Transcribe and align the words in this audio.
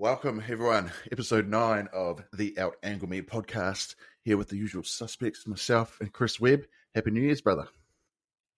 Welcome, 0.00 0.40
everyone. 0.48 0.92
Episode 1.10 1.48
nine 1.48 1.88
of 1.92 2.22
the 2.32 2.56
Out 2.56 2.76
Angle 2.84 3.08
Me 3.08 3.20
podcast. 3.20 3.96
Here 4.22 4.36
with 4.36 4.48
the 4.48 4.56
usual 4.56 4.84
suspects, 4.84 5.44
myself 5.44 5.98
and 6.00 6.12
Chris 6.12 6.38
Webb. 6.38 6.66
Happy 6.94 7.10
New 7.10 7.20
Year's, 7.20 7.40
brother. 7.40 7.66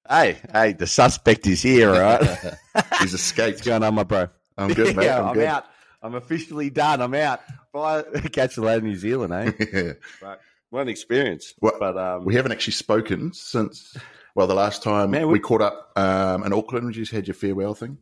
Hey, 0.07 0.37
hey, 0.53 0.75
the 0.75 0.87
suspect 0.87 1.47
is 1.47 1.63
here, 1.63 1.93
right? 1.93 2.23
He's 3.01 3.15
escaped. 3.15 3.57
What's 3.57 3.67
going 3.67 3.83
on, 3.83 3.95
my 3.95 4.03
bro? 4.03 4.29
I'm 4.59 4.75
good, 4.75 4.95
mate. 4.95 5.09
I'm, 5.11 5.29
I'm, 5.29 5.35
good. 5.35 5.47
out. 5.47 5.65
I'm 6.03 6.15
officially 6.15 6.69
done. 6.69 7.01
I'm 7.01 7.15
out. 7.15 7.41
Bye. 7.73 8.03
Catch 8.33 8.59
you 8.59 8.65
later, 8.65 8.83
New 8.83 8.97
Zealand, 8.97 9.33
eh? 9.33 9.95
What 10.69 10.83
an 10.83 10.89
experience. 10.89 11.55
Well, 11.63 11.77
but 11.81 11.97
um, 11.97 12.27
we 12.27 12.35
haven't 12.35 12.53
actually 12.53 12.75
spoken 12.75 13.33
since, 13.33 13.97
well, 14.35 14.47
the 14.47 14.55
last 14.55 14.83
time 14.83 15.11
Man, 15.13 15.27
we, 15.29 15.35
we- 15.35 15.41
caught 15.41 15.63
up 15.63 15.93
um, 15.97 16.45
in 16.45 16.53
Auckland. 16.53 16.95
You 16.95 17.03
just 17.03 17.13
had 17.13 17.27
your 17.27 17.35
farewell 17.35 17.75
thing. 17.75 17.97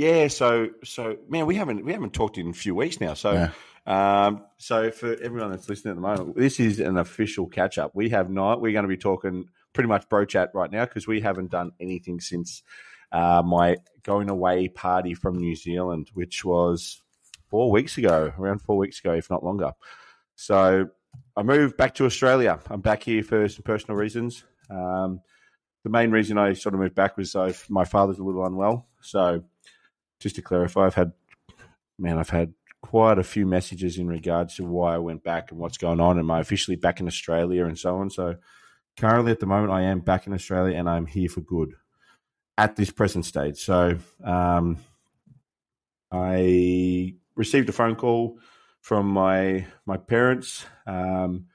Yeah, 0.00 0.28
so 0.28 0.68
so 0.82 1.16
man, 1.28 1.44
we 1.44 1.56
haven't 1.56 1.84
we 1.84 1.92
haven't 1.92 2.14
talked 2.14 2.38
in 2.38 2.48
a 2.48 2.52
few 2.54 2.74
weeks 2.74 3.00
now. 3.02 3.12
So 3.12 3.32
Yeah. 3.32 3.52
um, 4.26 4.44
so 4.56 4.90
for 4.90 5.14
everyone 5.20 5.50
that's 5.50 5.68
listening 5.68 5.90
at 5.92 5.96
the 5.96 6.00
moment, 6.00 6.36
this 6.36 6.58
is 6.58 6.80
an 6.80 6.96
official 6.96 7.46
catch 7.46 7.76
up. 7.76 7.90
We 7.94 8.08
have 8.08 8.30
not. 8.30 8.62
We're 8.62 8.72
going 8.72 8.84
to 8.84 8.88
be 8.88 8.96
talking 8.96 9.44
pretty 9.74 9.88
much 9.88 10.08
bro 10.08 10.24
chat 10.24 10.52
right 10.54 10.70
now 10.70 10.86
because 10.86 11.06
we 11.06 11.20
haven't 11.20 11.50
done 11.50 11.72
anything 11.78 12.18
since 12.20 12.62
uh, 13.12 13.42
my 13.44 13.76
going 14.02 14.30
away 14.30 14.68
party 14.68 15.12
from 15.12 15.36
New 15.36 15.54
Zealand, 15.54 16.10
which 16.14 16.46
was 16.46 17.02
four 17.50 17.70
weeks 17.70 17.98
ago, 17.98 18.32
around 18.38 18.62
four 18.62 18.78
weeks 18.78 19.00
ago, 19.00 19.12
if 19.12 19.28
not 19.28 19.44
longer. 19.44 19.72
So 20.34 20.88
I 21.36 21.42
moved 21.42 21.76
back 21.76 21.94
to 21.96 22.06
Australia. 22.06 22.58
I'm 22.70 22.80
back 22.80 23.02
here 23.02 23.22
for 23.22 23.46
some 23.48 23.64
personal 23.64 23.96
reasons. 23.96 24.44
Um, 24.70 25.20
the 25.84 25.90
main 25.90 26.10
reason 26.10 26.38
I 26.38 26.54
sort 26.54 26.74
of 26.74 26.80
moved 26.80 26.94
back 26.94 27.18
was 27.18 27.36
I've, 27.36 27.66
my 27.68 27.84
father's 27.84 28.18
a 28.18 28.22
little 28.22 28.46
unwell. 28.46 28.86
So 29.02 29.42
just 30.20 30.36
to 30.36 30.42
clarify, 30.42 30.86
I've 30.86 30.94
had, 30.94 31.12
man, 31.98 32.18
I've 32.18 32.30
had 32.30 32.54
quite 32.82 33.18
a 33.18 33.24
few 33.24 33.46
messages 33.46 33.98
in 33.98 34.06
regards 34.06 34.56
to 34.56 34.64
why 34.64 34.94
I 34.94 34.98
went 34.98 35.24
back 35.24 35.50
and 35.50 35.58
what's 35.58 35.78
going 35.78 36.00
on. 36.00 36.18
Am 36.18 36.30
I 36.30 36.40
officially 36.40 36.76
back 36.76 37.00
in 37.00 37.06
Australia 37.06 37.66
and 37.66 37.78
so 37.78 37.96
on? 37.96 38.10
So 38.10 38.36
currently 38.96 39.32
at 39.32 39.40
the 39.40 39.46
moment, 39.46 39.72
I 39.72 39.82
am 39.82 40.00
back 40.00 40.26
in 40.26 40.32
Australia 40.32 40.76
and 40.76 40.88
I'm 40.88 41.06
here 41.06 41.28
for 41.28 41.40
good 41.40 41.74
at 42.56 42.76
this 42.76 42.90
present 42.90 43.24
stage. 43.24 43.58
So 43.58 43.98
um, 44.22 44.78
I 46.12 47.14
received 47.34 47.68
a 47.68 47.72
phone 47.72 47.96
call 47.96 48.38
from 48.80 49.08
my 49.08 49.66
my 49.86 49.96
parents, 49.96 50.64
um, 50.86 51.46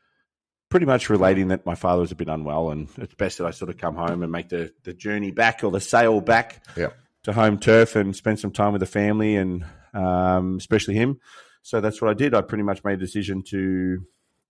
pretty 0.69 0.85
much 0.85 1.09
relating 1.09 1.49
that 1.49 1.65
my 1.65 1.75
father 1.75 2.01
was 2.01 2.11
a 2.11 2.15
bit 2.15 2.27
unwell, 2.27 2.69
and 2.69 2.87
it's 2.97 3.15
best 3.15 3.39
that 3.39 3.47
I 3.47 3.51
sort 3.51 3.69
of 3.69 3.77
come 3.77 3.95
home 3.95 4.23
and 4.23 4.31
make 4.31 4.49
the 4.49 4.73
the 4.83 4.93
journey 4.93 5.31
back 5.31 5.63
or 5.63 5.71
the 5.71 5.81
sail 5.81 6.21
back 6.21 6.63
Yeah. 6.75 6.89
To 7.25 7.33
home 7.33 7.57
turf 7.57 7.95
and 7.95 8.15
spend 8.15 8.39
some 8.39 8.51
time 8.51 8.71
with 8.71 8.79
the 8.79 8.85
family 8.85 9.35
and 9.35 9.65
um, 9.93 10.57
especially 10.57 10.93
him. 10.93 11.19
So 11.63 11.81
that's 11.81 12.01
what 12.01 12.11
I 12.11 12.13
did. 12.13 12.35
I 12.35 12.41
pretty 12.41 12.63
much 12.63 12.83
made 12.83 12.93
a 12.93 12.97
decision 12.97 13.41
to 13.49 14.05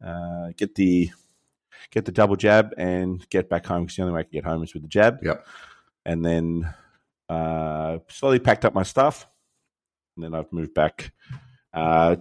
uh, 0.06 0.50
get 0.58 0.76
the 0.76 1.10
get 1.92 2.04
the 2.04 2.12
double 2.12 2.36
jab 2.36 2.74
and 2.78 3.28
get 3.30 3.50
back 3.50 3.66
home 3.66 3.84
because 3.84 3.96
the 3.96 4.02
only 4.02 4.14
way 4.14 4.20
I 4.20 4.24
can 4.24 4.34
get 4.34 4.44
home 4.44 4.62
is 4.64 4.74
with 4.74 4.84
the 4.84 4.90
jab. 4.90 5.20
Yep. 5.24 5.46
And 6.06 6.26
then 6.26 6.74
uh, 7.30 8.00
slowly 8.10 8.40
packed 8.40 8.66
up 8.66 8.74
my 8.74 8.84
stuff, 8.84 9.26
and 10.16 10.26
then 10.26 10.36
I've 10.36 10.52
moved 10.52 10.74
back 10.74 11.14
uh, 11.74 12.18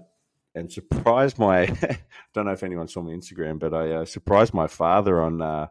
and 0.54 0.72
surprised 0.72 1.38
my. 1.38 1.62
I 1.62 1.98
don't 2.34 2.46
know 2.46 2.52
if 2.52 2.62
anyone 2.62 2.86
saw 2.86 3.02
my 3.02 3.10
Instagram, 3.10 3.58
but 3.58 3.74
I 3.74 3.90
uh, 3.90 4.04
surprised 4.04 4.54
my 4.54 4.68
father 4.68 5.20
on 5.20 5.42
uh, 5.42 5.66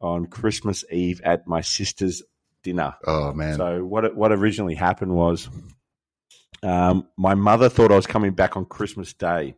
on 0.00 0.26
Christmas 0.26 0.84
Eve 0.92 1.20
at 1.24 1.48
my 1.48 1.60
sister's 1.60 2.22
dinner. 2.62 2.94
Oh, 3.06 3.32
man. 3.32 3.56
So 3.56 3.84
what 3.84 4.14
what 4.14 4.32
originally 4.32 4.74
happened 4.74 5.14
was, 5.14 5.48
um, 6.62 7.08
my 7.16 7.34
mother 7.34 7.68
thought 7.68 7.92
I 7.92 7.96
was 7.96 8.06
coming 8.06 8.32
back 8.32 8.56
on 8.56 8.64
Christmas 8.64 9.12
Day. 9.12 9.56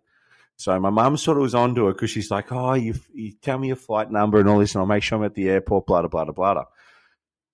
So 0.57 0.79
my 0.79 0.91
mum 0.91 1.17
sort 1.17 1.37
of 1.37 1.43
was 1.43 1.55
onto 1.55 1.89
it 1.89 1.95
because 1.95 2.11
she's 2.11 2.31
like, 2.31 2.53
"Oh, 2.53 2.75
you, 2.75 2.95
you 3.13 3.33
tell 3.43 3.59
me 3.59 3.69
your 3.69 3.77
flight 3.77 4.11
number 4.11 4.39
and 4.39 4.49
all 4.49 4.59
this, 4.61 4.75
and 4.75 4.81
I'll 4.81 4.87
make 4.87 5.03
sure 5.03 5.19
I'm 5.19 5.25
at 5.25 5.35
the 5.35 5.49
airport." 5.49 5.87
Blah 5.87 6.03
blah 6.03 6.09
blah 6.09 6.25
blah 6.25 6.55
blah. 6.55 6.65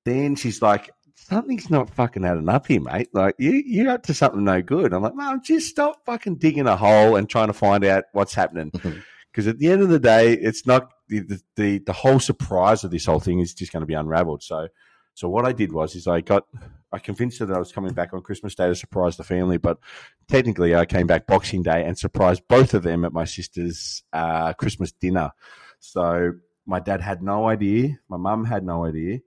Then 0.04 0.36
she's 0.36 0.60
like, 0.60 0.90
"Something's 1.14 1.70
not 1.70 1.90
fucking 1.90 2.24
adding 2.24 2.48
up 2.48 2.66
here, 2.66 2.80
mate. 2.80 3.08
Like 3.14 3.36
you 3.38 3.52
you're 3.52 3.90
up 3.90 4.02
to 4.04 4.14
something 4.14 4.44
no 4.44 4.60
good." 4.60 4.92
I'm 4.92 5.02
like, 5.02 5.14
"Mum, 5.14 5.40
just 5.42 5.68
stop 5.68 6.04
fucking 6.04 6.36
digging 6.36 6.66
a 6.66 6.76
hole 6.76 7.16
and 7.16 7.28
trying 7.28 7.46
to 7.46 7.54
find 7.54 7.84
out 7.84 8.04
what's 8.12 8.34
happening." 8.34 8.70
Because 9.32 9.46
at 9.46 9.58
the 9.58 9.70
end 9.70 9.80
of 9.80 9.88
the 9.88 10.00
day, 10.00 10.32
it's 10.34 10.66
not 10.66 10.90
the, 11.08 11.20
the 11.20 11.42
the 11.56 11.78
the 11.78 11.92
whole 11.92 12.20
surprise 12.20 12.84
of 12.84 12.90
this 12.90 13.06
whole 13.06 13.20
thing 13.20 13.40
is 13.40 13.54
just 13.54 13.72
going 13.72 13.82
to 13.82 13.86
be 13.86 13.94
unravelled. 13.94 14.42
So 14.42 14.68
so 15.20 15.28
what 15.28 15.44
I 15.44 15.52
did 15.52 15.70
was 15.70 15.94
is 15.96 16.06
I 16.06 16.22
got 16.22 16.46
I 16.90 16.98
convinced 16.98 17.40
her 17.40 17.46
that 17.46 17.54
I 17.54 17.58
was 17.58 17.72
coming 17.72 17.92
back 17.92 18.14
on 18.14 18.22
Christmas 18.22 18.54
Day 18.54 18.68
to 18.68 18.74
surprise 18.74 19.18
the 19.18 19.22
family, 19.22 19.58
but 19.58 19.78
technically 20.28 20.74
I 20.74 20.86
came 20.86 21.06
back 21.06 21.26
Boxing 21.26 21.62
Day 21.62 21.84
and 21.84 21.98
surprised 21.98 22.48
both 22.48 22.72
of 22.72 22.84
them 22.84 23.04
at 23.04 23.12
my 23.12 23.26
sister's 23.26 24.02
uh, 24.14 24.54
Christmas 24.54 24.92
dinner. 24.92 25.32
So 25.78 26.32
my 26.64 26.80
dad 26.80 27.02
had 27.02 27.22
no 27.22 27.46
idea, 27.46 27.98
my 28.08 28.16
mum 28.16 28.46
had 28.46 28.64
no 28.64 28.86
idea. 28.86 29.18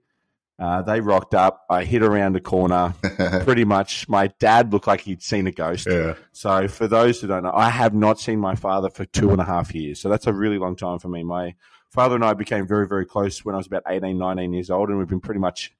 Uh, 0.58 0.82
they 0.82 1.00
rocked 1.00 1.34
up. 1.34 1.64
I 1.70 1.84
hid 1.84 2.02
around 2.02 2.32
the 2.32 2.40
corner. 2.40 2.94
Pretty 3.44 3.64
much, 3.64 4.08
my 4.08 4.28
dad 4.40 4.72
looked 4.72 4.88
like 4.88 5.02
he'd 5.02 5.22
seen 5.22 5.46
a 5.46 5.52
ghost. 5.52 5.86
yeah. 5.88 6.14
So, 6.32 6.66
for 6.66 6.88
those 6.88 7.20
who 7.20 7.28
don't 7.28 7.42
know, 7.44 7.52
I 7.52 7.70
have 7.70 7.94
not 7.94 8.20
seen 8.20 8.38
my 8.40 8.54
father 8.56 8.90
for 8.90 9.04
two 9.04 9.30
and 9.30 9.40
a 9.40 9.44
half 9.44 9.74
years. 9.74 10.00
So, 10.00 10.08
that's 10.08 10.28
a 10.28 10.32
really 10.32 10.58
long 10.58 10.76
time 10.76 11.00
for 11.00 11.08
me. 11.08 11.24
My 11.24 11.54
father 11.90 12.14
and 12.14 12.24
I 12.24 12.34
became 12.34 12.68
very, 12.68 12.86
very 12.86 13.04
close 13.04 13.44
when 13.44 13.56
I 13.56 13.58
was 13.58 13.66
about 13.66 13.82
18, 13.88 14.16
19 14.16 14.52
years 14.52 14.70
old, 14.70 14.90
and 14.90 14.98
we've 14.98 15.08
been 15.08 15.20
pretty 15.20 15.40
much 15.40 15.72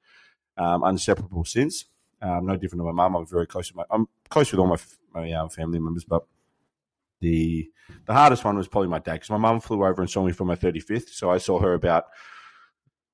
um, 0.57 0.83
inseparable 0.83 1.45
since. 1.45 1.85
Um, 2.21 2.45
no 2.45 2.55
different 2.55 2.81
to 2.81 2.85
my 2.85 2.91
mum. 2.91 3.15
I'm 3.15 3.25
very 3.25 3.47
close 3.47 3.69
with 3.69 3.77
my. 3.77 3.83
I'm 3.89 4.07
close 4.29 4.51
with 4.51 4.59
all 4.59 4.67
my 4.67 4.77
my 5.13 5.31
um, 5.33 5.49
family 5.49 5.79
members, 5.79 6.03
but 6.03 6.25
the 7.21 7.69
the 8.05 8.13
hardest 8.13 8.43
one 8.43 8.57
was 8.57 8.67
probably 8.67 8.89
my 8.89 8.99
dad 8.99 9.13
because 9.13 9.29
my 9.29 9.37
mum 9.37 9.59
flew 9.59 9.85
over 9.85 10.01
and 10.01 10.09
saw 10.09 10.23
me 10.23 10.31
for 10.31 10.45
my 10.45 10.55
35th. 10.55 11.09
So 11.09 11.29
I 11.29 11.37
saw 11.37 11.59
her 11.59 11.73
about 11.73 12.05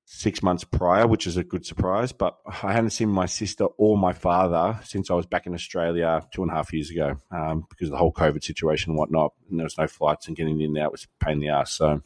six 0.04 0.42
months 0.42 0.64
prior, 0.64 1.06
which 1.06 1.26
is 1.26 1.36
a 1.36 1.44
good 1.44 1.64
surprise. 1.64 2.12
But 2.12 2.36
I 2.62 2.72
hadn't 2.72 2.90
seen 2.90 3.08
my 3.08 3.26
sister 3.26 3.64
or 3.76 3.96
my 3.96 4.12
father 4.12 4.78
since 4.84 5.10
I 5.10 5.14
was 5.14 5.26
back 5.26 5.46
in 5.46 5.54
Australia 5.54 6.26
two 6.32 6.42
and 6.42 6.50
a 6.50 6.54
half 6.54 6.72
years 6.72 6.90
ago 6.90 7.16
um, 7.30 7.66
because 7.68 7.88
of 7.88 7.92
the 7.92 7.98
whole 7.98 8.12
COVID 8.12 8.44
situation 8.44 8.90
and 8.90 8.98
whatnot. 8.98 9.32
And 9.50 9.58
there 9.58 9.64
was 9.64 9.78
no 9.78 9.86
flights 9.86 10.28
and 10.28 10.36
getting 10.36 10.60
in 10.60 10.76
and 10.76 10.78
out 10.78 10.92
was 10.92 11.04
a 11.04 11.24
pain 11.24 11.34
in 11.34 11.40
the 11.40 11.48
ass. 11.48 11.72
So, 11.72 12.02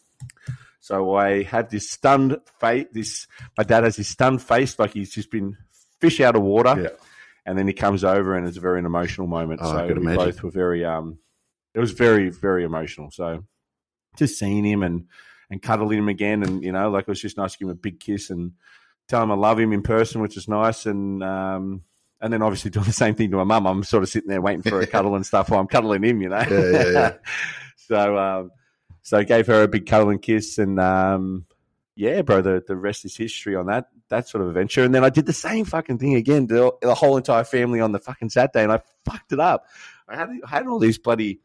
so 0.87 1.17
I 1.17 1.43
had 1.43 1.69
this 1.69 1.91
stunned 1.91 2.39
face. 2.61 2.87
This 2.93 3.27
my 3.59 3.65
dad 3.65 3.83
has 3.83 3.97
this 3.97 4.07
stunned 4.07 4.41
face, 4.41 4.79
like 4.79 4.93
he's 4.93 5.13
just 5.13 5.33
been 5.33 5.57
fish 6.01 6.21
out 6.21 6.37
of 6.37 6.43
water. 6.43 6.81
Yeah. 6.81 6.89
And 7.45 7.59
then 7.59 7.67
he 7.67 7.73
comes 7.73 8.05
over, 8.05 8.37
and 8.37 8.47
it's 8.47 8.57
a 8.57 8.61
very 8.61 8.79
emotional 8.79 9.27
moment. 9.27 9.63
Oh, 9.65 9.73
so 9.73 9.85
we 9.85 9.95
imagine. 9.95 10.17
both 10.17 10.43
were 10.45 10.51
very, 10.53 10.85
um, 10.85 11.19
it 11.75 11.81
was 11.81 11.91
very, 11.91 12.31
very 12.31 12.63
emotional. 12.63 13.11
So 13.11 13.43
just 14.17 14.39
seeing 14.39 14.65
him 14.65 14.85
and 14.85 15.07
and 15.51 15.61
cuddling 15.61 15.99
him 15.99 16.09
again, 16.09 16.45
and 16.45 16.63
you 16.63 16.71
know, 16.71 16.89
like 16.89 17.03
it 17.03 17.09
was 17.09 17.21
just 17.21 17.37
nice 17.37 17.55
to 17.55 17.59
give 17.59 17.67
him 17.67 17.73
a 17.73 17.75
big 17.75 17.99
kiss 17.99 18.31
and 18.31 18.53
tell 19.09 19.25
him 19.25 19.33
I 19.33 19.35
love 19.35 19.59
him 19.59 19.73
in 19.73 19.83
person, 19.83 20.21
which 20.21 20.37
is 20.37 20.47
nice. 20.47 20.87
And 20.87 21.21
um, 21.25 21.83
and 22.21 22.33
then 22.33 22.43
obviously 22.43 22.71
doing 22.73 22.87
the 22.87 22.93
same 22.93 23.17
thing 23.17 23.33
to 23.33 23.39
my 23.39 23.43
mum. 23.43 23.67
I'm 23.67 23.83
sort 23.83 24.05
of 24.05 24.09
sitting 24.09 24.29
there 24.29 24.41
waiting 24.41 24.63
for 24.63 24.81
a 24.81 24.87
cuddle 24.87 25.17
and 25.17 25.27
stuff 25.27 25.51
while 25.51 25.59
I'm 25.59 25.67
cuddling 25.67 26.05
him, 26.05 26.23
you 26.23 26.29
know. 26.29 26.45
Yeah, 26.49 26.71
yeah, 26.71 26.91
yeah. 26.93 27.13
so 27.89 28.17
um, 28.17 28.51
so 29.07 29.17
I 29.17 29.23
gave 29.23 29.47
her 29.47 29.63
a 29.63 29.69
big 29.69 29.87
cuddle 29.87 30.11
and 30.11 30.21
kiss, 30.21 30.59
and 30.59 30.81
um, 30.81 31.47
yeah, 31.95 32.23
bro, 32.23 32.43
the 32.43 32.61
the 32.67 32.75
rest 32.75 33.05
is 33.05 33.17
history 33.17 33.55
on 33.55 33.67
that 33.67 33.87
that 34.09 34.27
sort 34.27 34.43
of 34.43 34.49
adventure. 34.49 34.83
And 34.83 34.93
then 34.93 35.05
I 35.05 35.11
did 35.11 35.27
the 35.27 35.33
same 35.33 35.65
fucking 35.65 35.99
thing 35.99 36.17
again, 36.17 36.49
to 36.49 36.73
the 36.83 36.95
whole 36.97 37.17
entire 37.17 37.45
family 37.45 37.81
on 37.81 37.93
the 37.93 38.01
fucking 38.01 38.31
Saturday, 38.31 38.65
and 38.65 38.73
I 38.73 38.81
fucked 39.05 39.31
it 39.31 39.39
up. 39.39 39.67
I 40.09 40.17
had 40.17 40.31
I 40.45 40.49
had 40.49 40.67
all 40.67 40.81
these 40.81 40.99
bloody. 40.99 41.39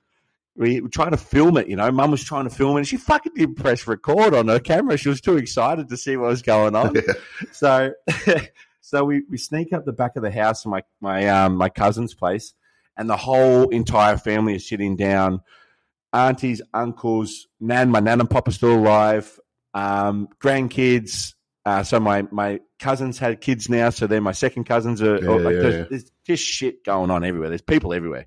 We 0.56 0.82
were 0.82 0.90
trying 0.90 1.12
to 1.12 1.18
film 1.18 1.56
it, 1.58 1.68
you 1.68 1.76
know. 1.76 1.92
Mum 1.92 2.10
was 2.10 2.24
trying 2.24 2.46
to 2.46 2.50
film 2.50 2.78
it, 2.78 2.80
and 2.80 2.88
she 2.88 2.98
fucking 2.98 3.34
didn't 3.36 3.58
press 3.58 3.86
record 3.86 4.34
on 4.34 4.48
her 4.48 4.60
camera. 4.60 4.98
She 4.98 5.10
was 5.10 5.22
too 5.22 5.38
excited 5.38 5.88
to 5.90 5.98
see 5.98 6.18
what 6.18 6.30
was 6.30 6.42
going 6.42 6.76
on. 6.76 6.96
Yeah. 6.96 7.14
So, 7.52 7.94
so 8.82 9.04
we, 9.04 9.22
we 9.30 9.38
sneak 9.38 9.72
up 9.72 9.86
the 9.86 9.94
back 9.94 10.16
of 10.16 10.24
the 10.24 10.32
house, 10.32 10.66
my 10.66 10.82
my 11.00 11.28
um 11.30 11.58
my 11.58 11.70
cousin's 11.70 12.16
place, 12.16 12.56
and 12.98 13.08
the 13.08 13.18
whole 13.18 13.70
entire 13.70 14.18
family 14.18 14.56
is 14.56 14.68
sitting 14.68 14.96
down. 14.96 15.42
Aunties, 16.14 16.62
uncles, 16.74 17.48
nan, 17.60 17.90
my 17.90 18.00
nan 18.00 18.20
and 18.20 18.30
pop 18.30 18.48
are 18.48 18.52
still 18.52 18.76
alive. 18.76 19.40
Um, 19.74 20.28
grandkids. 20.40 21.34
Uh, 21.66 21.84
so 21.84 22.00
my 22.00 22.24
my 22.32 22.60
cousins 22.80 23.18
had 23.18 23.40
kids 23.40 23.70
now, 23.70 23.90
so 23.92 24.08
they're 24.08 24.20
my 24.20 24.32
second 24.32 24.66
cousins. 24.66 25.02
Are, 25.02 25.18
Yeah, 25.24 25.30
or, 25.30 25.40
like, 25.40 25.56
yeah, 25.56 25.62
there's, 25.62 25.76
yeah. 25.76 25.86
there's 25.90 26.12
just 26.26 26.44
shit 26.44 26.84
going 26.84 27.12
on 27.12 27.24
everywhere. 27.24 27.50
There's 27.50 27.62
people 27.62 27.94
everywhere. 27.94 28.26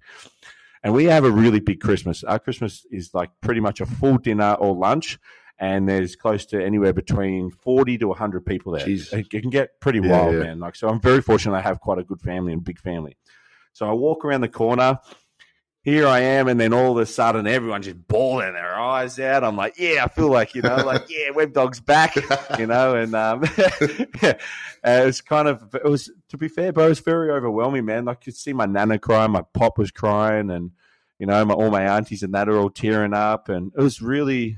And 0.83 0.93
we 0.93 1.05
have 1.07 1.25
a 1.25 1.31
really 1.31 1.61
big 1.61 1.81
Christmas. 1.81 2.23
Our 2.25 2.39
Christmas 2.39 2.87
is 2.91 3.13
like 3.15 3.31
pretty 3.41 3.61
much 3.61 3.81
a 3.81 3.87
full 3.87 4.19
dinner 4.19 4.53
or 4.55 4.75
lunch, 4.75 5.19
and 5.59 5.89
there's 5.89 6.15
close 6.15 6.45
to 6.47 6.63
anywhere 6.63 6.93
between 6.93 7.51
40 7.51 7.99
to 7.99 8.09
100 8.09 8.45
people 8.45 8.73
there. 8.73 8.87
Jeez. 8.87 9.13
It 9.13 9.31
can 9.31 9.51
get 9.51 9.81
pretty 9.81 10.01
wild, 10.01 10.35
man. 10.37 10.61
Like, 10.61 10.77
so 10.77 10.89
I'm 10.89 11.01
very 11.01 11.23
fortunate 11.23 11.57
I 11.57 11.63
have 11.63 11.81
quite 11.81 11.99
a 11.99 12.05
good 12.05 12.21
family 12.21 12.53
and 12.53 12.63
big 12.63 12.79
family. 12.79 13.17
So 13.73 13.89
I 13.89 13.93
walk 13.93 14.25
around 14.25 14.43
the 14.43 14.49
corner. 14.49 14.99
Here 15.85 16.07
I 16.07 16.21
am, 16.21 16.49
and 16.49 16.59
then 16.59 16.73
all 16.73 16.93
of 16.93 16.99
a 16.99 17.05
sudden, 17.05 17.47
everyone's 17.47 17.85
just 17.85 18.09
bawling 18.09 18.55
their 18.55 18.75
eyes 18.75 19.21
out. 19.21 19.45
I'm 19.45 19.55
like, 19.57 19.75
yeah, 19.79 20.05
I 20.05 20.09
feel 20.09 20.31
like 20.31 20.55
you 20.55 20.63
know, 20.63 20.77
like 20.77 21.05
yeah, 21.09 21.31
Web 21.31 21.53
Dog's 21.53 21.79
back, 21.79 22.17
you 22.59 22.67
know, 22.67 22.97
and 22.97 23.15
um, 23.15 23.43
it 23.57 24.41
was 24.83 25.21
kind 25.21 25.47
of 25.47 25.75
it 25.75 25.85
was 25.85 26.11
to 26.31 26.39
be 26.39 26.49
fair, 26.49 26.73
bro, 26.73 26.87
it 26.87 26.89
was 26.89 27.01
very 27.01 27.31
overwhelming, 27.31 27.85
man. 27.85 28.07
Like 28.07 28.27
you 28.27 28.33
could 28.33 28.39
see 28.39 28.55
my 28.55 28.65
nana 28.65 28.99
crying, 28.99 29.33
my 29.33 29.43
pop 29.53 29.77
was 29.77 29.91
crying, 29.91 30.51
and 30.51 30.71
you 31.19 31.27
know, 31.27 31.45
my, 31.45 31.55
all 31.55 31.71
my 31.71 31.83
aunties 31.83 32.23
and 32.23 32.33
that 32.33 32.49
are 32.49 32.57
all 32.57 32.71
tearing 32.71 33.13
up, 33.13 33.51
and 33.51 33.71
it 33.77 33.83
was 33.83 34.01
really 34.01 34.57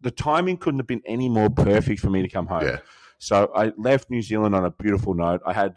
the 0.00 0.10
timing 0.10 0.56
couldn't 0.56 0.80
have 0.80 0.86
been 0.86 1.02
any 1.06 1.28
more 1.28 1.50
perfect 1.50 2.00
for 2.00 2.08
me 2.08 2.22
to 2.22 2.28
come 2.28 2.46
home. 2.46 2.64
Yeah. 2.64 2.78
So 3.18 3.52
I 3.54 3.72
left 3.76 4.10
New 4.10 4.22
Zealand 4.22 4.54
on 4.54 4.64
a 4.64 4.70
beautiful 4.70 5.14
note. 5.14 5.42
I 5.46 5.52
had, 5.52 5.76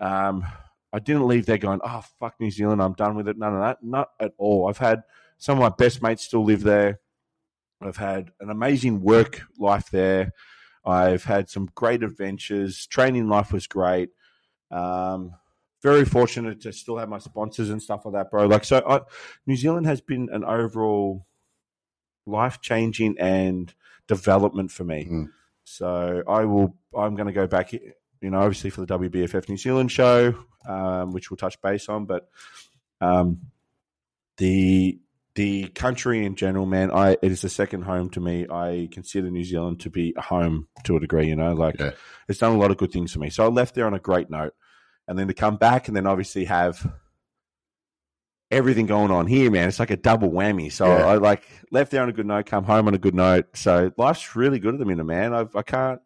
um, 0.00 0.44
I 0.92 0.98
didn't 0.98 1.26
leave 1.26 1.46
there 1.46 1.58
going, 1.58 1.80
oh 1.82 2.04
fuck 2.18 2.34
New 2.38 2.50
Zealand, 2.50 2.82
I'm 2.82 2.92
done 2.92 3.14
with 3.16 3.28
it. 3.28 3.38
None 3.38 3.54
of 3.54 3.60
that, 3.60 3.82
not 3.82 4.10
at 4.20 4.32
all. 4.38 4.68
I've 4.68 4.78
had 4.78 5.02
some 5.38 5.58
of 5.58 5.62
my 5.62 5.74
best 5.76 6.02
mates 6.02 6.24
still 6.24 6.44
live 6.44 6.62
there. 6.62 7.00
I've 7.80 7.96
had 7.96 8.30
an 8.40 8.50
amazing 8.50 9.02
work 9.02 9.42
life 9.58 9.90
there. 9.90 10.32
I've 10.84 11.24
had 11.24 11.48
some 11.48 11.68
great 11.74 12.02
adventures. 12.02 12.86
Training 12.86 13.28
life 13.28 13.52
was 13.52 13.66
great. 13.66 14.10
Um, 14.70 15.32
very 15.82 16.04
fortunate 16.04 16.60
to 16.62 16.72
still 16.72 16.96
have 16.98 17.08
my 17.08 17.18
sponsors 17.18 17.70
and 17.70 17.82
stuff 17.82 18.04
like 18.04 18.14
that, 18.14 18.30
bro. 18.30 18.46
Like 18.46 18.64
so, 18.64 18.82
I, 18.86 19.00
New 19.46 19.56
Zealand 19.56 19.86
has 19.86 20.00
been 20.00 20.28
an 20.32 20.44
overall 20.44 21.26
life 22.26 22.60
changing 22.60 23.16
and 23.18 23.74
development 24.06 24.70
for 24.70 24.84
me. 24.84 25.08
Mm. 25.10 25.30
So 25.64 26.22
I 26.28 26.44
will. 26.44 26.76
I'm 26.96 27.14
going 27.14 27.26
to 27.26 27.32
go 27.32 27.46
back. 27.46 27.72
You 28.22 28.30
know, 28.30 28.40
obviously 28.40 28.70
for 28.70 28.84
the 28.86 28.98
WBFF 28.98 29.48
New 29.48 29.56
Zealand 29.56 29.90
show, 29.90 30.34
um, 30.68 31.12
which 31.12 31.30
we'll 31.30 31.36
touch 31.38 31.60
base 31.60 31.88
on, 31.88 32.06
but 32.06 32.28
um, 33.00 33.40
the 34.36 34.98
the 35.34 35.68
country 35.68 36.24
in 36.26 36.36
general, 36.36 36.66
man, 36.66 36.90
I 36.90 37.12
it 37.12 37.32
is 37.32 37.42
a 37.42 37.48
second 37.48 37.82
home 37.82 38.10
to 38.10 38.20
me. 38.20 38.46
I 38.50 38.88
consider 38.92 39.30
New 39.30 39.44
Zealand 39.44 39.80
to 39.80 39.90
be 39.90 40.14
a 40.16 40.20
home 40.20 40.68
to 40.84 40.96
a 40.96 41.00
degree. 41.00 41.26
You 41.28 41.36
know, 41.36 41.52
like 41.54 41.80
Yeah. 41.80 41.92
it's 42.28 42.38
done 42.38 42.52
a 42.54 42.58
lot 42.58 42.70
of 42.70 42.76
good 42.76 42.92
things 42.92 43.12
for 43.12 43.18
me. 43.18 43.30
So 43.30 43.44
I 43.44 43.48
left 43.48 43.74
there 43.74 43.86
on 43.86 43.94
a 43.94 43.98
great 43.98 44.30
note, 44.30 44.54
and 45.08 45.18
then 45.18 45.28
to 45.28 45.34
come 45.34 45.56
back 45.56 45.88
and 45.88 45.96
then 45.96 46.06
obviously 46.06 46.44
have 46.44 46.86
everything 48.50 48.84
going 48.86 49.10
on 49.10 49.26
here, 49.26 49.50
man. 49.50 49.68
It's 49.68 49.78
like 49.80 49.90
a 49.90 49.96
double 49.96 50.30
whammy. 50.30 50.70
So 50.70 50.86
Yeah. 50.86 51.06
I 51.06 51.14
like 51.14 51.42
left 51.70 51.90
there 51.90 52.02
on 52.02 52.10
a 52.10 52.12
good 52.12 52.26
note, 52.26 52.44
come 52.46 52.64
home 52.64 52.86
on 52.86 52.94
a 52.94 52.98
good 52.98 53.14
note. 53.14 53.46
So 53.56 53.90
life's 53.96 54.36
really 54.36 54.58
good 54.58 54.74
at 54.74 54.78
the 54.80 54.84
minute, 54.86 55.04
man. 55.04 55.32
I've, 55.32 55.56
I 55.56 55.62
can't. 55.62 56.00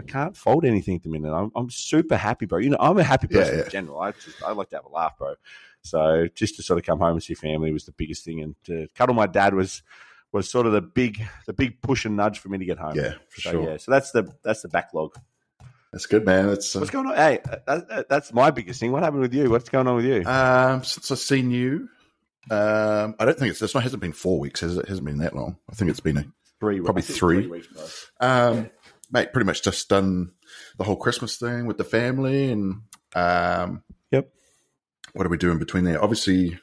I 0.00 0.10
can't 0.10 0.36
fold 0.36 0.64
anything 0.64 0.96
at 0.96 1.02
the 1.02 1.08
minute. 1.10 1.32
I'm, 1.32 1.50
I'm 1.54 1.70
super 1.70 2.16
happy, 2.16 2.46
bro. 2.46 2.58
You 2.58 2.70
know, 2.70 2.76
I'm 2.80 2.98
a 2.98 3.02
happy 3.04 3.26
person 3.26 3.58
yeah. 3.58 3.64
in 3.64 3.70
general. 3.70 4.00
I 4.00 4.12
just 4.12 4.42
I 4.42 4.52
like 4.52 4.70
to 4.70 4.76
have 4.76 4.84
a 4.86 4.88
laugh, 4.88 5.16
bro. 5.18 5.34
So 5.82 6.26
just 6.34 6.56
to 6.56 6.62
sort 6.62 6.78
of 6.78 6.84
come 6.84 6.98
home 6.98 7.12
and 7.12 7.22
see 7.22 7.34
family 7.34 7.72
was 7.72 7.84
the 7.84 7.92
biggest 7.92 8.24
thing, 8.24 8.40
and 8.40 8.54
to 8.64 8.88
cuddle 8.94 9.14
my 9.14 9.26
dad 9.26 9.54
was 9.54 9.82
was 10.32 10.48
sort 10.48 10.66
of 10.66 10.72
the 10.72 10.82
big 10.82 11.22
the 11.46 11.52
big 11.52 11.80
push 11.82 12.04
and 12.04 12.16
nudge 12.16 12.38
for 12.38 12.48
me 12.48 12.58
to 12.58 12.64
get 12.64 12.78
home. 12.78 12.94
Yeah, 12.96 13.14
for 13.28 13.40
So 13.40 13.50
sure. 13.52 13.70
yeah, 13.70 13.76
so 13.78 13.90
that's 13.90 14.10
the 14.12 14.32
that's 14.42 14.62
the 14.62 14.68
backlog. 14.68 15.14
That's 15.92 16.06
good, 16.06 16.24
man. 16.24 16.48
It's 16.50 16.76
uh, 16.76 16.78
What's 16.78 16.90
going 16.92 17.06
on? 17.08 17.16
Hey, 17.16 17.40
that, 17.66 17.88
that, 17.88 18.08
that's 18.08 18.32
my 18.32 18.52
biggest 18.52 18.78
thing. 18.78 18.92
What 18.92 19.02
happened 19.02 19.22
with 19.22 19.34
you? 19.34 19.50
What's 19.50 19.68
going 19.68 19.88
on 19.88 19.96
with 19.96 20.04
you? 20.04 20.22
um, 20.24 20.84
since 20.84 21.10
I've 21.10 21.18
seen 21.18 21.50
you. 21.50 21.88
Um, 22.50 23.16
I 23.18 23.24
don't 23.24 23.36
think 23.38 23.50
it's 23.50 23.58
this 23.60 23.74
one 23.74 23.82
hasn't 23.82 24.00
been 24.00 24.12
four 24.12 24.38
weeks, 24.38 24.60
has 24.60 24.76
it? 24.76 24.84
it 24.84 24.88
hasn't 24.88 25.06
been 25.06 25.18
that 25.18 25.34
long. 25.34 25.56
I 25.70 25.74
think 25.74 25.90
it's 25.90 26.00
been 26.00 26.16
a 26.16 26.24
three, 26.60 26.80
probably 26.80 27.02
think 27.02 27.18
three. 27.18 27.46
weeks. 27.46 28.10
Um, 28.20 28.70
mate, 29.10 29.32
pretty 29.32 29.46
much 29.46 29.62
just 29.62 29.88
done 29.88 30.32
the 30.78 30.84
whole 30.84 30.96
Christmas 30.96 31.36
thing 31.36 31.66
with 31.66 31.78
the 31.78 31.84
family, 31.84 32.50
and 32.50 32.82
um, 33.14 33.82
Yep. 34.10 34.30
What 35.12 35.26
are 35.26 35.30
we 35.30 35.36
doing 35.38 35.58
between 35.58 35.84
there? 35.84 36.02
Obviously, 36.02 36.58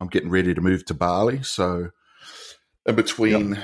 I'm 0.00 0.08
getting 0.08 0.30
ready 0.30 0.54
to 0.54 0.60
move 0.60 0.84
to 0.86 0.94
Bali, 0.94 1.42
so 1.42 1.90
in 2.86 2.94
between, 2.94 3.58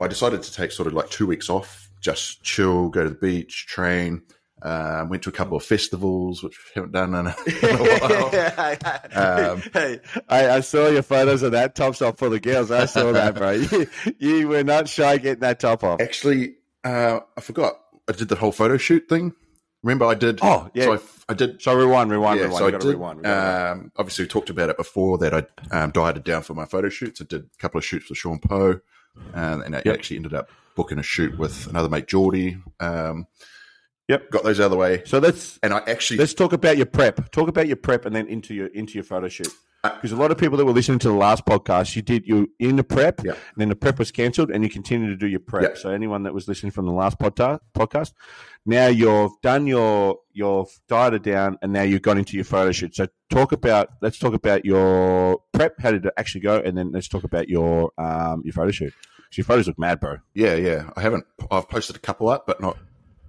I 0.00 0.06
decided 0.08 0.42
to 0.42 0.52
take 0.52 0.72
sort 0.72 0.86
of 0.86 0.92
like 0.92 1.10
two 1.10 1.26
weeks 1.26 1.48
off, 1.50 1.90
just 2.00 2.42
chill, 2.42 2.88
go 2.88 3.04
to 3.04 3.10
the 3.10 3.16
beach, 3.16 3.66
train. 3.66 4.22
Uh, 4.62 5.04
went 5.08 5.22
to 5.22 5.28
a 5.28 5.32
couple 5.32 5.54
of 5.54 5.62
festivals, 5.62 6.42
which 6.42 6.56
we 6.56 6.80
haven't 6.80 6.92
done 6.92 7.14
in 7.14 7.26
a, 7.26 7.34
in 7.66 7.76
a 7.76 7.98
while. 8.00 8.76
Um, 9.16 9.62
hey, 9.72 10.00
I, 10.28 10.50
I 10.50 10.60
saw 10.60 10.88
your 10.88 11.02
photos 11.02 11.42
of 11.42 11.52
that 11.52 11.74
top 11.74 12.00
off 12.00 12.18
for 12.18 12.30
the 12.30 12.40
girls. 12.40 12.70
I 12.70 12.86
saw 12.86 13.12
that, 13.12 13.34
bro. 13.34 13.50
You, 13.50 13.86
you 14.18 14.48
were 14.48 14.64
not 14.64 14.88
shy 14.88 15.18
getting 15.18 15.40
that 15.40 15.60
top 15.60 15.84
off. 15.84 16.00
Actually, 16.00 16.56
uh, 16.86 17.20
I 17.36 17.40
forgot. 17.40 17.80
I 18.08 18.12
did 18.12 18.28
the 18.28 18.36
whole 18.36 18.52
photo 18.52 18.76
shoot 18.76 19.08
thing. 19.08 19.34
Remember, 19.82 20.04
I 20.06 20.14
did. 20.14 20.38
Oh, 20.42 20.70
yeah. 20.74 20.84
So 20.84 20.94
I, 20.94 20.98
I 21.28 21.34
did 21.34 21.60
So 21.62 21.74
rewind, 21.76 22.10
rewind, 22.10 22.38
yeah, 22.40 22.46
rewind. 22.46 22.58
so 22.58 22.66
I 22.66 22.70
did. 22.72 22.84
rewind. 22.84 23.18
Rewind. 23.24 23.26
Um, 23.80 23.92
obviously, 23.96 24.24
we 24.24 24.28
talked 24.28 24.50
about 24.50 24.70
it 24.70 24.76
before 24.76 25.18
that 25.18 25.34
I 25.34 25.44
um, 25.76 25.90
dieted 25.90 26.24
down 26.24 26.42
for 26.42 26.54
my 26.54 26.64
photo 26.64 26.88
shoots. 26.88 27.20
I 27.20 27.24
did 27.24 27.42
a 27.42 27.58
couple 27.58 27.78
of 27.78 27.84
shoots 27.84 28.08
with 28.08 28.18
Sean 28.18 28.38
Poe, 28.38 28.80
and, 29.34 29.62
and 29.62 29.76
I 29.76 29.82
Yep. 29.84 29.94
actually 29.94 30.16
ended 30.16 30.34
up 30.34 30.50
booking 30.74 30.98
a 30.98 31.02
shoot 31.02 31.38
with 31.38 31.66
another 31.68 31.88
mate, 31.88 32.06
Geordie. 32.08 32.58
Um, 32.80 33.26
Yep. 34.08 34.30
got 34.30 34.44
those 34.44 34.60
out 34.60 34.66
of 34.66 34.70
the 34.70 34.76
way, 34.76 35.02
So 35.04 35.18
let's 35.18 35.58
and 35.62 35.72
I 35.74 35.78
actually 35.86 36.18
let's 36.18 36.34
talk 36.34 36.52
about 36.52 36.76
your 36.76 36.86
prep. 36.86 37.30
Talk 37.32 37.48
about 37.48 37.66
your 37.66 37.76
prep, 37.76 38.04
and 38.06 38.14
then 38.14 38.26
into 38.28 38.54
your 38.54 38.66
into 38.68 38.94
your 38.94 39.04
photo 39.04 39.28
shoot. 39.28 39.48
Uh, 39.84 39.94
Because 39.94 40.10
a 40.12 40.16
lot 40.16 40.30
of 40.30 40.38
people 40.38 40.56
that 40.58 40.64
were 40.64 40.72
listening 40.72 40.98
to 41.00 41.08
the 41.08 41.14
last 41.14 41.44
podcast, 41.44 41.94
you 41.96 42.02
did 42.02 42.26
you 42.26 42.50
in 42.58 42.76
the 42.76 42.82
prep, 42.84 43.20
Yeah. 43.24 43.32
and 43.32 43.38
then 43.56 43.68
the 43.68 43.76
prep 43.76 43.98
was 43.98 44.10
cancelled, 44.10 44.50
and 44.50 44.64
you 44.64 44.70
continue 44.70 45.08
to 45.08 45.16
do 45.16 45.26
your 45.26 45.40
prep. 45.40 45.76
So 45.76 45.90
anyone 45.90 46.22
that 46.22 46.32
was 46.34 46.46
listening 46.48 46.72
from 46.72 46.86
the 46.86 46.92
last 46.92 47.18
podca- 47.18 47.60
podcast, 47.76 48.12
now 48.64 48.86
you've 48.86 49.32
done 49.42 49.66
your 49.66 50.18
you've 50.32 50.70
dieted 50.88 51.22
down, 51.22 51.58
and 51.60 51.72
now 51.72 51.82
you've 51.82 52.02
gone 52.02 52.16
into 52.18 52.36
your 52.36 52.44
photo 52.44 52.72
shoot. 52.72 52.94
So 52.96 53.06
talk 53.30 53.52
about 53.52 53.88
let's 54.02 54.18
talk 54.18 54.34
about 54.34 54.64
your 54.64 55.40
prep. 55.52 55.74
How 55.80 55.90
did 55.90 56.06
it 56.06 56.12
actually 56.16 56.40
go? 56.42 56.58
And 56.64 56.76
then 56.78 56.90
let's 56.92 57.08
talk 57.08 57.24
about 57.24 57.48
your 57.48 57.90
um 57.98 58.42
your 58.44 58.52
photo 58.52 58.70
shoot. 58.70 58.92
your 59.36 59.44
photos 59.44 59.66
look 59.66 59.78
mad, 59.78 60.00
bro. 60.00 60.18
Yeah, 60.32 60.54
yeah. 60.54 60.90
I 60.96 61.00
haven't. 61.02 61.24
I've 61.50 61.68
posted 61.68 61.96
a 61.96 61.98
couple 61.98 62.28
up, 62.28 62.46
but 62.46 62.60
not 62.60 62.76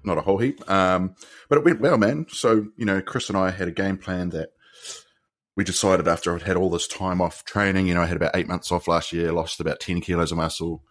not 0.08 0.18
a 0.18 0.22
whole 0.22 0.40
heap. 0.40 0.68
Um, 0.70 1.16
but 1.50 1.60
it 1.60 1.66
went 1.66 1.82
well, 1.82 1.98
man. 1.98 2.26
So 2.30 2.68
you 2.76 2.86
know, 2.86 3.02
Chris 3.02 3.30
and 3.30 3.38
I 3.38 3.52
had 3.52 3.68
a 3.68 3.72
game 3.72 3.98
plan 3.98 4.30
that 4.30 4.50
we 5.56 5.64
decided 5.64 6.08
after 6.08 6.34
I'd 6.34 6.44
had 6.44 6.58
all 6.58 6.70
this 6.70 6.88
time 6.88 7.22
off 7.22 7.44
training. 7.44 7.88
You 7.88 7.94
know, 7.94 8.02
I 8.02 8.06
had 8.06 8.18
about 8.18 8.36
eight 8.36 8.48
months 8.48 8.72
off 8.72 8.88
last 8.88 9.14
year, 9.14 9.32
lost 9.32 9.60
about 9.60 9.80
ten 9.80 10.02
kilos 10.02 10.32
of 10.32 10.38
muscle. 10.38 10.84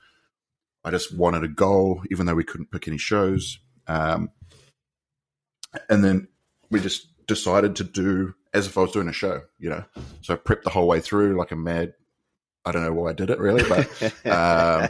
I 0.85 0.91
just 0.91 1.17
wanted 1.17 1.43
a 1.43 1.49
goal, 1.49 2.03
even 2.11 2.27
though 2.27 2.35
we 2.35 2.45
couldn't 2.45 2.71
pick 2.71 2.87
any 2.87 2.99
shows. 2.99 3.59
Um, 3.89 4.31
and 5.91 6.05
then 6.05 6.29
we 6.71 6.81
just 6.81 7.09
decided 7.27 7.77
to 7.77 7.85
do 7.85 8.35
as 8.55 8.67
if 8.67 8.79
I 8.79 8.83
was 8.83 8.93
doing 8.93 9.09
a 9.09 9.13
show. 9.13 9.43
You 9.59 9.71
know, 9.71 9.85
so 10.21 10.35
I 10.35 10.37
prepped 10.37 10.63
the 10.63 10.71
whole 10.71 10.87
way 10.87 11.01
through 11.01 11.37
like 11.37 11.53
a 11.53 11.57
mad. 11.57 11.95
I 12.65 12.73
don't 12.73 12.83
know 12.83 12.93
why 12.93 13.11
I 13.11 13.15
did 13.15 13.31
it 13.31 13.39
really, 13.39 13.63
but 13.69 14.27
um, 14.27 14.89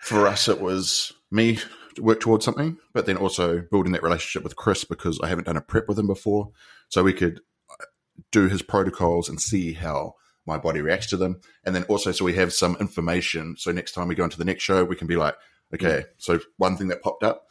for 0.00 0.26
us, 0.26 0.48
it 0.48 0.60
was 0.60 1.12
me 1.30 1.58
work 2.00 2.20
towards 2.20 2.44
something, 2.44 2.78
but 2.92 3.06
then 3.06 3.16
also 3.16 3.60
building 3.70 3.92
that 3.92 4.02
relationship 4.02 4.42
with 4.42 4.56
Chris 4.56 4.84
because 4.84 5.20
I 5.22 5.28
haven't 5.28 5.44
done 5.44 5.56
a 5.56 5.60
prep 5.60 5.88
with 5.88 5.98
him 5.98 6.06
before. 6.06 6.50
So 6.88 7.02
we 7.02 7.12
could 7.12 7.40
uh, 7.70 7.84
do 8.30 8.48
his 8.48 8.62
protocols 8.62 9.28
and 9.28 9.40
see 9.40 9.72
how 9.72 10.14
my 10.46 10.58
body 10.58 10.80
reacts 10.80 11.08
to 11.08 11.16
them. 11.16 11.40
And 11.64 11.74
then 11.74 11.84
also, 11.84 12.10
so 12.10 12.24
we 12.24 12.34
have 12.34 12.52
some 12.52 12.76
information. 12.80 13.56
So 13.58 13.70
next 13.70 13.92
time 13.92 14.08
we 14.08 14.14
go 14.14 14.24
into 14.24 14.38
the 14.38 14.44
next 14.44 14.62
show, 14.62 14.84
we 14.84 14.96
can 14.96 15.06
be 15.06 15.16
like, 15.16 15.36
okay, 15.74 16.04
so 16.16 16.40
one 16.56 16.76
thing 16.76 16.88
that 16.88 17.02
popped 17.02 17.22
up, 17.22 17.48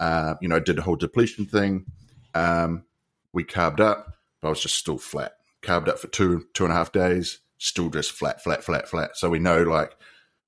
uh, 0.00 0.34
you 0.40 0.48
know, 0.48 0.56
I 0.56 0.60
did 0.60 0.78
a 0.78 0.82
whole 0.82 0.96
depletion 0.96 1.46
thing. 1.46 1.86
Um, 2.34 2.84
we 3.32 3.44
carved 3.44 3.80
up, 3.80 4.16
but 4.40 4.48
I 4.48 4.50
was 4.50 4.62
just 4.62 4.76
still 4.76 4.98
flat. 4.98 5.34
Carved 5.62 5.88
up 5.88 5.98
for 5.98 6.08
two, 6.08 6.46
two 6.54 6.64
and 6.64 6.72
a 6.72 6.76
half 6.76 6.90
days, 6.90 7.40
still 7.58 7.90
just 7.90 8.12
flat, 8.12 8.42
flat, 8.42 8.64
flat, 8.64 8.88
flat. 8.88 9.16
So 9.16 9.30
we 9.30 9.38
know 9.38 9.62
like, 9.62 9.94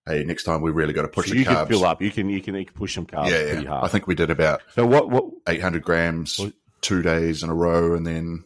hey, 0.07 0.25
next 0.25 0.45
time 0.45 0.61
we 0.63 0.71
really 0.71 0.93
got 0.93 1.03
to 1.03 1.09
push 1.09 1.27
So 1.29 1.35
the 1.35 1.41
you 1.41 1.47
carbs. 1.47 1.57
can 1.59 1.67
fill 1.69 1.85
up. 1.85 2.03
You 2.03 2.11
can 2.11 2.29
you 2.29 2.41
can, 2.41 2.55
you 2.55 2.65
can 2.65 2.75
push 2.75 2.95
some 2.95 3.07
carbs 3.07 3.31
yeah, 3.31 3.43
pretty 3.43 3.63
yeah. 3.65 3.69
hard. 3.69 3.85
I 3.85 3.89
think 3.89 4.07
we 4.07 4.15
did 4.15 4.31
about 4.31 4.63
so 4.75 4.87
what 4.87 5.11
what 5.11 5.25
800 5.49 5.83
grams 5.83 6.39
Well- 6.39 6.53
two 6.81 7.01
days 7.03 7.43
in 7.45 7.51
a 7.51 7.55
row 7.55 7.95
and 7.95 8.05
then 8.07 8.45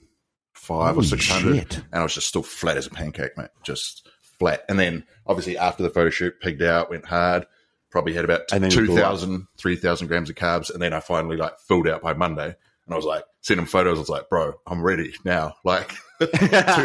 five 0.53 0.97
or 0.99 1.03
600 1.03 1.55
shit. 1.57 1.77
and 1.77 2.01
i 2.01 2.03
was 2.03 2.13
just 2.15 2.27
still 2.27 2.43
flat 2.43 2.77
as 2.77 2.87
a 2.87 2.91
pancake 2.91 3.37
mate 3.39 3.49
just 3.63 4.07
flat 4.39 4.63
and 4.69 4.79
then 4.79 5.05
obviously 5.27 5.57
after 5.57 5.83
the 5.83 5.89
photo 5.91 6.11
shoot 6.11 6.35
pigged 6.41 6.61
out 6.61 6.91
went 6.91 7.07
hard 7.07 7.47
probably 7.91 8.13
had 8.13 8.25
about 8.25 8.41
And 8.53 8.63
then 8.65 8.71
you 8.73 8.79
blew 8.87 8.97
2000 8.97 9.47
3000 9.59 10.07
grams 10.09 10.29
of 10.29 10.37
carbs 10.37 10.71
and 10.71 10.83
then 10.83 10.93
i 10.93 11.01
finally 11.01 11.37
like 11.37 11.59
filled 11.61 11.87
out 11.89 12.03
by 12.03 12.13
monday 12.15 12.47
and 12.47 12.93
i 12.93 12.97
was 12.97 13.05
like 13.07 13.23
sent 13.43 13.61
him 13.61 13.65
photos 13.67 13.97
i 13.97 14.01
was 14.01 14.09
like 14.11 14.29
bro 14.29 14.55
i'm 14.67 14.83
ready 14.83 15.15
now 15.25 15.55
like 15.65 15.95
two 16.21 16.27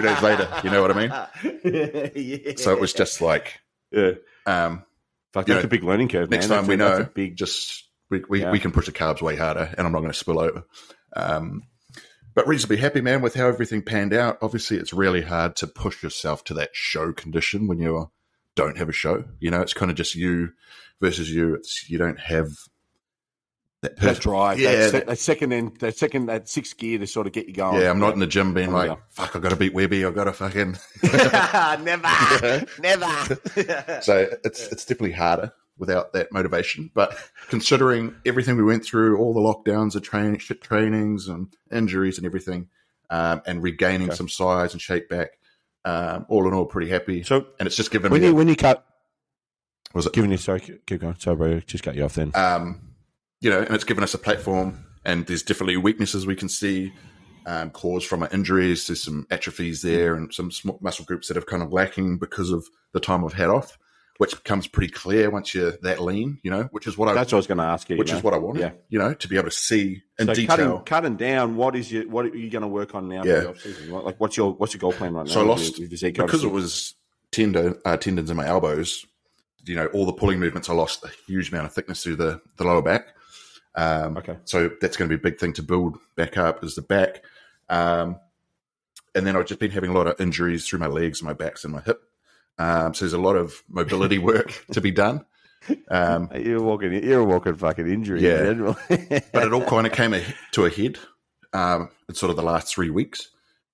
days 0.01 0.21
later 0.21 0.47
you 0.63 0.69
know 0.69 0.81
what 0.81 0.91
i 0.91 0.93
mean 0.93 1.09
yeah. 2.13 2.53
so 2.57 2.71
it 2.71 2.79
was 2.79 2.93
just 2.93 3.19
like 3.19 3.59
yeah. 3.91 4.11
Um 4.45 4.83
Fuck, 5.33 5.45
that's 5.45 5.61
know, 5.61 5.65
a 5.65 5.69
big 5.69 5.83
learning 5.83 6.09
curve. 6.09 6.29
next 6.29 6.49
man. 6.49 6.57
time 6.63 6.67
That's 6.67 6.67
we 6.67 6.73
a- 6.73 6.77
know 6.99 7.09
big. 7.13 7.35
just 7.37 7.85
we, 8.09 8.21
we, 8.27 8.41
Yeah. 8.41 8.51
we 8.51 8.59
can 8.59 8.71
push 8.71 8.87
the 8.87 8.91
carbs 8.91 9.21
way 9.21 9.37
harder 9.37 9.73
and 9.77 9.87
I'm 9.87 9.93
not 9.93 9.99
going 10.01 10.11
to 10.11 10.17
spill 10.17 10.39
over. 10.39 10.63
Um, 11.15 11.63
but 12.33 12.47
reasonably 12.47 12.77
happy, 12.77 12.99
man, 13.01 13.21
with 13.21 13.35
how 13.35 13.47
everything 13.47 13.81
panned 13.81 14.13
out. 14.13 14.37
Obviously, 14.41 14.75
it's 14.77 14.91
really 14.93 15.21
hard 15.21 15.55
to 15.57 15.67
push 15.67 16.03
yourself 16.03 16.43
to 16.45 16.53
that 16.55 16.69
show 16.73 17.13
condition 17.13 17.67
when 17.67 17.79
you 17.79 18.11
don't 18.55 18.77
have 18.77 18.89
a 18.89 18.93
show. 18.93 19.23
You 19.39 19.51
know, 19.51 19.61
it's 19.61 19.73
kind 19.73 19.89
of 19.91 19.95
just 19.97 20.15
you 20.15 20.49
versus 20.99 21.29
you. 21.29 21.55
It's 21.55 21.89
you 21.89 21.97
don't 21.97 22.19
have 22.19 22.47
that 23.81 23.97
that 23.97 24.19
drive, 24.19 24.59
Yeah, 24.59 24.75
that, 24.75 24.91
that- 24.91 25.07
that 25.07 25.17
second 25.19 25.51
end, 25.53 25.77
that 25.79 25.97
second, 25.97 26.27
that 26.27 26.47
sixth 26.47 26.77
gear 26.77 26.99
to 26.99 27.07
sort 27.07 27.25
of 27.27 27.33
get 27.33 27.47
you 27.47 27.53
going. 27.53 27.81
Yeah, 27.81 27.89
I'm 27.89 27.99
not 27.99 28.13
in 28.13 28.19
the 28.19 28.27
gym 28.27 28.53
being 28.53 28.69
Oh, 28.69 28.73
like, 28.73 28.89
yeah. 28.89 28.95
fuck, 29.09 29.35
I 29.35 29.39
got 29.39 29.49
to 29.49 29.55
beat 29.55 29.73
Webby. 29.73 30.05
I 30.05 30.11
got 30.11 30.25
to 30.25 30.33
fucking. 30.33 30.77
never, 31.83 32.65
never. 32.79 33.39
so 34.01 34.27
it's 34.43 34.67
it's 34.67 34.85
definitely 34.85 35.13
harder 35.13 35.51
without 35.77 36.13
that 36.13 36.31
motivation. 36.31 36.91
But 36.93 37.17
considering 37.49 38.15
everything 38.25 38.55
we 38.55 38.63
went 38.63 38.85
through, 38.85 39.17
all 39.17 39.33
the 39.33 39.39
lockdowns, 39.39 39.93
the 39.93 40.01
training, 40.01 40.37
shit 40.39 40.61
trainings, 40.61 41.27
and 41.27 41.47
injuries 41.71 42.17
and 42.17 42.25
everything, 42.25 42.67
um, 43.09 43.41
and 43.47 43.63
regaining 43.63 44.09
Okay. 44.09 44.15
some 44.15 44.29
size 44.29 44.73
and 44.73 44.81
shape 44.81 45.09
back, 45.09 45.39
um, 45.85 46.27
all 46.29 46.47
in 46.47 46.53
all, 46.53 46.65
pretty 46.65 46.89
happy. 46.91 47.23
so 47.23 47.47
and 47.59 47.65
it's 47.65 47.75
just 47.75 47.89
given 47.89 48.11
when 48.11 48.21
me. 48.21 48.27
you 48.27 48.35
when 48.35 48.47
you 48.47 48.55
cut, 48.55 48.85
was 49.95 50.05
it? 50.05 50.13
giving 50.13 50.29
you 50.29 50.37
sorry, 50.37 50.59
keep 50.85 51.01
going. 51.01 51.15
Sorry, 51.17 51.35
bro, 51.35 51.59
just 51.61 51.83
cut 51.83 51.95
you 51.95 52.03
off 52.03 52.13
then. 52.13 52.31
um, 52.35 52.79
you 53.41 53.49
know, 53.49 53.59
and 53.59 53.71
it's 53.75 53.83
given 53.83 54.03
us 54.03 54.13
a 54.13 54.17
platform. 54.17 54.85
And 55.03 55.25
there's 55.25 55.41
definitely 55.43 55.77
weaknesses 55.77 56.27
we 56.27 56.35
can 56.35 56.47
see 56.47 56.93
um, 57.47 57.71
caused 57.71 58.05
from 58.07 58.21
our 58.21 58.29
injuries. 58.31 58.85
There's 58.87 59.01
some 59.01 59.25
atrophies 59.31 59.81
there, 59.81 60.13
and 60.15 60.31
some 60.33 60.51
muscle 60.79 61.05
groups 61.05 61.27
that 61.27 61.35
have 61.35 61.47
kind 61.47 61.63
of 61.63 61.73
lacking 61.73 62.19
because 62.19 62.51
of 62.51 62.67
the 62.93 62.99
time 62.99 63.25
I've 63.25 63.33
had 63.33 63.49
off, 63.49 63.79
which 64.19 64.31
becomes 64.35 64.67
pretty 64.67 64.93
clear 64.93 65.31
once 65.31 65.55
you're 65.55 65.73
that 65.81 65.99
lean. 65.99 66.37
You 66.43 66.51
know, 66.51 66.63
which 66.71 66.85
is 66.85 66.99
what 66.99 67.09
I 67.09 67.15
That's 67.15 67.31
what 67.31 67.37
I 67.37 67.39
was 67.39 67.47
going 67.47 67.57
to 67.57 67.63
ask 67.63 67.89
you. 67.89 67.97
which 67.97 68.11
you 68.11 68.17
is 68.17 68.23
what 68.23 68.35
I 68.35 68.37
wanted. 68.37 68.59
Yeah. 68.59 68.71
You 68.89 68.99
know, 68.99 69.15
to 69.15 69.27
be 69.27 69.37
able 69.37 69.49
to 69.49 69.55
see 69.55 70.03
in 70.19 70.27
so 70.27 70.33
detail. 70.35 70.55
cutting 70.57 70.83
cutting 70.83 71.15
down. 71.15 71.55
What 71.55 71.75
is 71.75 71.91
your 71.91 72.07
what 72.07 72.25
are 72.25 72.37
you 72.37 72.51
going 72.51 72.61
to 72.61 72.67
work 72.67 72.93
on 72.93 73.09
now? 73.09 73.23
Yeah. 73.23 73.33
For 73.37 73.41
the 73.41 73.49
off-season? 73.49 73.91
Like, 73.91 74.19
what's 74.19 74.37
your 74.37 74.53
what's 74.53 74.75
your 74.75 74.79
goal 74.81 74.93
plan 74.93 75.13
right 75.15 75.25
now? 75.25 75.31
So 75.31 75.41
I 75.41 75.43
lost- 75.45 75.79
your- 75.79 75.85
with 75.85 75.91
your 75.93 75.97
Zeke 75.97 76.13
because 76.17 76.43
it 76.43 76.51
was 76.51 76.93
tendon 77.31 77.75
uh, 77.85 77.97
tendons 77.97 78.29
in 78.29 78.37
my 78.37 78.45
elbows. 78.45 79.03
You 79.65 79.75
know, 79.77 79.87
all 79.87 80.05
the 80.05 80.13
pulling 80.13 80.39
movements. 80.39 80.69
I 80.69 80.73
lost 80.73 81.03
a 81.03 81.09
huge 81.25 81.49
amount 81.51 81.65
of 81.65 81.73
thickness 81.73 82.03
through 82.03 82.17
the 82.17 82.39
the 82.57 82.65
lower 82.65 82.83
back. 82.83 83.15
Um, 83.75 84.17
okay. 84.17 84.37
So 84.45 84.71
that's 84.81 84.97
going 84.97 85.09
to 85.09 85.17
be 85.17 85.19
a 85.19 85.31
big 85.31 85.39
thing 85.39 85.53
to 85.53 85.63
build 85.63 85.97
back 86.15 86.37
up 86.37 86.63
is 86.63 86.75
the 86.75 86.81
back. 86.81 87.23
Um, 87.69 88.17
and 89.15 89.25
then 89.25 89.35
I've 89.35 89.45
just 89.45 89.59
been 89.59 89.71
having 89.71 89.89
a 89.89 89.93
lot 89.93 90.07
of 90.07 90.19
injuries 90.19 90.67
through 90.67 90.79
my 90.79 90.87
legs, 90.87 91.23
my 91.23 91.33
backs, 91.33 91.63
and 91.63 91.73
my 91.73 91.81
hip. 91.81 92.01
Um, 92.57 92.93
so 92.93 93.05
there's 93.05 93.13
a 93.13 93.17
lot 93.17 93.35
of 93.35 93.61
mobility 93.69 94.17
work 94.19 94.65
to 94.71 94.81
be 94.81 94.91
done. 94.91 95.25
Um, 95.89 96.29
You're 96.35 96.61
walking. 96.61 96.93
You're 97.03 97.23
walking 97.23 97.55
fucking 97.55 97.87
injury. 97.87 98.21
Yeah. 98.21 98.49
in 98.49 98.63
but 99.33 99.43
it 99.43 99.53
all 99.53 99.65
kind 99.65 99.85
of 99.85 99.93
came 99.93 100.13
a, 100.13 100.23
to 100.51 100.65
a 100.65 100.69
head 100.69 100.97
um, 101.53 101.89
in 102.09 102.15
sort 102.15 102.29
of 102.29 102.35
the 102.35 102.43
last 102.43 102.73
three 102.73 102.89
weeks. 102.89 103.29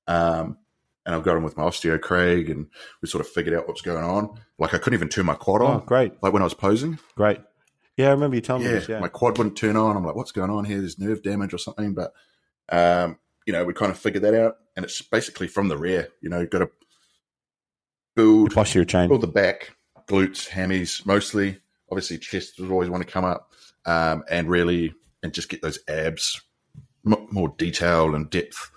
Um, 0.08 0.58
and 1.06 1.16
I've 1.16 1.24
got 1.24 1.38
him 1.38 1.44
with 1.44 1.56
my 1.56 1.63
osteo, 1.63 2.00
Craig, 2.00 2.50
and 2.50 2.68
we 3.01 3.08
sort 3.08 3.25
of 3.25 3.32
figured 3.32 3.56
out 3.56 3.68
what's 3.68 3.82
going 3.82 4.04
on. 4.04 4.39
Like 4.60 4.74
I 4.74 4.77
couldn't 4.77 4.96
even 4.96 5.10
turn 5.10 5.25
my 5.25 5.36
quad 5.36 5.62
oh, 5.62 5.68
on, 5.68 5.86
great, 5.86 6.22
like 6.22 6.34
when 6.34 6.42
I 6.42 6.46
was 6.46 6.54
posing. 6.54 7.00
great. 7.16 7.39
Yeah, 7.98 8.08
I 8.10 8.12
remember 8.12 8.36
you 8.36 8.42
telling 8.42 8.63
me 8.63 8.70
yeah, 8.70 8.75
this. 8.75 8.88
Yeah. 8.89 9.00
my 9.00 9.08
quad 9.08 9.38
wouldn't 9.38 9.58
turn 9.58 9.75
on. 9.75 9.98
I'm 9.98 10.06
like, 10.06 10.16
what's 10.16 10.32
going 10.32 10.51
on 10.51 10.66
here? 10.66 10.80
There's 10.80 11.00
nerve 11.00 11.24
damage 11.24 11.54
or 11.54 11.58
something. 11.58 11.94
But, 11.96 12.13
um, 12.70 13.18
you 13.46 13.54
know, 13.54 13.66
we 13.66 13.74
kind 13.74 13.92
of 13.92 13.98
figured 13.98 14.24
that 14.24 14.36
out. 14.36 14.58
And 14.75 14.86
it's 14.86 15.01
basically 15.01 15.48
from 15.48 15.68
the 15.68 15.77
rear, 15.77 16.10
you 16.22 16.30
know, 16.30 16.39
you've 16.39 16.51
got 16.51 16.60
to 16.60 16.70
build, 18.16 18.54
Posterior 18.54 18.86
chain. 18.86 19.08
build 19.10 19.22
the 19.22 19.27
back, 19.27 19.75
glutes, 20.08 20.48
hammies 20.50 21.06
mostly. 21.06 21.60
Obviously, 21.92 22.18
chest 22.18 22.60
would 22.60 22.70
always 22.72 22.89
want 22.89 23.06
to 23.06 23.12
come 23.12 23.25
up 23.25 23.51
um, 23.86 24.24
and 24.30 24.50
really, 24.50 24.94
and 25.24 25.34
just 25.34 25.50
get 25.50 25.62
those 25.62 25.80
abs 25.88 26.39
m- 27.06 27.27
more 27.32 27.50
detail 27.58 28.13
and 28.13 28.30
depth 28.30 28.70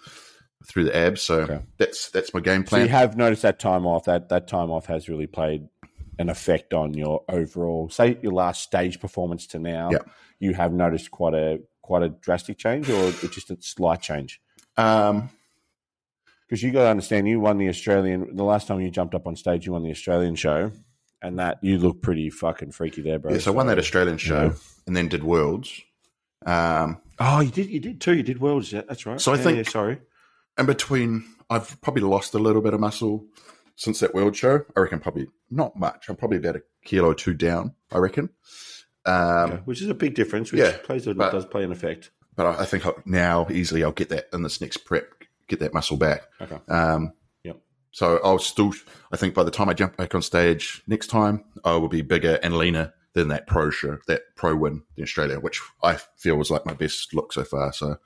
through 0.66 0.84
the 0.84 0.96
abs. 0.96 1.20
So 1.22 1.40
Okay. 1.40 1.60
that's 1.78 2.10
that's 2.10 2.32
my 2.32 2.40
game 2.40 2.62
plan. 2.62 2.82
So 2.82 2.84
you 2.84 2.88
have 2.90 3.16
noticed 3.16 3.42
that 3.42 3.58
time 3.58 3.84
off. 3.84 4.04
That 4.04 4.28
that 4.28 4.46
time 4.46 4.70
off 4.70 4.86
has 4.86 5.08
really 5.08 5.26
played 5.26 5.68
an 6.20 6.28
effect 6.28 6.72
on 6.74 6.94
your 6.94 7.24
overall. 7.28 7.88
Say 7.88 8.18
your 8.22 8.32
last 8.32 8.62
stage 8.62 9.00
performance 9.00 9.46
to 9.48 9.58
now. 9.58 9.90
Yeah. 9.90 9.98
You 10.38 10.54
have 10.54 10.72
noticed 10.72 11.10
quite 11.10 11.34
a 11.34 11.60
quite 11.82 12.02
a 12.02 12.08
drastic 12.10 12.56
change, 12.58 12.88
or 12.88 13.10
just 13.28 13.50
a 13.50 13.56
slight 13.60 14.00
change. 14.00 14.40
um, 14.76 15.28
Because 16.46 16.62
you 16.62 16.70
got 16.72 16.82
to 16.84 16.88
understand, 16.88 17.26
you 17.28 17.40
won 17.40 17.58
the 17.58 17.68
Australian. 17.68 18.36
The 18.36 18.44
last 18.44 18.68
time 18.68 18.80
you 18.80 18.90
jumped 18.90 19.14
up 19.14 19.26
on 19.26 19.34
stage, 19.36 19.66
you 19.66 19.72
won 19.72 19.82
the 19.82 19.90
Australian 19.90 20.34
show, 20.36 20.70
and 21.22 21.38
that 21.38 21.58
you 21.62 21.78
look 21.78 22.00
pretty 22.02 22.30
fucking 22.30 22.72
freaky 22.72 23.02
there, 23.02 23.18
bro. 23.18 23.32
yeah, 23.32 23.38
so 23.38 23.52
I 23.52 23.54
won 23.56 23.66
that 23.68 23.78
Australian 23.78 24.18
show 24.18 24.44
yeah. 24.46 24.52
and 24.86 24.96
then 24.96 25.08
did 25.08 25.24
Worlds. 25.24 25.80
Um, 26.46 26.98
Oh, 27.22 27.40
you 27.40 27.50
did. 27.50 27.68
You 27.68 27.80
did 27.80 28.00
too. 28.00 28.14
You 28.16 28.22
did 28.22 28.40
worlds. 28.40 28.72
Yeah, 28.72 28.80
that's 28.88 29.04
right. 29.04 29.20
So 29.20 29.32
I 29.32 29.36
Yeah, 29.36 29.42
think- 29.42 29.56
yeah, 29.58 29.62
sorry. 29.70 29.98
in 30.58 30.64
between, 30.66 31.24
I've 31.50 31.78
probably 31.82 32.02
lost 32.02 32.32
a 32.34 32.38
little 32.38 32.62
bit 32.62 32.72
of 32.72 32.80
muscle 32.80 33.26
since 33.80 33.98
that 34.00 34.14
world 34.14 34.36
show. 34.36 34.60
I 34.76 34.80
reckon 34.80 35.00
probably 35.00 35.26
not 35.50 35.74
much. 35.74 36.08
I'm 36.10 36.16
probably 36.16 36.36
about 36.36 36.56
a 36.56 36.62
kilo 36.84 37.08
or 37.10 37.14
two 37.14 37.32
down. 37.34 37.74
I 37.90 37.96
reckon. 37.98 38.28
Um, 39.06 39.16
Okay. 39.52 39.56
Which 39.64 39.80
is 39.80 39.88
a 39.88 39.94
big 39.94 40.14
difference. 40.14 40.52
Which 40.52 40.60
yeah, 40.60 40.76
plays 40.84 41.06
a, 41.06 41.14
but- 41.14 41.32
does 41.32 41.46
play 41.46 41.64
an 41.64 41.72
effect. 41.72 42.10
But 42.36 42.46
I, 42.46 42.62
I 42.62 42.64
think 42.66 42.86
I, 42.86 42.92
now 43.06 43.46
easily 43.50 43.82
I'll 43.82 43.90
get 43.92 44.10
that 44.10 44.26
in 44.32 44.42
this 44.42 44.60
next 44.60 44.78
prep, 44.78 45.04
get 45.48 45.60
that 45.60 45.74
muscle 45.74 45.96
back. 45.96 46.22
Okay. 46.40 46.58
Um, 46.68 47.12
Yep. 47.42 47.56
So 47.92 48.20
I'll 48.22 48.38
still. 48.38 48.72
I 49.12 49.16
think 49.16 49.34
by 49.34 49.42
the 49.44 49.50
time 49.50 49.68
I 49.68 49.74
jump 49.74 49.96
back 49.96 50.14
on 50.14 50.22
stage 50.22 50.82
next 50.86 51.06
time, 51.08 51.42
I 51.64 51.74
will 51.76 51.88
be 51.88 52.02
bigger 52.02 52.38
and 52.42 52.56
leaner 52.56 52.92
than 53.14 53.28
that 53.28 53.46
pro 53.48 53.70
show, 53.70 53.98
that 54.06 54.22
pro 54.36 54.54
win 54.54 54.82
in 54.96 55.02
Australia, 55.02 55.40
which 55.40 55.60
I 55.82 55.96
feel 56.16 56.36
was 56.36 56.50
like 56.50 56.64
my 56.66 56.74
best 56.74 57.12
look 57.14 57.32
so 57.32 57.42
far. 57.44 57.72
So 57.72 57.96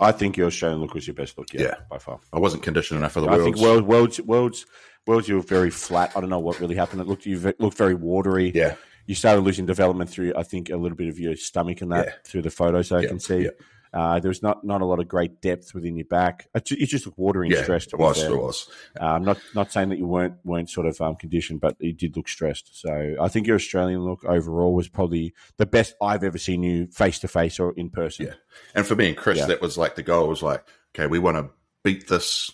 I 0.00 0.10
think 0.12 0.36
your 0.36 0.48
Australian 0.48 0.80
look 0.80 0.94
was 0.94 1.06
your 1.06 1.14
best 1.14 1.38
look. 1.38 1.52
Yeah, 1.52 1.60
Yeah. 1.62 1.74
by 1.90 1.98
far. 1.98 2.18
I 2.32 2.38
wasn't 2.40 2.62
conditioned 2.64 2.98
enough 2.98 3.12
for 3.12 3.20
the 3.20 3.26
world. 3.28 3.40
I 3.40 3.44
worlds. 3.44 3.56
think 3.60 3.64
world, 3.68 3.86
worlds, 3.86 4.20
worlds, 4.22 4.66
worlds. 5.06 5.28
You 5.28 5.36
were 5.36 5.42
very 5.42 5.70
flat. 5.70 6.12
I 6.16 6.20
don't 6.20 6.30
know 6.30 6.38
what 6.38 6.60
really 6.60 6.74
happened. 6.76 7.00
It 7.00 7.06
looked 7.08 7.26
you 7.26 7.38
looked 7.58 7.76
very 7.76 7.94
watery. 7.94 8.52
yeah, 8.54 8.76
You 9.06 9.14
started 9.14 9.42
losing 9.42 9.66
development 9.66 10.10
through, 10.10 10.32
I 10.36 10.42
think, 10.42 10.70
a 10.70 10.76
little 10.76 10.96
bit 10.96 11.08
of 11.08 11.18
your 11.18 11.36
stomach 11.36 11.80
and 11.80 11.92
that 11.92 12.06
Yeah. 12.06 12.12
through 12.24 12.42
the 12.42 12.50
photos 12.50 12.92
I 12.92 13.00
Yeah, 13.00 13.08
can 13.08 13.20
see. 13.20 13.42
yeah. 13.44 13.50
Uh, 13.92 14.20
there 14.20 14.28
was 14.28 14.40
not 14.40 14.62
not 14.62 14.82
a 14.82 14.84
lot 14.84 15.00
of 15.00 15.08
great 15.08 15.40
depth 15.40 15.74
within 15.74 15.96
your 15.96 16.04
back. 16.06 16.46
You 16.68 16.86
just 16.86 17.06
look 17.06 17.18
watery 17.18 17.48
and 17.48 17.56
yeah, 17.56 17.64
stressed. 17.64 17.92
it 17.92 17.98
was, 17.98 18.20
fair. 18.22 18.30
it 18.30 18.36
was. 18.36 18.68
Uh, 19.00 19.04
I'm 19.04 19.24
not 19.24 19.38
not 19.52 19.72
saying 19.72 19.88
that 19.88 19.98
you 19.98 20.06
weren't 20.06 20.34
weren't 20.44 20.70
sort 20.70 20.86
of 20.86 21.00
um, 21.00 21.16
conditioned, 21.16 21.60
but 21.60 21.74
you 21.80 21.92
did 21.92 22.16
look 22.16 22.28
stressed. 22.28 22.80
So 22.80 23.16
I 23.20 23.26
think 23.26 23.48
your 23.48 23.56
Australian 23.56 24.04
look 24.04 24.24
overall 24.24 24.74
was 24.74 24.86
probably 24.88 25.34
the 25.56 25.66
best 25.66 25.96
I've 26.00 26.22
ever 26.22 26.38
seen 26.38 26.62
you 26.62 26.86
face 26.92 27.18
to 27.18 27.26
face 27.28 27.58
or 27.58 27.72
in 27.76 27.90
person. 27.90 28.26
Yeah. 28.26 28.34
And 28.76 28.86
for 28.86 28.94
me 28.94 29.08
and 29.08 29.16
Chris, 29.16 29.38
Yeah. 29.38 29.46
that 29.46 29.60
was 29.60 29.76
like 29.76 29.96
the 29.96 30.04
goal 30.04 30.28
was 30.28 30.40
like, 30.40 30.62
okay, 30.94 31.08
we 31.08 31.18
want 31.18 31.38
to 31.38 31.50
beat 31.82 32.06
this, 32.06 32.48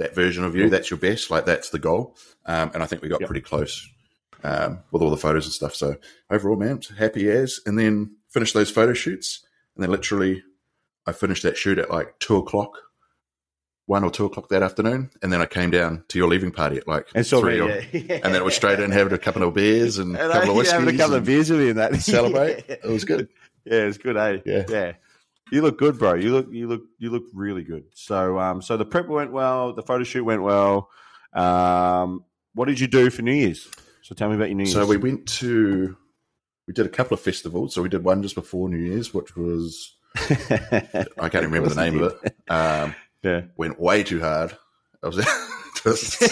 that 0.00 0.14
version 0.14 0.44
of 0.44 0.54
you. 0.56 0.62
Yep. 0.62 0.70
That's 0.72 0.90
your 0.90 0.98
best. 0.98 1.30
Like 1.30 1.46
that's 1.46 1.70
the 1.70 1.78
goal. 1.78 2.16
Um, 2.46 2.70
and 2.74 2.82
I 2.82 2.86
think 2.86 3.00
we 3.02 3.08
got 3.08 3.20
Yep. 3.20 3.28
pretty 3.28 3.40
close 3.42 3.88
um, 4.44 4.80
with 4.90 5.00
all 5.02 5.10
the 5.10 5.16
photos 5.16 5.46
and 5.46 5.52
stuff. 5.52 5.74
So 5.74 5.96
overall, 6.30 6.56
man, 6.56 6.80
happy 6.98 7.30
as. 7.30 7.60
And 7.66 7.78
then 7.78 8.16
finished 8.28 8.54
those 8.54 8.70
photo 8.70 8.92
shoots. 8.92 9.44
And 9.76 9.82
then 9.84 9.90
literally, 9.90 10.42
I 11.06 11.12
finished 11.12 11.42
that 11.44 11.56
shoot 11.56 11.78
at 11.78 11.90
like 11.90 12.18
two 12.18 12.36
o'clock, 12.36 12.76
one 13.86 14.04
or 14.04 14.10
two 14.10 14.24
o'clock 14.26 14.48
that 14.50 14.62
afternoon. 14.62 15.10
And 15.22 15.32
then 15.32 15.40
I 15.40 15.46
came 15.46 15.70
down 15.70 16.04
to 16.08 16.18
your 16.18 16.28
leaving 16.28 16.50
party 16.52 16.76
at 16.78 16.86
like 16.88 17.08
And 17.14 17.26
so 17.26 17.40
three. 17.40 17.58
yeah, 17.58 17.64
or- 17.64 17.80
yeah. 17.92 18.20
And 18.24 18.34
then 18.34 18.36
it 18.36 18.44
was 18.44 18.54
straight 18.54 18.78
in, 18.80 18.90
having 18.90 19.12
a 19.12 19.18
couple 19.18 19.42
of 19.42 19.54
beers 19.54 19.98
and, 19.98 20.16
And 20.18 20.30
a 20.30 20.32
couple 20.34 20.50
of 20.50 20.56
whiskeys. 20.56 20.72
having 20.72 20.94
a 20.94 20.98
couple 20.98 21.16
of 21.16 21.24
beers 21.24 21.50
with 21.50 21.60
me 21.60 21.68
and 21.70 21.78
that. 21.78 21.96
celebrate. 21.96 22.64
Yeah. 22.68 22.76
It 22.84 22.90
was 22.90 23.04
good. 23.04 23.28
Yeah, 23.64 23.82
it 23.82 23.86
was 23.86 23.98
good, 23.98 24.16
eh? 24.16 24.38
Yeah. 24.46 24.64
yeah. 24.68 24.92
You 25.50 25.62
look 25.62 25.78
good, 25.78 25.98
bro. 25.98 26.14
You 26.14 26.32
look, 26.32 26.48
you 26.50 26.68
look, 26.68 26.82
you 26.98 27.10
look 27.10 27.24
really 27.34 27.62
good. 27.64 27.84
So, 27.94 28.38
um, 28.38 28.62
so 28.62 28.76
the 28.76 28.84
prep 28.84 29.08
went 29.08 29.32
well. 29.32 29.72
The 29.72 29.82
photo 29.82 30.04
shoot 30.04 30.24
went 30.24 30.42
well. 30.42 30.88
Um, 31.32 32.24
what 32.54 32.66
did 32.66 32.78
you 32.80 32.86
do 32.86 33.10
for 33.10 33.22
New 33.22 33.32
Year's? 33.34 33.68
So 34.02 34.14
tell 34.14 34.28
me 34.28 34.36
about 34.36 34.48
your 34.48 34.56
New 34.56 34.64
Year's. 34.64 34.74
So 34.74 34.86
we 34.86 34.96
went 34.96 35.26
to, 35.26 35.96
we 36.66 36.74
did 36.74 36.86
a 36.86 36.90
couple 36.90 37.14
of 37.14 37.20
festivals. 37.20 37.74
So 37.74 37.82
we 37.82 37.88
did 37.88 38.04
one 38.04 38.22
just 38.22 38.34
before 38.34 38.68
New 38.68 38.78
Year's, 38.78 39.12
which 39.12 39.36
was, 39.36 39.96
I 40.16 41.28
can't 41.30 41.44
remember 41.44 41.68
the 41.68 41.74
name 41.76 42.02
of 42.02 42.14
it. 42.22 42.34
Um, 42.48 42.94
Yeah. 43.22 43.42
went 43.56 43.80
way 43.80 44.02
too 44.02 44.20
hard. 44.20 44.56
I 45.02 45.06
was 45.08 45.16
just, 45.84 46.22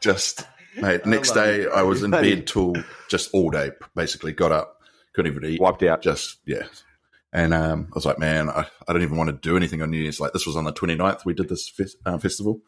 just, 0.00 0.46
mate, 0.76 1.06
next 1.06 1.32
day 1.32 1.62
it. 1.62 1.68
I 1.72 1.82
was 1.82 2.02
in 2.02 2.10
bed 2.10 2.46
till 2.46 2.74
just 3.08 3.30
all 3.32 3.50
day, 3.50 3.70
basically. 3.94 4.32
Got 4.32 4.52
up, 4.52 4.80
couldn't 5.14 5.32
even 5.32 5.48
eat. 5.48 5.60
Wiped 5.60 5.82
out. 5.84 6.02
Just, 6.02 6.38
yeah. 6.46 6.64
And 7.32 7.54
um, 7.54 7.86
I 7.92 7.94
was 7.94 8.04
like, 8.06 8.18
man, 8.18 8.48
I, 8.50 8.66
I 8.88 8.92
don't 8.92 9.02
even 9.02 9.16
want 9.16 9.28
to 9.30 9.48
do 9.48 9.56
anything 9.56 9.82
on 9.82 9.90
New 9.90 9.98
Year's. 9.98 10.18
Like, 10.20 10.32
this 10.32 10.46
was 10.46 10.56
on 10.56 10.64
the 10.64 10.72
29th, 10.72 11.24
we 11.24 11.34
did 11.34 11.48
this 11.48 11.68
fes- 11.68 11.96
uh, 12.04 12.18
festival. 12.18 12.60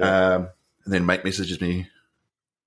Um, 0.00 0.48
and 0.84 0.92
then 0.92 1.06
mate 1.06 1.24
messages 1.24 1.60
me 1.60 1.88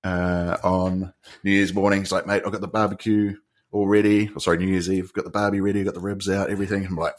uh, 0.02 0.56
on 0.64 1.12
New 1.44 1.50
Year's 1.52 1.72
morning. 1.74 2.00
He's 2.00 2.12
like, 2.12 2.26
mate, 2.26 2.42
I've 2.44 2.52
got 2.52 2.60
the 2.60 2.68
barbecue 2.68 3.36
all 3.70 3.86
ready. 3.86 4.30
Oh, 4.34 4.38
sorry, 4.38 4.58
New 4.58 4.66
Year's 4.66 4.90
Eve. 4.90 5.04
I've 5.04 5.12
Got 5.12 5.24
the 5.24 5.30
barbie 5.30 5.60
ready. 5.60 5.80
I've 5.80 5.86
Got 5.86 5.94
the 5.94 6.00
ribs 6.00 6.28
out, 6.28 6.50
everything. 6.50 6.84
I'm 6.86 6.96
like, 6.96 7.14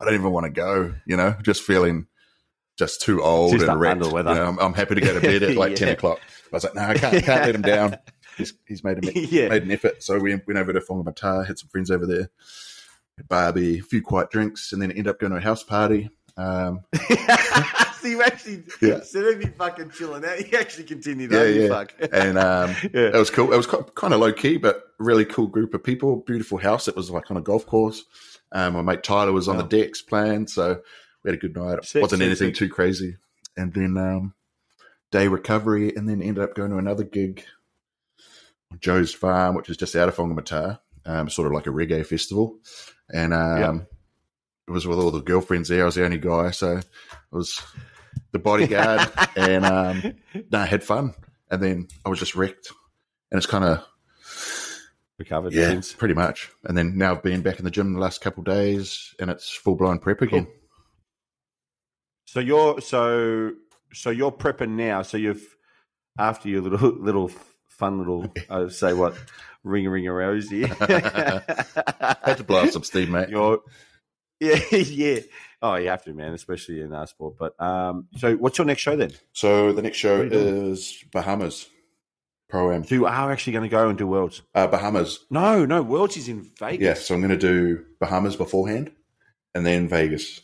I 0.00 0.04
don't 0.04 0.14
even 0.14 0.32
want 0.32 0.44
to 0.46 0.50
go, 0.50 0.94
you 1.06 1.16
know, 1.16 1.36
just 1.42 1.62
feeling 1.62 2.06
just 2.76 3.00
too 3.02 3.22
old 3.22 3.52
Just 3.52 3.66
and 3.68 3.80
wrecked. 3.80 4.04
You 4.04 4.22
know, 4.22 4.46
I'm, 4.48 4.58
I'm 4.58 4.74
happy 4.74 4.96
to 4.96 5.00
go 5.00 5.14
to 5.14 5.20
bed 5.20 5.42
at 5.42 5.56
like 5.56 5.74
10 5.76 5.88
Yeah. 5.88 5.94
o'clock. 5.94 6.18
I 6.20 6.56
was 6.56 6.64
like, 6.64 6.74
no, 6.74 6.82
I 6.82 6.94
can't, 6.94 7.24
can't 7.24 7.46
let 7.46 7.54
him 7.54 7.62
down. 7.62 7.96
He's, 8.36 8.52
he's 8.66 8.84
made, 8.84 9.02
a, 9.04 9.18
yeah. 9.18 9.48
made 9.48 9.62
an 9.62 9.70
effort. 9.70 10.02
So 10.02 10.18
we 10.18 10.34
went 10.34 10.58
over 10.58 10.72
to 10.72 10.80
Whangamata, 10.80 11.46
had 11.46 11.58
some 11.58 11.68
friends 11.68 11.90
over 11.90 12.06
there, 12.06 12.30
Barbie, 13.28 13.78
a 13.78 13.82
few 13.82 14.02
quiet 14.02 14.30
drinks, 14.30 14.72
and 14.72 14.80
then 14.80 14.92
end 14.92 15.08
up 15.08 15.18
going 15.18 15.32
to 15.32 15.38
a 15.38 15.40
house 15.40 15.62
party. 15.62 16.10
Um, 16.36 16.80
you 18.04 18.22
actually 18.22 18.62
Yeah. 18.80 18.96
instead 18.96 19.24
of 19.24 19.38
me 19.38 19.46
fucking 19.46 19.90
chilling 19.90 20.24
out, 20.24 20.38
you 20.50 20.58
actually 20.58 20.84
continued. 20.84 21.32
Yeah, 21.32 21.40
on, 21.40 21.54
yeah. 21.54 21.68
fuck. 21.68 21.94
and 22.12 22.38
um, 22.38 22.70
yeah. 22.94 23.08
it 23.08 23.14
was 23.14 23.30
cool. 23.30 23.52
It 23.52 23.56
was 23.56 23.66
kind 23.66 24.14
of 24.14 24.20
low 24.20 24.32
key, 24.32 24.58
but 24.58 24.82
really 24.98 25.24
cool 25.24 25.46
group 25.46 25.74
of 25.74 25.82
people. 25.82 26.16
Beautiful 26.26 26.58
house. 26.58 26.88
It 26.88 26.96
was 26.96 27.10
like 27.10 27.30
on 27.30 27.36
a 27.36 27.40
golf 27.40 27.66
course. 27.66 28.04
Um, 28.52 28.74
my 28.74 28.82
mate 28.82 29.02
Tyler 29.02 29.32
was 29.32 29.48
on 29.48 29.56
Wow. 29.56 29.62
the 29.62 29.68
decks 29.82 30.02
playing, 30.02 30.46
so 30.46 30.80
we 31.24 31.30
had 31.30 31.38
a 31.38 31.40
good 31.40 31.56
night. 31.56 31.78
It 31.78 31.84
Sick, 31.86 32.02
wasn't 32.02 32.20
sick, 32.20 32.26
anything 32.26 32.48
sick. 32.50 32.56
too 32.56 32.68
crazy. 32.68 33.16
And 33.56 33.72
then 33.72 33.96
um, 33.96 34.34
day 35.10 35.26
recovery, 35.28 35.94
and 35.96 36.08
then 36.08 36.22
ended 36.22 36.44
up 36.44 36.54
going 36.54 36.70
to 36.70 36.76
another 36.78 37.02
gig 37.04 37.44
on 38.70 38.78
Joe's 38.78 39.12
Farm, 39.14 39.54
which 39.56 39.68
is 39.70 39.76
just 39.76 39.96
out 39.96 40.08
of 40.08 40.16
Whangamata, 40.16 40.78
um, 41.06 41.28
sort 41.30 41.46
of 41.46 41.52
like 41.54 41.66
a 41.66 41.70
reggae 41.70 42.04
festival. 42.04 42.58
And 43.12 43.32
um, 43.32 43.58
Yeah. 43.58 43.78
it 44.68 44.70
was 44.70 44.86
with 44.86 44.98
all 44.98 45.10
the 45.10 45.20
girlfriends 45.22 45.68
there. 45.68 45.82
I 45.82 45.86
was 45.86 45.94
the 45.94 46.04
only 46.04 46.18
guy, 46.18 46.50
so 46.50 46.78
it 46.78 46.84
was 47.30 47.60
the 48.32 48.38
bodyguard, 48.38 49.08
and 49.36 49.64
um, 49.64 50.02
no, 50.50 50.58
I 50.58 50.66
had 50.66 50.82
fun. 50.84 51.14
And 51.50 51.62
then 51.62 51.88
I 52.04 52.08
was 52.08 52.18
just 52.18 52.34
wrecked, 52.34 52.72
and 53.30 53.38
it's 53.38 53.46
kind 53.46 53.64
of 53.64 53.84
recovered. 55.18 55.52
yeah, 55.52 55.68
since. 55.68 55.92
pretty 55.92 56.14
much. 56.14 56.50
And 56.64 56.76
then 56.76 56.98
now 56.98 57.12
I've 57.12 57.22
been 57.22 57.42
back 57.42 57.58
in 57.60 57.64
the 57.64 57.70
gym 57.70 57.92
the 57.94 58.00
last 58.00 58.20
couple 58.20 58.40
of 58.40 58.46
days, 58.46 59.14
and 59.20 59.30
it's 59.30 59.50
full 59.50 59.76
blown 59.76 59.98
prep 60.00 60.22
again. 60.22 60.48
So 62.24 62.40
you're 62.40 62.80
so 62.80 63.52
so 63.92 64.10
you're 64.10 64.32
prepping 64.32 64.70
now. 64.70 65.02
So 65.02 65.16
you've 65.16 65.56
after 66.18 66.48
your 66.48 66.62
little 66.62 66.90
little 67.00 67.30
fun 67.68 67.98
little 67.98 68.32
uh, 68.50 68.68
say 68.68 68.92
what 68.92 69.16
ring 69.66 69.86
a 69.86 69.90
ring 69.90 70.06
a 70.06 70.12
rosy. 70.12 70.64
Had 70.66 72.34
to 72.36 72.44
blow 72.46 72.62
off 72.62 72.70
some 72.70 72.82
steam, 72.84 73.10
mate. 73.10 73.28
You're 73.28 73.60
yeah 74.40 74.58
yeah. 74.72 75.20
Oh, 75.62 75.76
you 75.76 75.88
have 75.88 76.04
to, 76.04 76.12
man, 76.12 76.34
especially 76.34 76.80
in 76.80 76.92
our 76.94 77.06
sport. 77.06 77.36
But 77.38 77.58
um, 77.60 78.08
so 78.18 78.34
what's 78.36 78.58
your 78.58 78.66
next 78.66 78.82
show 78.82 78.94
then? 78.96 79.12
So 79.32 79.72
the 79.72 79.82
next 79.82 79.96
show 79.96 80.18
What 80.18 80.20
are 80.20 80.24
you 80.24 80.30
doing? 80.30 80.72
is 80.72 81.04
Bahamas 81.12 81.68
Pro 82.50 82.70
Am. 82.72 82.84
So 82.84 82.94
you 82.94 83.06
are 83.06 83.32
actually 83.32 83.54
going 83.54 83.62
to 83.64 83.68
go 83.70 83.88
and 83.88 83.96
do 83.98 84.06
Worlds? 84.06 84.42
Uh, 84.54 84.66
Bahamas, 84.66 85.20
No, 85.30 85.64
no, 85.64 85.82
Worlds 85.82 86.16
is 86.18 86.28
in 86.28 86.42
Vegas. 86.58 86.84
yeah. 86.84 86.94
So 86.94 87.14
I'm 87.14 87.20
going 87.20 87.30
to 87.30 87.38
do 87.38 87.84
Bahamas 87.98 88.36
beforehand, 88.36 88.92
and 89.54 89.64
then 89.66 89.88
Vegas. 89.88 90.42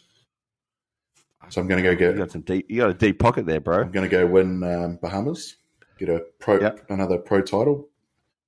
So 1.50 1.60
I'm 1.60 1.68
going 1.68 1.82
to 1.82 1.84
go 1.84 1.90
You 1.90 1.96
get. 2.12 2.16
got 2.16 2.30
some 2.30 2.40
deep. 2.42 2.66
You 2.70 2.78
got 2.78 2.90
a 2.90 2.94
deep 2.94 3.18
pocket 3.18 3.44
there, 3.46 3.60
bro. 3.60 3.82
I'm 3.82 3.92
going 3.92 4.08
to 4.08 4.16
go 4.16 4.26
win 4.26 4.62
um, 4.64 4.98
Bahamas, 5.02 5.56
get 5.98 6.08
a 6.08 6.24
pro, 6.40 6.58
Yep. 6.60 6.86
another 6.90 7.18
pro 7.18 7.42
title 7.42 7.88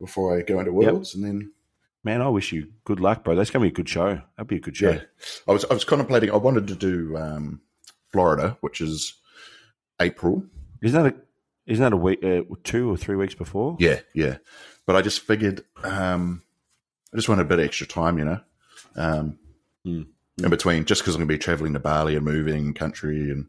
before 0.01 0.37
I 0.39 0.43
go 0.43 0.59
into 0.61 0.73
Worlds, 0.73 1.15
and 1.15 1.25
then 1.25 1.53
Man, 2.03 2.21
I 2.21 2.29
wish 2.29 2.53
you 2.53 2.69
good 2.85 3.01
luck, 3.01 3.25
bro. 3.25 3.35
That's 3.35 3.51
going 3.51 3.63
to 3.63 3.71
be 3.71 3.73
a 3.73 3.75
good 3.75 3.89
show. 3.89 4.21
That'd 4.37 4.47
be 4.49 4.57
a 4.57 4.61
good 4.61 4.77
show. 4.77 4.91
Yeah, 4.91 5.01
I 5.49 5.53
was 5.53 5.65
I 5.65 5.73
was 5.75 5.85
contemplating. 5.85 6.31
I 6.31 6.37
wanted 6.37 6.67
to 6.69 6.75
do 6.75 7.17
um, 7.17 7.61
Florida, 8.13 8.59
which 8.61 8.83
is 8.83 9.15
April. 10.01 10.45
Isn't 10.83 11.03
that 11.03 11.15
a 11.15 11.17
isn't 11.67 11.83
that 11.83 11.95
a 11.95 11.97
week, 11.97 12.23
uh, 12.23 12.43
two 12.63 12.91
or 12.91 12.97
three 12.99 13.17
weeks 13.17 13.35
before? 13.35 13.77
Yeah, 13.81 14.01
yeah. 14.15 14.37
But 14.87 14.97
I 14.97 15.01
just 15.03 15.21
figured 15.21 15.65
um, 15.83 16.43
I 17.13 17.17
just 17.17 17.29
wanted 17.31 17.43
a 17.43 17.49
bit 17.49 17.59
of 17.59 17.65
extra 17.65 17.87
time, 17.87 18.19
you 18.19 18.25
know, 18.27 18.41
um, 18.97 19.39
Mm. 19.87 20.07
in 20.43 20.51
between, 20.51 20.85
just 20.87 21.03
because 21.03 21.15
I'm 21.15 21.21
going 21.21 21.29
to 21.29 21.35
be 21.35 21.39
traveling 21.39 21.73
to 21.75 21.79
Bali 21.79 22.17
and 22.17 22.25
moving 22.25 22.73
country 22.75 23.31
and 23.31 23.47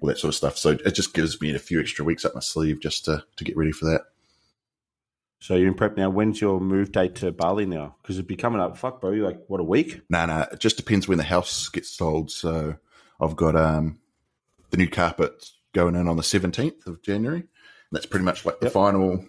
all 0.00 0.08
that 0.08 0.18
sort 0.18 0.30
of 0.30 0.34
stuff. 0.34 0.56
So 0.58 0.70
it 0.70 0.92
just 0.94 1.12
gives 1.14 1.40
me 1.42 1.54
a 1.54 1.58
few 1.58 1.78
extra 1.80 2.04
weeks 2.04 2.24
up 2.24 2.34
my 2.34 2.40
sleeve 2.40 2.80
just 2.80 3.04
to 3.06 3.24
to 3.36 3.44
get 3.44 3.56
ready 3.56 3.72
for 3.72 3.86
that. 3.86 4.02
So 5.40 5.54
you're 5.54 5.68
in 5.68 5.74
prep 5.74 5.96
now. 5.96 6.10
When's 6.10 6.40
your 6.40 6.60
move 6.60 6.90
date 6.92 7.14
to 7.16 7.30
Bali 7.30 7.64
now? 7.64 7.96
Because 8.02 8.16
it'd 8.16 8.26
be 8.26 8.36
coming 8.36 8.60
up. 8.60 8.76
Fuck, 8.76 9.00
bro. 9.00 9.12
You're 9.12 9.26
like 9.26 9.40
what 9.46 9.60
a 9.60 9.64
week? 9.64 10.00
No, 10.10 10.26
no, 10.26 10.46
it 10.52 10.58
just 10.58 10.76
depends 10.76 11.06
when 11.06 11.18
the 11.18 11.24
house 11.24 11.68
gets 11.68 11.90
sold. 11.90 12.30
So 12.30 12.74
I've 13.20 13.36
got 13.36 13.54
um, 13.54 13.98
the 14.70 14.76
new 14.76 14.88
carpet 14.88 15.48
going 15.74 15.94
in 15.94 16.08
on 16.08 16.16
the 16.16 16.22
17th 16.22 16.86
of 16.86 17.02
January. 17.02 17.38
And 17.40 17.46
that's 17.92 18.06
pretty 18.06 18.24
much 18.24 18.44
like 18.44 18.58
the 18.60 18.66
Yep. 18.66 18.72
final 18.72 19.24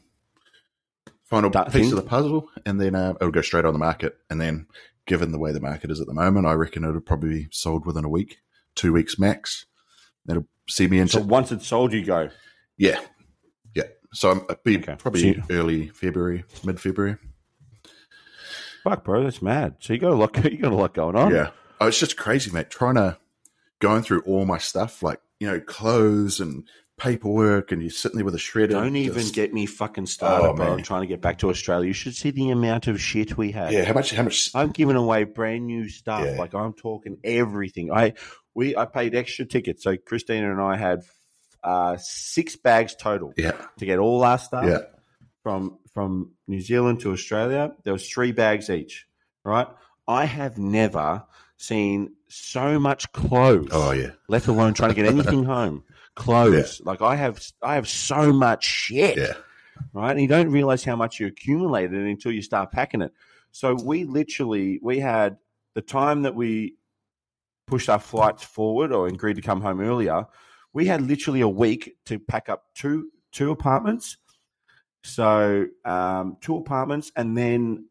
final 1.25 1.51
That 1.51 1.71
piece 1.71 1.89
thing? 1.89 1.97
of 1.97 2.03
the 2.03 2.09
puzzle. 2.09 2.49
And 2.65 2.81
then 2.81 2.95
uh, 2.95 3.13
it'll 3.21 3.31
go 3.31 3.41
straight 3.41 3.65
on 3.65 3.73
the 3.73 3.79
market. 3.79 4.17
And 4.31 4.41
then, 4.41 4.65
given 5.05 5.31
the 5.31 5.39
way 5.39 5.51
the 5.51 5.59
market 5.61 5.91
is 5.91 6.01
at 6.01 6.07
the 6.07 6.13
moment, 6.13 6.47
I 6.47 6.53
reckon 6.53 6.83
it'll 6.83 7.01
probably 7.01 7.29
be 7.43 7.47
sold 7.51 7.85
within 7.85 8.03
a 8.03 8.09
week, 8.09 8.39
two 8.75 8.93
weeks 8.93 9.19
max. 9.19 9.65
That'll 10.25 10.47
see 10.67 10.87
me 10.87 10.99
into 10.99 11.13
So 11.13 11.21
once 11.21 11.51
it's 11.51 11.67
sold, 11.67 11.93
you 11.93 12.03
go. 12.03 12.29
yeah. 12.77 12.99
So 14.13 14.31
I'm 14.31 14.41
be 14.63 14.77
Okay. 14.77 14.95
probably 14.97 15.35
So 15.35 15.41
early 15.51 15.87
February, 15.89 16.43
mid 16.63 16.79
February. 16.79 17.17
Fuck, 18.83 19.03
bro. 19.03 19.23
That's 19.23 19.41
mad. 19.41 19.75
So 19.79 19.93
you 19.93 19.99
got 19.99 20.11
a 20.11 20.15
lot. 20.15 20.35
You 20.51 20.57
got 20.57 20.71
a 20.71 20.75
lot 20.75 20.93
going 20.93 21.15
on. 21.15 21.31
Yeah. 21.31 21.49
Oh, 21.81 21.87
it's 21.87 21.99
just 21.99 22.17
crazy, 22.17 22.51
mate. 22.51 22.69
Trying 22.69 22.95
to 22.95 23.17
going 23.79 24.03
through 24.03 24.21
all 24.21 24.45
my 24.45 24.57
stuff, 24.57 25.03
like 25.03 25.19
you 25.39 25.47
know, 25.47 25.59
clothes 25.59 26.39
and 26.39 26.63
paperwork, 26.97 27.71
and 27.71 27.81
you're 27.81 27.91
sitting 27.91 28.17
there 28.17 28.25
with 28.25 28.35
a 28.35 28.39
shredder. 28.39 28.71
Don't 28.71 28.95
even 28.97 29.19
just- 29.21 29.33
get 29.35 29.53
me 29.53 29.65
fucking 29.65 30.05
started, 30.05 30.47
Oh, 30.49 30.53
bro. 30.53 30.65
man. 30.65 30.77
I'm 30.79 30.83
trying 30.83 31.01
to 31.01 31.07
get 31.07 31.21
back 31.21 31.37
to 31.39 31.49
Australia. 31.49 31.87
You 31.87 31.93
should 31.93 32.15
see 32.15 32.31
the 32.31 32.49
amount 32.49 32.87
of 32.87 32.99
shit 32.99 33.37
we 33.37 33.51
have. 33.53 33.71
Yeah. 33.71 33.85
How 33.85 33.93
much? 33.93 34.11
How 34.11 34.23
much? 34.23 34.49
I'm 34.53 34.71
giving 34.71 34.95
away 34.97 35.23
brand 35.23 35.65
new 35.67 35.87
stuff. 35.87 36.25
Yeah. 36.25 36.35
Like 36.39 36.53
I'm 36.53 36.73
talking 36.73 37.17
everything. 37.23 37.91
I 37.91 38.13
we 38.53 38.75
I 38.75 38.85
paid 38.85 39.15
extra 39.15 39.45
tickets. 39.45 39.83
So 39.83 39.95
Christina 39.97 40.51
and 40.51 40.61
I 40.61 40.75
had 40.75 41.01
uh, 41.63 41.97
six 41.97 42.55
bags 42.55 42.95
total 42.95 43.33
Yeah. 43.37 43.51
to 43.77 43.85
get 43.85 43.99
all 43.99 44.23
our 44.23 44.37
stuff 44.37 44.65
Yeah. 44.65 44.79
from 45.43 45.77
from 45.93 46.31
New 46.47 46.61
Zealand 46.61 47.01
to 47.01 47.11
Australia. 47.11 47.73
There 47.83 47.93
was 47.93 48.07
three 48.09 48.31
bags 48.31 48.69
each. 48.69 49.05
Right. 49.43 49.67
I 50.07 50.25
have 50.25 50.57
never 50.57 51.23
seen 51.57 52.13
so 52.29 52.79
much 52.79 53.11
clothes. 53.11 53.69
Oh 53.71 53.91
yeah. 53.91 54.11
Let 54.27 54.47
alone 54.47 54.73
trying 54.73 54.89
to 54.91 54.95
get 54.95 55.05
anything 55.05 55.43
home. 55.55 55.83
Clothes. 56.15 56.81
Like 56.83 57.01
I 57.01 57.15
have 57.15 57.41
I 57.61 57.75
have 57.75 57.87
so 57.87 58.31
much 58.33 58.63
shit 58.63 59.17
Yeah. 59.17 59.33
right? 59.93 60.11
And 60.11 60.21
you 60.21 60.27
don't 60.27 60.51
realize 60.51 60.83
how 60.83 60.95
much 60.95 61.19
you 61.19 61.27
accumulated 61.27 61.93
until 62.07 62.31
you 62.31 62.41
start 62.41 62.71
packing 62.71 63.01
it. 63.01 63.11
So 63.51 63.73
we 63.75 64.03
literally 64.05 64.79
we 64.81 64.99
had 64.99 65.37
the 65.75 65.81
time 65.81 66.23
that 66.23 66.35
we 66.35 66.75
pushed 67.67 67.89
our 67.89 67.99
flights 67.99 68.43
forward 68.43 68.91
or 68.91 69.07
agreed 69.07 69.35
to 69.35 69.41
come 69.41 69.61
home 69.61 69.79
earlier. 69.81 70.25
We 70.73 70.85
had 70.85 71.01
literally 71.01 71.41
a 71.41 71.47
week 71.49 71.95
to 72.05 72.19
pack 72.19 72.49
up 72.49 72.63
two 72.75 73.09
two 73.31 73.51
apartments. 73.51 74.17
So 75.03 75.67
um, 75.85 76.37
two 76.41 76.57
apartments, 76.57 77.11
and 77.15 77.37
then 77.37 77.85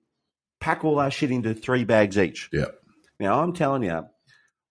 pack 0.61 0.85
all 0.85 0.99
our 0.99 1.11
shit 1.11 1.31
into 1.31 1.55
three 1.55 1.85
bags 1.85 2.19
each. 2.19 2.51
Yeah. 2.53 2.67
Now 3.19 3.43
I'm 3.43 3.53
telling 3.53 3.83
you, 3.83 4.05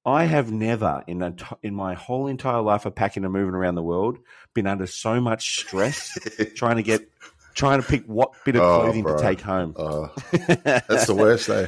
I 0.05 0.25
have 0.25 0.51
never 0.51 1.03
in 1.07 1.21
a, 1.21 1.33
in 1.63 1.73
my 1.73 1.95
whole 1.95 2.27
entire 2.27 2.61
life 2.61 2.85
of 2.85 2.95
packing 2.95 3.23
and 3.23 3.33
moving 3.33 3.55
around 3.55 3.75
the 3.75 3.83
world 3.83 4.19
been 4.53 4.67
under 4.67 4.85
so 4.87 5.19
much 5.19 5.59
stress 5.61 6.17
trying 6.55 6.77
to 6.77 6.83
get 6.83 7.09
trying 7.55 7.81
to 7.81 7.87
pick 7.87 8.05
what 8.05 8.31
bit 8.45 8.55
of 8.55 8.61
Oh, 8.61 8.81
clothing 8.81 9.03
bro. 9.03 9.17
to 9.17 9.21
take 9.21 9.41
home. 9.41 9.73
Oh, 9.77 10.13
that's 10.31 11.07
the 11.07 11.15
worst, 11.15 11.49
eh? 11.49 11.67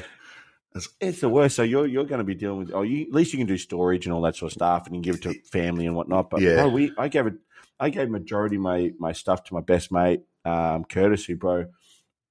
It's 0.99 1.21
the 1.21 1.29
worst. 1.29 1.55
So 1.55 1.63
you're 1.63 1.87
you're 1.87 2.05
going 2.05 2.19
to 2.19 2.25
be 2.25 2.35
dealing 2.35 2.59
with. 2.59 2.71
Oh, 2.73 2.83
you, 2.83 3.03
at 3.03 3.11
least 3.13 3.33
you 3.33 3.39
can 3.39 3.47
do 3.47 3.57
storage 3.57 4.05
and 4.05 4.13
all 4.13 4.21
that 4.21 4.35
sort 4.35 4.51
of 4.51 4.53
stuff, 4.53 4.85
and 4.85 4.95
you 4.95 5.01
can 5.01 5.11
give 5.11 5.15
it 5.15 5.23
to 5.23 5.49
family 5.49 5.87
and 5.87 5.95
whatnot. 5.95 6.29
But 6.29 6.41
Yeah. 6.41 6.55
bro, 6.55 6.69
we 6.69 6.91
I 6.97 7.07
gave 7.07 7.27
it. 7.27 7.35
I 7.79 7.89
gave 7.89 8.09
majority 8.09 8.57
of 8.57 8.61
my 8.61 8.93
my 8.99 9.13
stuff 9.13 9.43
to 9.45 9.53
my 9.53 9.61
best 9.61 9.91
mate, 9.91 10.23
um, 10.45 10.83
Curtis, 10.85 11.25
who 11.25 11.35
bro, 11.35 11.65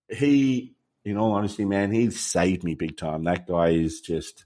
he 0.09 0.75
in 1.05 1.17
all 1.17 1.33
honesty, 1.33 1.65
man, 1.65 1.91
he 1.91 2.11
saved 2.11 2.65
me 2.65 2.75
big 2.75 2.97
time. 2.97 3.25
That 3.25 3.47
guy 3.47 3.71
is 3.71 4.01
just 4.01 4.45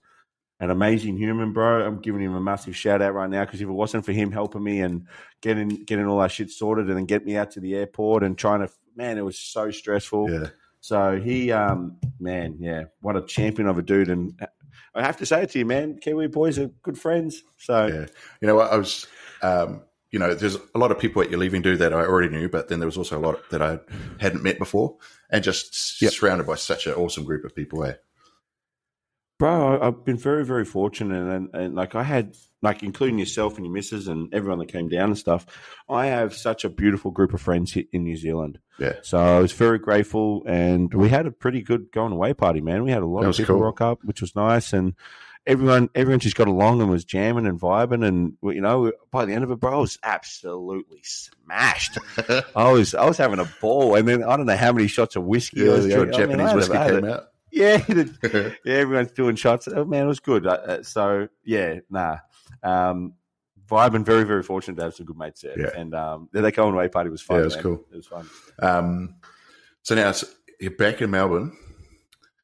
an 0.60 0.70
amazing 0.70 1.16
human, 1.16 1.52
bro. 1.52 1.84
I'm 1.84 2.00
giving 2.00 2.22
him 2.22 2.34
a 2.34 2.40
massive 2.40 2.76
shout 2.76 3.02
out 3.02 3.14
right 3.14 3.28
now 3.28 3.44
because 3.44 3.60
if 3.60 3.68
it 3.68 3.72
wasn't 3.72 4.04
for 4.04 4.12
him 4.12 4.30
helping 4.30 4.62
me 4.62 4.80
and 4.80 5.06
getting 5.40 5.68
getting 5.68 6.06
all 6.06 6.20
that 6.20 6.30
shit 6.30 6.50
sorted 6.50 6.86
and 6.88 6.96
then 6.96 7.04
get 7.04 7.24
me 7.24 7.36
out 7.36 7.50
to 7.52 7.60
the 7.60 7.74
airport 7.74 8.22
and 8.22 8.38
trying 8.38 8.60
to, 8.60 8.72
man, 8.94 9.18
it 9.18 9.24
was 9.24 9.38
so 9.38 9.70
stressful. 9.70 10.30
Yeah. 10.30 10.48
So 10.82 11.20
he, 11.20 11.52
um, 11.52 11.96
man, 12.18 12.56
yeah, 12.58 12.84
what 13.02 13.16
a 13.16 13.22
champion 13.22 13.68
of 13.68 13.78
a 13.78 13.82
dude. 13.82 14.08
And 14.08 14.34
I 14.96 15.02
have 15.02 15.16
to 15.18 15.26
say 15.26 15.44
it 15.44 15.50
to 15.50 15.60
you, 15.60 15.64
man, 15.64 15.96
Kiwi 15.98 16.26
boys 16.26 16.58
are 16.58 16.66
good 16.82 16.98
friends. 16.98 17.42
So 17.56 17.86
Yeah. 17.86 18.06
You 18.40 18.48
know? 18.48 18.58
I 18.58 18.76
was, 18.76 19.06
um, 19.42 19.82
you 20.10 20.18
know, 20.18 20.34
there's 20.34 20.56
a 20.56 20.78
lot 20.78 20.90
of 20.90 20.98
people 20.98 21.22
at 21.22 21.30
your 21.30 21.38
leaving 21.38 21.62
do 21.62 21.76
that 21.76 21.94
I 21.94 22.00
already 22.04 22.28
knew, 22.28 22.48
but 22.48 22.68
then 22.68 22.80
there 22.80 22.88
was 22.88 22.98
also 22.98 23.16
a 23.16 23.22
lot 23.22 23.48
that 23.50 23.62
I 23.62 23.78
hadn't 24.18 24.42
met 24.42 24.58
before, 24.58 24.96
and 25.30 25.44
just 25.44 26.02
Yep. 26.02 26.12
surrounded 26.14 26.48
by 26.48 26.56
such 26.56 26.88
an 26.88 26.94
awesome 26.94 27.24
group 27.24 27.44
of 27.44 27.54
people. 27.54 27.84
Eh? 27.84 27.94
Bro, 29.42 29.74
I- 29.76 29.88
I've 29.88 30.04
been 30.04 30.18
very, 30.18 30.44
very 30.44 30.64
fortunate, 30.64 31.20
and, 31.20 31.48
and 31.52 31.74
like 31.74 31.96
I 31.96 32.04
had, 32.04 32.36
like 32.62 32.84
including 32.84 33.18
yourself 33.18 33.56
and 33.56 33.66
your 33.66 33.74
missus 33.74 34.06
and 34.06 34.32
everyone 34.32 34.60
that 34.60 34.68
came 34.68 34.88
down 34.88 35.08
and 35.08 35.18
stuff. 35.18 35.46
I 35.88 36.06
have 36.06 36.32
such 36.32 36.64
a 36.64 36.68
beautiful 36.68 37.10
group 37.10 37.34
of 37.34 37.40
friends 37.40 37.72
here 37.72 37.82
in 37.92 38.04
New 38.04 38.16
Zealand. 38.16 38.60
Yeah. 38.78 38.94
So 39.02 39.18
I 39.18 39.40
was 39.40 39.50
very 39.50 39.80
grateful, 39.80 40.44
and 40.46 40.94
we 40.94 41.08
had 41.08 41.26
a 41.26 41.32
pretty 41.32 41.60
good 41.60 41.90
going 41.90 42.12
away 42.12 42.34
party, 42.34 42.60
man. 42.60 42.84
We 42.84 42.92
had 42.92 43.02
a 43.02 43.06
lot 43.06 43.24
of 43.24 43.36
people 43.36 43.56
cool. 43.56 43.64
rock 43.64 43.80
up, 43.80 43.98
which 44.04 44.20
was 44.20 44.36
nice, 44.36 44.72
and 44.72 44.94
everyone, 45.44 45.90
everyone 45.96 46.20
just 46.20 46.36
got 46.36 46.46
along 46.46 46.80
and 46.80 46.88
was 46.88 47.04
jamming 47.04 47.46
and 47.46 47.60
vibing, 47.60 48.06
and 48.06 48.34
you 48.44 48.60
know, 48.60 48.92
by 49.10 49.24
the 49.24 49.32
end 49.32 49.42
of 49.42 49.50
it, 49.50 49.58
bro, 49.58 49.72
I 49.72 49.78
was 49.78 49.98
absolutely 50.04 51.02
smashed. 51.02 51.98
I 52.54 52.70
was, 52.70 52.94
I 52.94 53.06
was 53.06 53.16
having 53.16 53.40
a 53.40 53.52
ball, 53.60 53.96
and 53.96 54.06
then 54.06 54.22
I 54.22 54.36
don't 54.36 54.46
know 54.46 54.56
how 54.56 54.72
many 54.72 54.86
shots 54.86 55.16
of 55.16 55.24
whiskey. 55.24 55.62
I 55.62 55.64
yeah, 55.64 55.72
was 55.72 55.86
drinking. 55.88 56.22
I 56.22 56.26
mean, 56.26 56.38
Japanese 56.38 56.54
whiskey 56.54 56.78
came 56.78 57.04
out. 57.06 57.31
Yeah, 57.54 57.76
the- 57.78 58.56
yeah, 58.64 58.74
everyone's 58.74 59.12
doing 59.12 59.36
shots. 59.36 59.68
Oh 59.68 59.84
man, 59.84 60.04
it 60.04 60.08
was 60.08 60.20
good. 60.20 60.46
Uh, 60.46 60.50
uh, 60.50 60.82
so 60.82 61.28
yeah, 61.44 61.80
nah. 61.90 62.16
Um, 62.62 63.14
I've 63.70 63.92
been 63.92 64.04
Very, 64.04 64.24
very 64.24 64.42
fortunate 64.42 64.76
to 64.76 64.82
have 64.82 64.94
some 64.94 65.06
good 65.06 65.16
mates 65.16 65.40
there. 65.42 65.58
Yeah. 65.58 65.70
And 65.74 65.94
um, 65.94 66.28
that 66.32 66.54
going 66.54 66.74
away 66.74 66.88
party 66.88 67.08
was 67.08 67.22
fun. 67.22 67.36
Yeah, 67.36 67.42
it 67.42 67.44
was 67.46 67.54
man. 67.56 67.62
cool. 67.62 67.84
It 67.90 67.96
was 67.96 68.06
fun. 68.06 68.28
Um, 68.60 69.14
so 69.82 69.94
now 69.94 70.10
it's- 70.10 70.24
you're 70.60 70.70
back 70.72 71.00
in 71.02 71.10
Melbourne. 71.10 71.56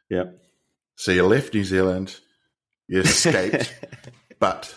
Yeah. 0.09 0.25
So 0.97 1.13
you 1.13 1.25
left 1.27 1.55
New 1.55 1.65
Zealand, 1.65 2.17
you 2.89 3.01
escaped, 3.01 3.75
but 4.39 4.77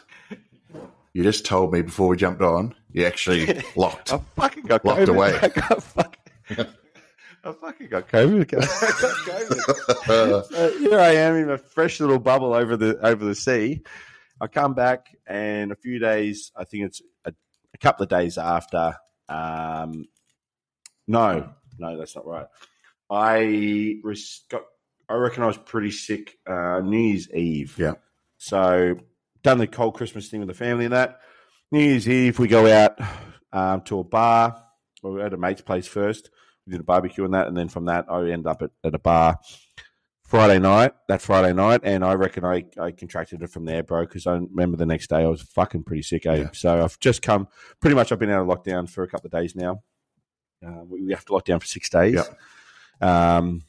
you 1.13 1.23
just 1.23 1.45
told 1.45 1.73
me 1.73 1.81
before 1.81 2.07
we 2.09 2.17
jumped 2.17 2.41
on, 2.41 2.75
you 2.91 3.05
actually 3.05 3.61
locked. 3.75 4.13
I 4.13 4.19
fucking 4.35 4.63
got 4.63 4.85
Locked 4.85 5.01
COVID. 5.01 5.09
away. 5.09 5.39
I 5.41 5.47
got 5.47 5.83
fucking, 5.83 6.67
I 7.43 7.51
fucking 7.53 7.87
got 7.87 8.07
COVID. 8.07 8.41
I 8.43 8.45
got 8.45 9.97
COVID. 10.05 10.05
So 10.05 10.77
here 10.79 10.99
I 10.99 11.15
am 11.15 11.35
in 11.35 11.49
a 11.49 11.57
fresh 11.57 11.99
little 11.99 12.19
bubble 12.19 12.53
over 12.53 12.77
the 12.77 12.99
over 13.05 13.25
the 13.25 13.35
sea. 13.35 13.81
I 14.39 14.47
come 14.47 14.73
back, 14.73 15.15
and 15.27 15.71
a 15.71 15.75
few 15.75 15.99
days, 15.99 16.51
I 16.55 16.63
think 16.63 16.85
it's 16.85 17.01
a, 17.25 17.33
a 17.73 17.77
couple 17.77 18.03
of 18.03 18.09
days 18.09 18.37
after. 18.37 18.95
Um, 19.29 20.05
no, 21.07 21.49
no, 21.77 21.97
that's 21.97 22.15
not 22.15 22.25
right. 22.25 22.47
I 23.09 23.99
res- 24.03 24.41
got. 24.49 24.63
I 25.09 25.15
reckon 25.15 25.43
I 25.43 25.47
was 25.47 25.57
pretty 25.57 25.91
sick 25.91 26.37
uh, 26.47 26.79
New 26.79 26.97
Year's 26.97 27.29
Eve. 27.31 27.75
Yeah. 27.77 27.93
So 28.37 28.97
done 29.43 29.57
the 29.57 29.67
cold 29.67 29.95
Christmas 29.95 30.29
thing 30.29 30.39
with 30.39 30.47
the 30.47 30.53
family 30.53 30.85
and 30.85 30.93
that. 30.93 31.19
New 31.71 31.81
Year's 31.83 32.07
Eve, 32.07 32.39
we 32.39 32.47
go 32.47 32.71
out 32.71 32.99
um, 33.51 33.81
to 33.81 33.99
a 33.99 34.03
bar. 34.03 34.63
We 35.03 35.11
were 35.11 35.21
at 35.21 35.33
a 35.33 35.37
mate's 35.37 35.61
place 35.61 35.87
first. 35.87 36.29
We 36.71 36.77
did 36.77 36.81
a 36.81 36.85
barbecue 36.85 37.25
and 37.25 37.33
that, 37.33 37.47
and 37.47 37.57
then 37.57 37.67
from 37.67 37.85
that, 37.85 38.05
I 38.09 38.29
end 38.29 38.47
up 38.47 38.61
at, 38.61 38.71
at 38.85 38.95
a 38.95 38.99
bar 38.99 39.37
Friday 40.23 40.57
night. 40.57 40.93
That 41.09 41.21
Friday 41.21 41.51
night, 41.51 41.81
and 41.83 42.05
I 42.05 42.13
reckon 42.13 42.45
I, 42.45 42.63
I 42.79 42.91
contracted 42.91 43.41
it 43.41 43.49
from 43.49 43.65
there, 43.65 43.83
bro. 43.83 44.05
Because 44.05 44.25
I 44.25 44.35
remember 44.35 44.77
the 44.77 44.85
next 44.85 45.09
day 45.09 45.17
I 45.17 45.27
was 45.27 45.41
fucking 45.41 45.83
pretty 45.83 46.03
sick. 46.03 46.25
Eh? 46.25 46.35
Yeah. 46.35 46.49
So 46.53 46.81
I've 46.81 46.97
just 47.01 47.21
come. 47.21 47.49
Pretty 47.81 47.95
much, 47.95 48.13
I've 48.13 48.19
been 48.19 48.29
out 48.29 48.41
of 48.41 48.47
lockdown 48.47 48.89
for 48.89 49.03
a 49.03 49.07
couple 49.09 49.27
of 49.27 49.33
days 49.33 49.53
now. 49.53 49.83
Uh, 50.65 50.83
we 50.87 51.11
have 51.11 51.25
to 51.25 51.33
lock 51.33 51.43
down 51.43 51.59
for 51.59 51.65
six 51.65 51.89
days. 51.89 52.21
Um, 53.01 53.63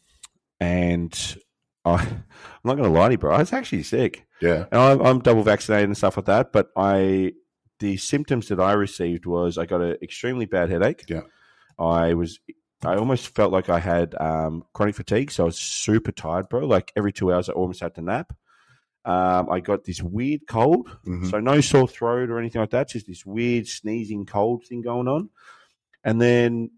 and 0.60 1.36
I, 1.84 1.94
I'm 1.94 2.24
not 2.62 2.76
going 2.76 2.92
to 2.92 2.96
lie 2.96 3.08
to 3.08 3.14
you, 3.14 3.18
bro. 3.18 3.34
I 3.34 3.38
was 3.38 3.52
actually 3.52 3.82
sick. 3.82 4.24
yeah. 4.40 4.66
And 4.70 4.80
I'm, 4.80 5.00
I'm 5.02 5.18
double 5.18 5.42
vaccinated 5.42 5.88
and 5.88 5.96
stuff 5.96 6.16
like 6.16 6.26
that. 6.26 6.52
But 6.52 6.68
I, 6.76 7.32
the 7.80 7.96
symptoms 7.96 8.46
that 8.48 8.60
I 8.60 8.74
received 8.74 9.26
was 9.26 9.58
I 9.58 9.66
got 9.66 9.80
an 9.80 9.96
extremely 10.00 10.46
bad 10.46 10.70
headache. 10.70 11.04
Yeah. 11.08 11.22
I 11.76 12.14
was, 12.14 12.38
I 12.84 12.96
almost 12.96 13.34
felt 13.34 13.52
like 13.52 13.68
I 13.68 13.78
had 13.78 14.14
um, 14.20 14.64
chronic 14.72 14.94
fatigue, 14.96 15.30
so 15.30 15.44
I 15.44 15.46
was 15.46 15.58
super 15.58 16.12
tired, 16.12 16.48
bro. 16.48 16.66
Like 16.66 16.92
every 16.96 17.12
two 17.12 17.32
hours, 17.32 17.48
I 17.48 17.52
almost 17.52 17.80
had 17.80 17.94
to 17.94 18.02
nap. 18.02 18.32
Um, 19.04 19.50
I 19.50 19.60
got 19.60 19.84
this 19.84 20.00
weird 20.02 20.42
cold, 20.46 20.88
Mhm. 21.06 21.30
so 21.30 21.40
no 21.40 21.60
sore 21.60 21.88
throat 21.88 22.30
or 22.30 22.38
anything 22.38 22.60
like 22.60 22.70
that. 22.70 22.88
Just 22.88 23.06
this 23.06 23.26
weird 23.26 23.66
sneezing 23.66 24.26
cold 24.26 24.64
thing 24.64 24.82
going 24.82 25.08
on, 25.08 25.28
and 26.04 26.20
then, 26.20 26.70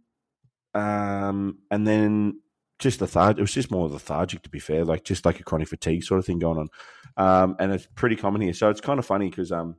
um, 0.75 1.59
and 1.71 1.87
then 1.87 2.41
just 2.79 3.01
lethargic. 3.01 3.39
It 3.39 3.43
was 3.43 3.53
just 3.53 3.71
more 3.71 3.89
lethargic, 3.89 4.43
to 4.43 4.51
be 4.51 4.59
fair, 4.59 4.85
like 4.85 5.05
just 5.05 5.25
like 5.25 5.39
a 5.41 5.45
chronic 5.45 5.69
fatigue 5.69 6.03
sort 6.05 6.19
of 6.19 6.27
thing 6.27 6.39
going 6.39 6.59
on. 6.59 6.69
Um, 7.17 7.57
and 7.61 7.73
it's 7.73 7.87
pretty 7.95 8.17
common 8.17 8.41
here, 8.41 8.53
so 8.55 8.71
it's 8.71 8.81
kind 8.81 8.99
of 8.99 9.07
funny 9.07 9.29
because 9.31 9.53
um, 9.53 9.77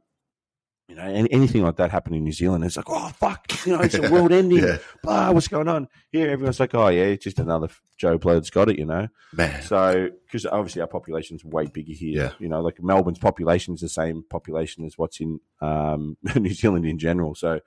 you 0.88 0.96
know, 0.96 1.04
any, 1.04 1.32
anything 1.32 1.64
like 1.64 1.78
that 1.78 1.90
happened 1.90 2.16
in 2.16 2.24
New 2.24 2.32
Zealand, 2.32 2.64
it's 2.64 2.78
like, 2.78 2.90
oh 2.90 3.10
fuck, 3.10 3.66
you 3.66 3.74
know, 3.74 3.82
it's 3.82 3.96
a 3.96 4.12
world 4.12 4.32
ending. 4.32 4.64
Yeah. 4.64 4.78
Blah, 5.02 5.32
what's 5.32 5.48
going 5.48 5.68
on 5.68 5.88
here? 6.12 6.30
Everyone's 6.30 6.60
like, 6.60 6.76
oh 6.76 6.90
yeah, 6.90 7.06
it's 7.06 7.24
just 7.24 7.40
another 7.40 7.70
Joe 7.98 8.20
Blow 8.20 8.36
that's 8.36 8.52
got 8.52 8.70
it, 8.70 8.78
you 8.78 8.86
know. 8.86 9.08
Man. 9.34 9.64
So, 9.64 10.10
because 10.26 10.46
obviously 10.46 10.82
our 10.82 10.88
population's 10.88 11.44
way 11.44 11.66
bigger 11.66 11.94
here. 11.94 12.24
Yeah. 12.24 12.32
You 12.40 12.50
know, 12.50 12.62
like 12.62 12.82
Melbourne's 12.84 13.18
population 13.18 13.74
is 13.74 13.82
the 13.82 13.90
same 13.90 14.24
population 14.30 14.86
as 14.86 14.98
what's 14.98 15.20
in 15.20 15.40
um, 15.60 16.18
New 16.36 16.54
Zealand 16.54 16.86
in 16.86 17.00
general. 17.00 17.34
So, 17.34 17.62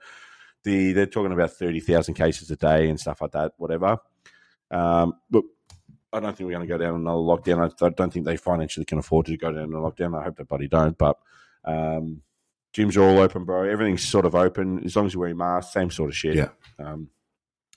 the 0.63 0.93
they're 0.93 1.05
talking 1.05 1.33
about 1.33 1.51
thirty 1.51 1.81
thousand 1.81 2.13
cases 2.13 2.49
a 2.51 2.55
day 2.55 2.89
and 2.89 2.99
stuff 2.99 3.21
like 3.21 3.31
that. 3.31 3.53
Whatever. 3.57 3.97
Um, 4.71 5.13
but 5.29 5.43
I 6.13 6.19
don't 6.19 6.35
think 6.35 6.47
we're 6.47 6.55
going 6.55 6.67
to 6.67 6.73
go 6.73 6.77
down 6.77 6.95
another 6.95 7.17
lockdown. 7.17 7.71
I 7.81 7.89
don't 7.89 8.11
think 8.11 8.25
they 8.25 8.37
financially 8.37 8.85
can 8.85 8.97
afford 8.97 9.27
to 9.27 9.37
go 9.37 9.51
down 9.51 9.73
a 9.73 9.77
lockdown. 9.77 10.19
I 10.19 10.23
hope 10.23 10.37
they 10.37 10.43
bloody 10.43 10.67
don't. 10.67 10.97
But 10.97 11.17
um, 11.65 12.21
gyms 12.75 12.95
are 12.97 13.03
all 13.03 13.19
open, 13.19 13.43
bro. 13.45 13.63
Everything's 13.63 14.07
sort 14.07 14.25
of 14.25 14.35
open 14.35 14.83
as 14.85 14.95
long 14.95 15.05
as 15.05 15.13
you're 15.13 15.21
wearing 15.21 15.37
masks. 15.37 15.73
Same 15.73 15.89
sort 15.91 16.09
of 16.09 16.15
shit. 16.15 16.35
Yeah. 16.35 16.49
Um, 16.77 17.09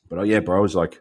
but 0.08 0.18
oh 0.18 0.22
yeah, 0.22 0.40
bro, 0.40 0.56
I 0.58 0.60
was 0.60 0.74
like. 0.74 1.00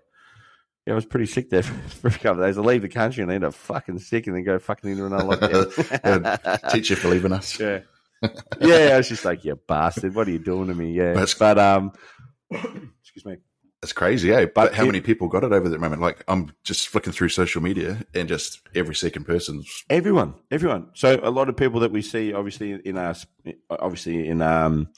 Yeah, 0.88 0.94
I 0.94 0.96
was 0.96 1.06
pretty 1.06 1.28
sick 1.28 1.52
there 1.52 1.62
for 1.64 2.08
a 2.08 2.12
couple 2.12 2.42
of 2.42 2.48
days. 2.48 2.58
I 2.58 2.62
leave 2.62 2.82
the 2.82 2.90
country 2.90 3.22
and 3.22 3.32
end 3.32 3.44
up 3.44 3.54
fucking 3.54 4.00
sick 4.00 4.26
and 4.26 4.36
then 4.36 4.44
go 4.44 4.58
fucking 4.58 4.90
into 4.90 5.06
another 5.06 5.26
lockdown. 5.38 6.72
Teach 6.72 6.90
you 6.90 6.96
for 6.96 7.10
leaving 7.10 7.32
us. 7.34 7.60
yeah. 7.60 7.82
Yeah, 8.60 8.90
I 8.94 8.98
was 8.98 9.08
just 9.08 9.24
like, 9.24 9.46
you 9.46 9.56
bastard, 9.68 10.16
what 10.16 10.28
are 10.28 10.32
you 10.32 10.40
doing 10.40 10.70
to 10.70 10.74
me? 10.74 10.94
Yeah. 10.94 11.14
That's- 11.14 11.36
but 11.36 11.60
um 11.60 11.92
excuse 12.52 13.26
me. 13.26 13.38
It's 13.84 13.94
crazy, 13.94 14.32
eh? 14.32 14.46
But, 14.46 14.54
But 14.54 14.74
how 14.76 14.84
it- 14.84 14.88
many 14.88 15.02
people 15.02 15.28
got 15.28 15.44
it 15.44 15.52
over 15.52 15.67
the 15.67 15.80
moment? 15.80 16.02
Like, 16.02 16.24
I'm 16.28 16.52
just 16.63 16.88
flicking 16.89 17.13
through 17.13 17.30
social 17.30 17.62
media 17.63 18.04
and 18.13 18.30
just 18.30 18.62
every 18.76 18.94
second 18.94 19.24
person's. 19.26 19.84
Everyone, 19.89 20.36
everyone. 20.52 20.89
So 20.94 21.20
a 21.24 21.32
lot 21.32 21.50
of 21.50 21.58
people 21.58 21.80
that 21.80 21.91
we 21.91 22.04
see, 22.04 22.32
obviously 22.32 22.74
in 22.74 22.98
our, 22.98 23.15
obviously 23.72 24.28
in 24.28 24.41
um, 24.44 24.89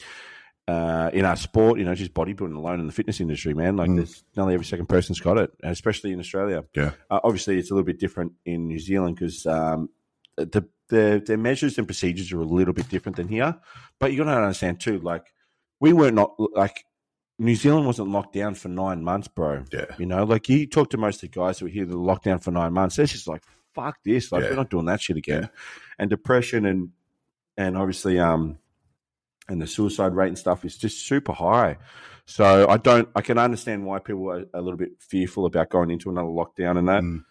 uh, 0.68 1.10
in 1.14 1.24
our 1.26 1.36
sport, 1.38 1.78
you 1.80 1.86
know, 1.86 1.96
just 1.96 2.14
bodybuilding 2.14 2.56
alone 2.56 2.80
in 2.82 2.88
the 2.88 2.94
fitness 2.94 3.20
industry, 3.22 3.54
man. 3.54 3.76
Like, 3.78 3.90
Mm. 3.90 3.98
there's 3.98 4.24
nearly 4.36 4.54
every 4.54 4.66
second 4.66 4.88
person's 4.88 5.20
got 5.20 5.38
it, 5.38 5.52
especially 5.64 6.12
in 6.12 6.20
Australia. 6.20 6.64
Yeah. 6.76 6.92
Uh, 7.10 7.20
obviously, 7.24 7.58
it's 7.58 7.70
a 7.72 7.74
little 7.74 7.86
bit 7.86 8.00
different 8.00 8.34
in 8.46 8.68
New 8.68 8.80
Zealand 8.80 9.16
because 9.16 9.46
um, 9.46 9.90
the 10.36 10.66
the 10.90 11.24
their 11.26 11.38
measures 11.38 11.78
and 11.78 11.88
procedures 11.88 12.32
are 12.34 12.40
a 12.40 12.44
little 12.46 12.74
bit 12.74 12.90
different 12.90 13.16
than 13.16 13.28
here. 13.30 13.56
But 14.00 14.12
you 14.12 14.18
got 14.18 14.26
to 14.26 14.38
understand 14.38 14.80
too, 14.82 15.00
like 15.00 15.24
we 15.80 15.94
weren't 15.94 16.16
not 16.16 16.34
like 16.38 16.86
New 17.40 17.56
Zealand 17.56 17.86
wasn't 17.88 18.10
locked 18.10 18.34
down 18.34 18.56
for 18.56 18.70
nine 18.70 19.04
months, 19.04 19.28
bro. 19.28 19.64
Yeah. 19.72 19.86
You 19.98 20.06
know, 20.06 20.24
like 20.24 20.50
you 20.50 20.68
talk 20.68 20.92
to 20.92 20.98
most 20.98 21.24
of 21.24 21.32
the 21.32 21.40
guys 21.40 21.60
who 21.60 21.66
were 21.66 21.72
here 21.72 21.86
that 21.86 21.98
were 21.98 22.04
locked 22.04 22.26
down 22.26 22.40
for 22.40 22.52
nine 22.52 22.74
months, 22.74 22.96
they're 22.96 23.06
just 23.06 23.28
like, 23.28 23.44
fuck 23.74 23.98
this. 24.04 24.32
Like 24.32 24.44
Yeah. 24.44 24.50
we're 24.52 24.56
not 24.56 24.70
doing 24.70 24.86
that 24.86 25.02
shit 25.02 25.18
again. 25.18 25.44
Yeah. 25.44 25.50
And 25.98 26.10
depression 26.10 26.66
and 26.66 26.90
and 27.58 27.78
obviously 27.78 28.20
um 28.20 28.60
and 29.50 29.62
the 29.62 29.68
suicide 29.68 30.14
rate 30.16 30.28
and 30.30 30.38
stuff 30.38 30.64
is 30.64 30.78
just 30.78 31.06
super 31.06 31.34
high. 31.34 31.78
So 32.26 32.68
I 32.70 32.78
don't 32.78 33.10
I 33.16 33.22
can 33.22 33.38
understand 33.38 33.86
why 33.86 34.00
people 34.00 34.30
are 34.32 34.46
a 34.54 34.62
little 34.62 34.78
bit 34.78 34.92
fearful 35.00 35.46
about 35.46 35.70
going 35.70 35.90
into 35.92 36.10
another 36.10 36.30
lockdown 36.30 36.78
and 36.78 36.88
that. 36.88 37.02
Mm. 37.04 37.24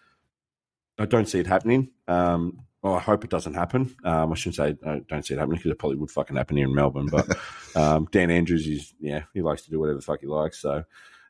I 0.99 1.05
don't 1.05 1.27
see 1.27 1.39
it 1.39 1.47
happening. 1.47 1.89
Um 2.07 2.59
well, 2.83 2.95
I 2.95 2.99
hope 2.99 3.23
it 3.23 3.29
doesn't 3.29 3.53
happen. 3.53 3.95
Um, 4.03 4.33
I 4.33 4.35
shouldn't 4.35 4.55
say 4.55 4.75
I 4.85 4.99
don't 5.07 5.25
see 5.25 5.33
it 5.33 5.37
happening 5.37 5.57
because 5.57 5.71
it 5.71 5.79
probably 5.79 5.97
would 5.97 6.11
fucking 6.11 6.35
happen 6.35 6.57
here 6.57 6.67
in 6.67 6.75
Melbourne. 6.75 7.07
But 7.09 7.37
um, 7.75 8.09
Dan 8.11 8.29
Andrews 8.29 8.67
is 8.67 8.93
yeah, 8.99 9.23
he 9.33 9.41
likes 9.41 9.63
to 9.63 9.71
do 9.71 9.79
whatever 9.79 9.97
the 9.97 10.03
fuck 10.03 10.19
he 10.19 10.27
likes. 10.27 10.59
So, 10.59 10.83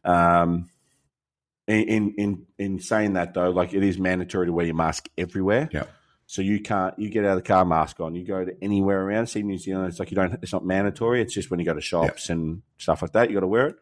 um, 0.03 0.71
in 1.67 1.83
in 1.83 2.13
in 2.17 2.45
in 2.57 2.79
saying 2.79 3.13
that 3.13 3.35
though, 3.35 3.51
like 3.51 3.73
it 3.75 3.83
is 3.83 3.99
mandatory 3.99 4.47
to 4.47 4.51
wear 4.51 4.65
your 4.65 4.75
mask 4.75 5.09
everywhere. 5.15 5.69
Yeah. 5.71 5.85
So 6.25 6.41
you 6.41 6.59
can't 6.59 6.97
you 6.97 7.09
get 7.09 7.23
out 7.23 7.37
of 7.37 7.43
the 7.43 7.47
car 7.47 7.65
mask 7.65 7.99
on. 7.99 8.15
You 8.15 8.25
go 8.25 8.43
to 8.43 8.55
anywhere 8.63 9.01
around. 9.01 9.27
See 9.27 9.43
New 9.43 9.59
Zealand, 9.59 9.89
it's 9.89 9.99
like 9.99 10.09
you 10.09 10.15
don't. 10.15 10.33
It's 10.41 10.53
not 10.53 10.65
mandatory. 10.65 11.21
It's 11.21 11.35
just 11.35 11.51
when 11.51 11.59
you 11.59 11.65
go 11.67 11.75
to 11.75 11.81
shops 11.81 12.31
and 12.31 12.63
stuff 12.79 13.03
like 13.03 13.11
that, 13.11 13.29
you 13.29 13.35
got 13.35 13.41
to 13.41 13.47
wear 13.47 13.67
it. 13.67 13.75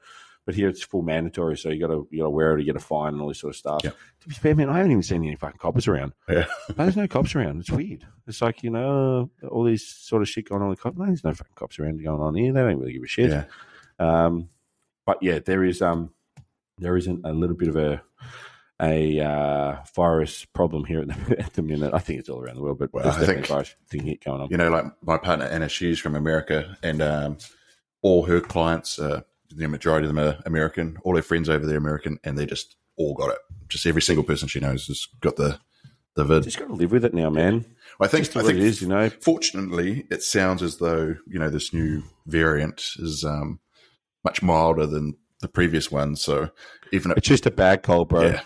But 0.45 0.55
here 0.55 0.69
it's 0.69 0.81
full 0.81 1.03
mandatory, 1.03 1.55
so 1.55 1.69
you 1.69 1.79
got 1.79 1.93
to 1.93 2.07
you 2.09 2.19
got 2.19 2.25
to 2.25 2.29
wear 2.31 2.55
it. 2.57 2.61
You 2.61 2.65
get 2.65 2.75
a 2.75 2.79
fine 2.79 3.13
and 3.13 3.21
all 3.21 3.27
this 3.27 3.39
sort 3.39 3.51
of 3.53 3.57
stuff. 3.57 3.81
Yeah. 3.83 3.91
To 4.21 4.27
be 4.27 4.33
fair, 4.33 4.55
man, 4.55 4.69
I 4.69 4.77
haven't 4.77 4.91
even 4.91 5.03
seen 5.03 5.23
any 5.23 5.35
fucking 5.35 5.59
coppers 5.59 5.87
around. 5.87 6.13
Yeah. 6.27 6.45
There's 6.75 6.97
no 6.97 7.07
cops 7.07 7.35
around. 7.35 7.59
It's 7.59 7.69
weird. 7.69 8.05
It's 8.27 8.41
like, 8.41 8.63
you 8.63 8.71
know, 8.71 9.29
all 9.49 9.63
these 9.63 9.87
sort 9.87 10.21
of 10.23 10.29
shit 10.29 10.49
going 10.49 10.63
on 10.63 10.75
cops. 10.75 10.97
No, 10.97 11.05
there's 11.05 11.23
no 11.23 11.33
fucking 11.33 11.53
cops 11.55 11.77
around 11.79 12.03
going 12.03 12.21
on 12.21 12.33
here. 12.35 12.51
They 12.53 12.59
don't 12.59 12.79
really 12.79 12.93
give 12.93 13.03
a 13.03 13.07
shit. 13.07 13.29
Yeah. 13.29 13.45
Um, 13.99 14.49
but 15.05 15.21
yeah, 15.21 15.39
there 15.39 15.63
is 15.63 15.81
um, 15.81 16.11
there 16.79 16.97
isn't 16.97 17.21
a 17.25 17.33
little 17.33 17.55
bit 17.55 17.69
of 17.69 17.75
a 17.75 18.01
a 18.81 19.19
uh, 19.19 19.75
virus 19.95 20.43
problem 20.45 20.85
here 20.85 21.01
at 21.01 21.07
the, 21.07 21.39
at 21.39 21.53
the 21.53 21.61
minute. 21.61 21.93
I 21.93 21.99
think 21.99 22.19
it's 22.19 22.29
all 22.29 22.41
around 22.41 22.55
the 22.55 22.63
world, 22.63 22.79
but 22.79 22.91
Well, 22.91 23.03
there's 23.03 23.17
I 23.17 23.25
think- 23.33 23.45
a 23.45 23.53
virus 23.53 23.75
thing 23.89 24.17
going 24.25 24.41
on. 24.41 24.49
You 24.49 24.57
know, 24.57 24.69
like 24.69 24.85
my 25.03 25.17
partner 25.17 25.45
Anna, 25.45 25.69
she's 25.69 25.99
from 25.99 26.15
America, 26.15 26.77
and 26.81 26.99
um, 27.01 27.37
all 28.01 28.23
her 28.25 28.41
clients, 28.41 28.97
uh, 28.97 29.21
the 29.55 29.67
majority 29.67 30.07
of 30.07 30.13
them 30.15 30.23
are 30.25 30.37
American. 30.45 30.97
All 31.03 31.15
her 31.15 31.21
friends 31.21 31.49
over 31.49 31.65
there 31.65 31.75
are 31.75 31.79
American, 31.79 32.19
and 32.23 32.37
they 32.37 32.45
just 32.45 32.75
all 32.97 33.13
got 33.13 33.31
it. 33.31 33.37
Just 33.69 33.85
every 33.85 34.01
single 34.01 34.23
person 34.23 34.47
she 34.47 34.59
knows 34.59 34.87
has 34.87 35.07
got 35.21 35.35
the 35.35 35.59
the 36.15 36.23
vid. 36.25 36.43
Just 36.43 36.59
got 36.59 36.67
to 36.67 36.73
live 36.73 36.91
with 36.91 37.05
it 37.05 37.13
now, 37.13 37.29
man. 37.29 37.65
I 37.99 38.07
think 38.07 38.25
I 38.35 38.41
think 38.41 38.55
it 38.57 38.63
is, 38.63 38.81
you 38.81 38.87
know. 38.87 39.09
Fortunately, 39.09 40.05
it 40.09 40.23
sounds 40.23 40.61
as 40.61 40.77
though 40.77 41.15
you 41.27 41.39
know 41.39 41.49
this 41.49 41.73
new 41.73 42.03
variant 42.25 42.83
is 42.97 43.23
um, 43.23 43.59
much 44.23 44.41
milder 44.41 44.85
than 44.85 45.15
the 45.39 45.47
previous 45.47 45.91
one. 45.91 46.15
So 46.15 46.49
even 46.91 47.13
It's 47.17 47.27
just 47.27 47.45
a 47.45 47.51
bad 47.51 47.83
cold, 47.83 48.09
bro. 48.09 48.23
yeah, 48.23 48.41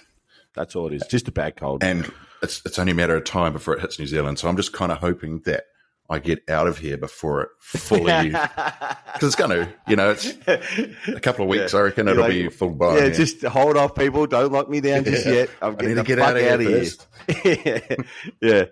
That's 0.54 0.76
all 0.76 0.88
it 0.88 0.94
is. 0.94 1.04
Just 1.10 1.28
a 1.28 1.32
bad 1.32 1.56
cold. 1.58 1.84
and 1.84 2.12
it's 2.44 2.62
it's 2.66 2.78
only 2.80 2.92
a 2.92 2.96
matter 2.96 3.16
of 3.16 3.24
time 3.24 3.54
before 3.54 3.74
it 3.76 3.82
hits 3.82 3.98
New 4.00 4.08
Zealand. 4.08 4.40
So 4.40 4.48
I'm 4.48 4.58
just 4.58 4.74
kind 4.74 4.92
of 4.92 5.00
hoping 5.00 5.40
that 5.46 5.64
I 6.10 6.20
get 6.20 6.48
out 6.50 6.68
of 6.68 6.78
here 6.78 6.98
before 6.98 7.42
it 7.42 7.50
fully 7.60 8.30
because 8.30 8.98
it's 9.24 9.36
going 9.36 9.50
to, 9.50 9.74
you 9.88 9.96
know, 9.96 10.12
it's 10.12 10.34
a 11.08 11.20
couple 11.20 11.44
of 11.44 11.50
weeks. 11.50 11.74
Yeah. 11.74 11.80
I 11.80 11.84
reckon 11.84 12.06
You're 12.06 12.14
it'll 12.14 12.24
like, 12.26 12.32
be 12.34 12.50
full 12.50 12.70
blown. 12.70 12.98
yeah, 12.98 13.10
just 13.10 13.42
hold 13.44 13.76
off, 13.76 13.96
people. 13.96 14.28
Don't 14.28 14.52
lock 14.52 14.70
me 14.70 14.82
down 14.82 15.04
just 15.04 15.26
Yeah. 15.26 15.34
yet. 15.34 15.50
I'm 15.62 15.72
I 15.74 15.76
getting 15.76 15.96
need 15.96 16.02
to 16.02 16.04
get 16.04 16.20
out 16.20 16.36
of 16.38 16.42
here 16.44 16.54
out 16.54 16.62
of 16.62 17.44
here. 17.44 17.98
yeah. 18.42 18.66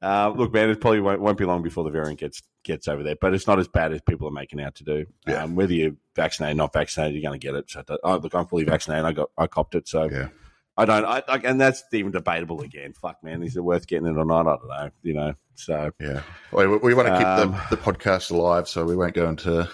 Um, 0.00 0.36
look, 0.36 0.52
man, 0.52 0.70
it 0.70 0.80
probably 0.80 1.00
won't, 1.00 1.20
won't 1.20 1.38
be 1.38 1.44
long 1.44 1.62
before 1.62 1.82
the 1.84 1.90
variant 1.90 2.20
gets 2.20 2.42
gets 2.62 2.86
over 2.88 3.02
there, 3.02 3.16
but 3.20 3.34
it's 3.34 3.46
not 3.46 3.58
as 3.58 3.68
bad 3.68 3.92
as 3.92 4.00
people 4.02 4.28
are 4.28 4.32
making 4.32 4.60
out 4.60 4.74
to 4.76 4.84
do. 4.84 5.06
Yeah. 5.26 5.42
Um, 5.44 5.54
whether 5.56 5.72
you're 5.72 5.92
vaccinated, 6.14 6.56
or 6.56 6.58
not 6.58 6.72
vaccinated, 6.72 7.14
you're 7.20 7.28
going 7.28 7.38
to 7.40 7.44
get 7.46 7.54
it. 7.56 7.70
So, 7.70 7.82
oh, 8.04 8.16
look, 8.16 8.34
I'm 8.34 8.46
fully 8.46 8.64
vaccinated. 8.64 9.04
I 9.04 9.12
got, 9.12 9.30
I 9.38 9.46
copped 9.46 9.74
it. 9.74 9.88
So 9.88 10.04
Yeah. 10.10 10.28
I 10.76 10.84
don't, 10.84 11.04
I, 11.04 11.22
like, 11.26 11.44
and 11.44 11.60
that's 11.60 11.84
even 11.92 12.12
debatable 12.12 12.60
again. 12.60 12.92
Fuck, 12.92 13.22
man, 13.22 13.42
is 13.42 13.56
it 13.56 13.64
worth 13.64 13.86
getting 13.86 14.06
it 14.06 14.16
or 14.16 14.24
not? 14.24 14.46
I 14.46 14.56
don't 14.56 14.68
know. 14.68 14.90
You 15.02 15.14
know, 15.14 15.34
so 15.54 15.90
Yeah. 15.98 16.22
We, 16.52 16.66
we 16.66 16.94
want 16.94 17.08
to 17.08 17.16
keep 17.16 17.26
Um, 17.26 17.52
the, 17.52 17.76
the 17.76 17.82
podcast 17.82 18.30
alive, 18.30 18.68
so 18.68 18.84
we 18.84 18.96
won't 18.96 19.14
go 19.14 19.28
into 19.28 19.68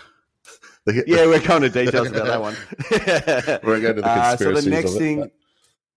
the, 0.85 1.05
yeah, 1.07 1.27
we're 1.27 1.41
going 1.41 1.65
into 1.65 1.85
details 1.85 2.09
about 2.09 2.27
that 2.27 2.41
one. 2.41 2.57
we're 3.65 3.81
going 3.81 3.83
go 3.83 3.89
into 3.91 4.03
the 4.03 4.09
Uh, 4.09 4.37
so 4.37 4.53
the 4.53 4.71
next 4.71 4.95
it, 4.95 4.99
thing, 4.99 5.31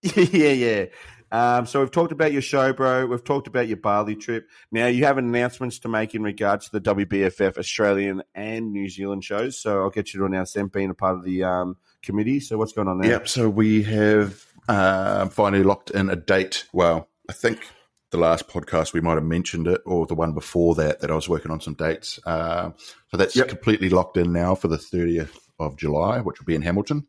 yeah, 0.32 0.52
yeah. 0.52 0.86
Um, 1.32 1.66
so 1.66 1.80
we've 1.80 1.92
talked 1.92 2.12
about 2.12 2.32
your 2.32 2.42
show, 2.42 2.72
bro. 2.72 3.06
We've 3.08 3.24
talked 3.24 3.48
about 3.48 3.68
your 3.68 3.78
Bali 3.78 4.16
trip. 4.16 4.48
Now 4.72 4.88
you 4.88 5.06
have 5.06 5.18
announcements 5.18 5.80
to 5.80 5.90
make 5.90 6.16
in 6.16 6.24
regards 6.24 6.70
to 6.70 6.80
the 6.80 6.96
WBFF 6.96 7.58
Australian 7.58 8.24
and 8.36 8.72
New 8.72 8.88
Zealand 8.88 9.24
shows. 9.24 9.60
So 9.60 9.82
I'll 9.82 9.90
get 9.90 10.14
you 10.14 10.20
to 10.22 10.26
announce 10.28 10.54
them 10.54 10.68
being 10.68 10.92
a 10.92 10.94
part 10.94 11.16
of 11.16 11.24
the 11.24 11.44
um, 11.44 11.78
committee. 12.02 12.40
So 12.40 12.58
what's 12.58 12.74
going 12.74 12.88
on 12.88 13.00
there? 13.00 13.12
Yep. 13.12 13.28
So 13.28 13.50
we 13.50 13.84
have 13.84 14.46
uh, 14.68 15.28
finally 15.30 15.64
locked 15.64 15.90
in 15.92 16.10
a 16.10 16.16
date. 16.16 16.66
Well, 16.74 17.10
I 17.30 17.34
think 17.34 17.68
the 18.12 18.18
last 18.18 18.48
podcast 18.48 18.94
we 18.94 19.02
might 19.02 19.16
have 19.16 19.24
mentioned 19.24 19.68
it, 19.68 19.82
or 19.86 20.06
the 20.06 20.16
one 20.16 20.34
before 20.34 20.76
that, 20.76 21.02
that 21.02 21.12
I 21.12 21.16
was 21.16 21.28
working 21.30 21.52
on 21.52 21.60
some 21.60 21.74
dates. 21.74 22.20
Um, 22.26 22.76
so 23.12 23.18
that's 23.18 23.36
Yep. 23.36 23.50
completely 23.50 23.90
locked 23.90 24.18
in 24.18 24.32
now 24.32 24.56
for 24.56 24.68
the 24.68 24.78
30th 24.78 25.38
of 25.60 25.76
July, 25.78 26.20
which 26.22 26.40
will 26.40 26.46
be 26.46 26.56
in 26.56 26.62
Hamilton, 26.62 27.08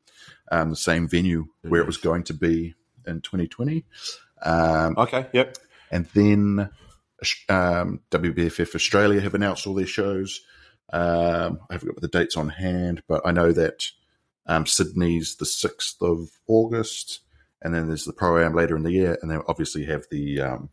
um, 0.51 0.71
the 0.71 0.77
same 0.77 1.09
venue 1.09 1.47
where 1.63 1.81
it 1.81 1.87
was 1.87 1.97
going 1.99 2.23
to 2.25 2.35
be 2.35 2.75
in 3.07 3.21
2020. 3.21 3.85
Um, 4.43 4.95
Okay. 4.99 5.27
Yep. 5.33 5.59
and 5.91 6.07
then 6.15 6.71
um, 7.49 8.01
WBFF 8.11 8.75
Australia 8.75 9.21
have 9.21 9.35
announced 9.35 9.67
all 9.67 9.75
their 9.75 9.87
shows. 9.87 10.41
Um, 10.93 11.59
I 11.71 11.75
haven't 11.75 11.89
got 11.95 12.01
the 12.01 12.09
dates 12.09 12.37
on 12.37 12.49
hand, 12.51 13.03
but 13.09 13.23
I 13.25 13.33
know 13.33 13.53
that 13.53 13.91
um, 14.47 14.67
Sydney's 14.67 15.37
the 15.37 15.45
6th 15.45 16.01
of 16.01 16.31
August, 16.47 17.21
and 17.63 17.75
then 17.75 17.87
there's 17.89 18.05
the 18.05 18.13
pro 18.13 18.45
am 18.45 18.55
later 18.55 18.77
in 18.77 18.83
the 18.83 18.93
year, 18.93 19.19
and 19.23 19.31
then 19.31 19.41
obviously 19.49 19.85
have 19.87 20.05
the. 20.11 20.41
Um, 20.41 20.71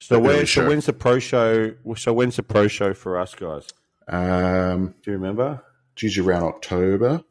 So 0.00 0.18
where? 0.18 0.46
So 0.46 0.66
when's 0.66 0.86
the 0.86 0.92
pro 0.92 1.18
show? 1.18 1.74
So 1.96 2.12
when's 2.12 2.36
the 2.36 2.42
pro 2.42 2.68
show 2.68 2.94
for 2.94 3.18
us 3.18 3.34
guys? 3.34 3.68
um, 4.08 4.94
Do 5.02 5.10
you 5.10 5.16
remember? 5.16 5.62
it's 5.92 6.02
usually 6.04 6.28
around 6.28 6.44
October. 6.44 7.22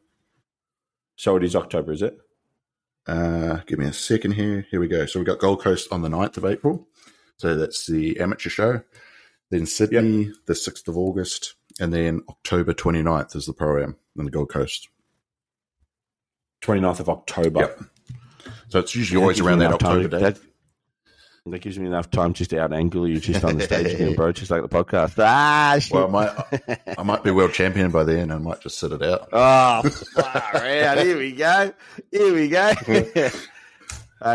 So 1.16 1.36
it 1.36 1.42
is 1.44 1.56
October, 1.56 1.92
is 1.92 2.02
it? 2.02 2.18
Uh, 3.06 3.60
give 3.66 3.78
me 3.78 3.86
a 3.86 3.92
second 3.92 4.32
here. 4.32 4.66
Here 4.70 4.78
we 4.78 4.86
go. 4.86 5.06
So 5.06 5.18
we've 5.18 5.26
got 5.26 5.38
Gold 5.38 5.62
Coast 5.62 5.88
on 5.90 6.02
the 6.02 6.08
9th 6.10 6.36
of 6.36 6.44
April. 6.44 6.86
So 7.38 7.56
that's 7.56 7.86
the 7.86 8.20
amateur 8.20 8.50
show. 8.50 8.82
Then 9.50 9.64
Sydney, 9.64 10.30
the 10.46 10.52
6th 10.52 10.86
of 10.86 10.98
August. 10.98 11.54
And 11.80 11.92
then 11.92 12.20
October 12.28 12.74
29th 12.74 13.34
is 13.34 13.46
the 13.46 13.54
pro 13.54 13.82
am 13.82 13.96
on 14.18 14.26
the 14.26 14.30
Gold 14.30 14.50
Coast. 14.50 14.88
29th 16.62 17.00
of 17.00 17.08
October. 17.08 17.60
Yep. 17.60 17.80
So 18.68 18.78
it's 18.80 18.94
usually 18.94 19.20
always 19.20 19.40
around 19.40 19.60
that 19.60 19.72
October 19.72 20.08
date. 20.08 20.20
That, 20.20 20.38
that 21.50 21.60
gives 21.60 21.78
me 21.78 21.86
enough 21.86 22.10
time 22.10 22.34
just 22.34 22.50
to 22.50 22.60
out 22.60 22.72
angle 22.72 23.08
you 23.08 23.20
just 23.20 23.44
on 23.44 23.56
the 23.56 23.64
stage 23.64 23.94
again, 23.94 24.14
bro, 24.14 24.32
just 24.32 24.50
like 24.50 24.62
the 24.62 24.68
podcast. 24.68 25.14
Ah, 25.18 25.76
shit. 25.80 25.92
Well, 25.92 26.06
I 26.06 26.10
might, 26.10 26.80
I 26.98 27.02
might 27.02 27.24
be 27.24 27.30
world 27.30 27.52
champion 27.52 27.90
by 27.90 28.04
then. 28.04 28.30
I 28.30 28.38
might 28.38 28.60
just 28.60 28.78
sit 28.78 28.92
it 28.92 29.02
out. 29.02 29.28
oh, 29.32 29.82
far 29.82 30.56
out. 30.56 30.98
Here 30.98 31.16
we 31.16 31.32
go. 31.32 31.72
Here 32.10 32.34
we 32.34 32.48
go. 32.48 32.72
hey, 32.84 33.30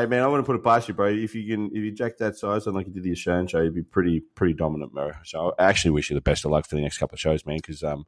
man, 0.06 0.24
I 0.24 0.28
want 0.28 0.44
to 0.44 0.46
put 0.46 0.56
it 0.56 0.64
past 0.64 0.88
you, 0.88 0.94
bro. 0.94 1.08
If 1.10 1.36
you 1.36 1.48
can, 1.48 1.68
if 1.68 1.84
you 1.84 1.92
jack 1.92 2.18
that 2.18 2.38
size 2.38 2.66
on 2.66 2.74
like 2.74 2.88
you 2.88 2.94
did 2.94 3.04
the 3.04 3.12
Australian 3.12 3.48
show, 3.48 3.62
you'd 3.62 3.76
be 3.76 3.84
pretty, 3.84 4.20
pretty 4.20 4.54
dominant, 4.54 4.94
bro. 4.94 5.12
So 5.24 5.54
I 5.60 5.66
actually 5.66 5.92
wish 5.92 6.10
you 6.10 6.16
the 6.16 6.22
best 6.22 6.46
of 6.46 6.52
luck 6.52 6.66
for 6.66 6.76
the 6.76 6.82
next 6.82 6.98
couple 6.98 7.16
of 7.16 7.20
shows, 7.20 7.46
man, 7.46 7.58
because 7.58 7.84
um, 7.84 8.06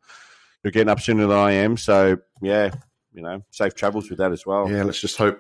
you're 0.64 0.72
getting 0.72 0.90
up 0.90 1.02
sooner 1.02 1.28
than 1.28 1.38
I 1.38 1.52
am. 1.52 1.78
So 1.78 2.18
yeah, 2.42 2.72
you 3.16 3.22
know, 3.22 3.44
safe 3.52 3.74
travels 3.74 4.10
with 4.10 4.20
that 4.20 4.32
as 4.32 4.46
well. 4.46 4.70
Yeah, 4.70 4.84
let's 4.84 5.00
just 5.00 5.18
hope, 5.18 5.40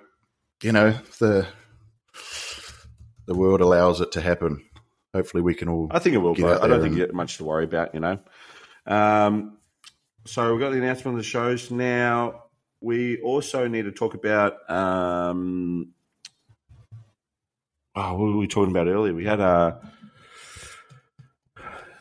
you 0.64 0.72
know, 0.72 0.92
the 1.20 1.46
the 3.26 3.36
world 3.36 3.62
allows 3.62 4.02
it 4.02 4.14
to 4.14 4.22
happen. 4.22 4.64
Hopefully, 5.14 5.44
we 5.44 5.54
can 5.54 5.70
all. 5.70 5.88
I 5.92 6.00
think 6.00 6.16
it 6.16 6.20
will, 6.20 6.32
out 6.46 6.64
I 6.64 6.68
don't 6.68 6.82
think 6.82 6.94
you 6.96 7.06
get 7.06 7.14
much 7.14 7.38
to 7.38 7.44
worry 7.44 7.66
about, 7.66 7.94
you 7.94 8.00
know. 8.00 8.20
Um, 8.86 9.58
so 10.26 10.52
we've 10.52 10.60
got 10.60 10.72
the 10.72 10.78
announcement 10.78 11.18
of 11.18 11.24
the 11.24 11.28
shows. 11.28 11.72
Now, 11.72 12.46
we 12.82 13.22
also 13.22 13.68
need 13.68 13.84
to 13.84 13.92
talk 13.92 14.14
about. 14.14 14.70
Um, 14.70 15.94
oh, 17.96 18.14
what 18.14 18.20
were 18.20 18.38
we 18.38 18.48
talking 18.48 18.72
about 18.72 18.88
earlier? 18.88 19.14
We 19.14 19.26
had 19.26 19.40
a. 19.40 19.80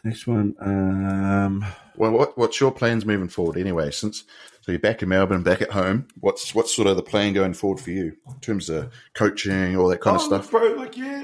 Next 0.04 0.26
one. 0.26 0.54
Um, 0.60 1.64
Well, 1.96 2.12
what, 2.12 2.36
what's 2.36 2.60
your 2.60 2.72
plans 2.72 3.04
moving 3.06 3.28
forward 3.28 3.56
anyway? 3.56 3.90
Since 3.90 4.24
so 4.62 4.72
you're 4.72 4.78
back 4.78 5.02
in 5.02 5.08
Melbourne, 5.10 5.42
back 5.42 5.60
at 5.62 5.70
home. 5.70 6.08
What's 6.20 6.54
what's 6.54 6.74
sort 6.74 6.88
of 6.88 6.96
the 6.96 7.02
plan 7.02 7.32
going 7.34 7.54
forward 7.54 7.80
for 7.80 7.90
you 7.90 8.16
in 8.28 8.40
terms 8.40 8.70
of 8.70 8.92
coaching, 9.14 9.76
all 9.76 9.88
that 9.88 10.00
kind 10.00 10.16
of 10.16 10.22
Oh, 10.22 10.26
stuff? 10.26 10.52
look, 10.52 10.62
bro. 10.62 10.82
Like, 10.82 10.96
yeah. 10.96 11.22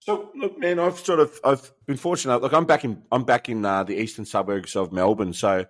So, 0.00 0.30
look, 0.34 0.58
man, 0.58 0.78
I've 0.78 0.98
sort 0.98 1.20
of 1.20 1.38
I've 1.44 1.70
been 1.86 1.96
fortunate. 1.96 2.40
Look, 2.40 2.52
I'm 2.54 2.64
back 2.64 2.84
in 2.84 3.02
I'm 3.12 3.24
back 3.24 3.48
in 3.48 3.64
uh, 3.64 3.84
the 3.84 4.00
eastern 4.00 4.24
suburbs 4.24 4.76
of 4.76 4.92
Melbourne, 4.92 5.32
so 5.32 5.66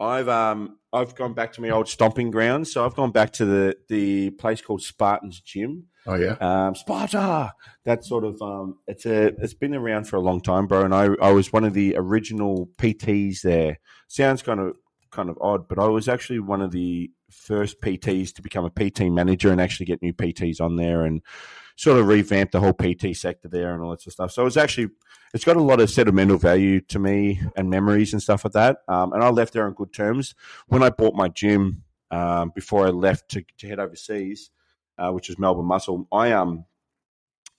I've 0.00 0.28
um 0.28 0.78
I've 0.92 1.14
gone 1.14 1.34
back 1.34 1.52
to 1.54 1.60
my 1.60 1.70
old 1.70 1.88
stomping 1.88 2.30
grounds. 2.30 2.72
So 2.72 2.84
I've 2.84 2.94
gone 2.94 3.10
back 3.10 3.32
to 3.34 3.44
the 3.44 3.76
the 3.88 4.30
place 4.30 4.60
called 4.60 4.82
Spartans 4.82 5.40
Gym. 5.40 5.84
Oh 6.06 6.14
yeah, 6.14 6.36
Um, 6.40 6.74
Sparta. 6.74 7.52
That 7.84 8.04
sort 8.04 8.24
of 8.24 8.40
um, 8.40 8.78
it's 8.86 9.04
a 9.04 9.26
it's 9.42 9.54
been 9.54 9.74
around 9.74 10.04
for 10.08 10.16
a 10.16 10.20
long 10.20 10.40
time, 10.40 10.66
bro. 10.66 10.84
And 10.84 10.94
I 10.94 11.08
I 11.20 11.32
was 11.32 11.52
one 11.52 11.64
of 11.64 11.74
the 11.74 11.94
original 11.96 12.68
PTs 12.78 13.42
there. 13.42 13.78
Sounds 14.06 14.42
kind 14.42 14.60
of 14.60 14.76
kind 15.10 15.28
of 15.28 15.38
odd, 15.40 15.68
but 15.68 15.78
I 15.78 15.86
was 15.86 16.08
actually 16.08 16.38
one 16.38 16.62
of 16.62 16.70
the 16.70 17.10
first 17.30 17.80
PTs 17.80 18.32
to 18.34 18.42
become 18.42 18.64
a 18.64 18.70
PT 18.70 19.02
manager 19.10 19.50
and 19.50 19.60
actually 19.60 19.86
get 19.86 20.00
new 20.00 20.12
PTs 20.14 20.60
on 20.60 20.76
there 20.76 21.04
and 21.04 21.20
sort 21.78 21.96
of 21.96 22.08
revamped 22.08 22.50
the 22.50 22.58
whole 22.58 22.72
PT 22.72 23.16
sector 23.16 23.46
there 23.46 23.72
and 23.72 23.80
all 23.80 23.92
that 23.92 24.00
sort 24.00 24.08
of 24.08 24.12
stuff. 24.14 24.32
So 24.32 24.42
it 24.42 24.46
was 24.46 24.56
actually 24.56 24.88
it's 25.32 25.44
got 25.44 25.56
a 25.56 25.62
lot 25.62 25.80
of 25.80 25.88
sentimental 25.88 26.36
value 26.36 26.80
to 26.82 26.98
me 26.98 27.40
and 27.56 27.70
memories 27.70 28.12
and 28.12 28.20
stuff 28.20 28.44
like 28.44 28.54
that. 28.54 28.78
Um, 28.88 29.12
and 29.12 29.22
I 29.22 29.28
left 29.30 29.52
there 29.52 29.64
on 29.64 29.74
good 29.74 29.92
terms. 29.92 30.34
When 30.66 30.82
I 30.82 30.90
bought 30.90 31.14
my 31.14 31.28
gym 31.28 31.84
um, 32.10 32.50
before 32.52 32.86
I 32.86 32.90
left 32.90 33.30
to, 33.30 33.44
to 33.58 33.68
head 33.68 33.78
overseas, 33.78 34.50
uh, 34.98 35.12
which 35.12 35.30
is 35.30 35.38
Melbourne 35.38 35.66
Muscle, 35.66 36.08
I 36.10 36.32
um 36.32 36.64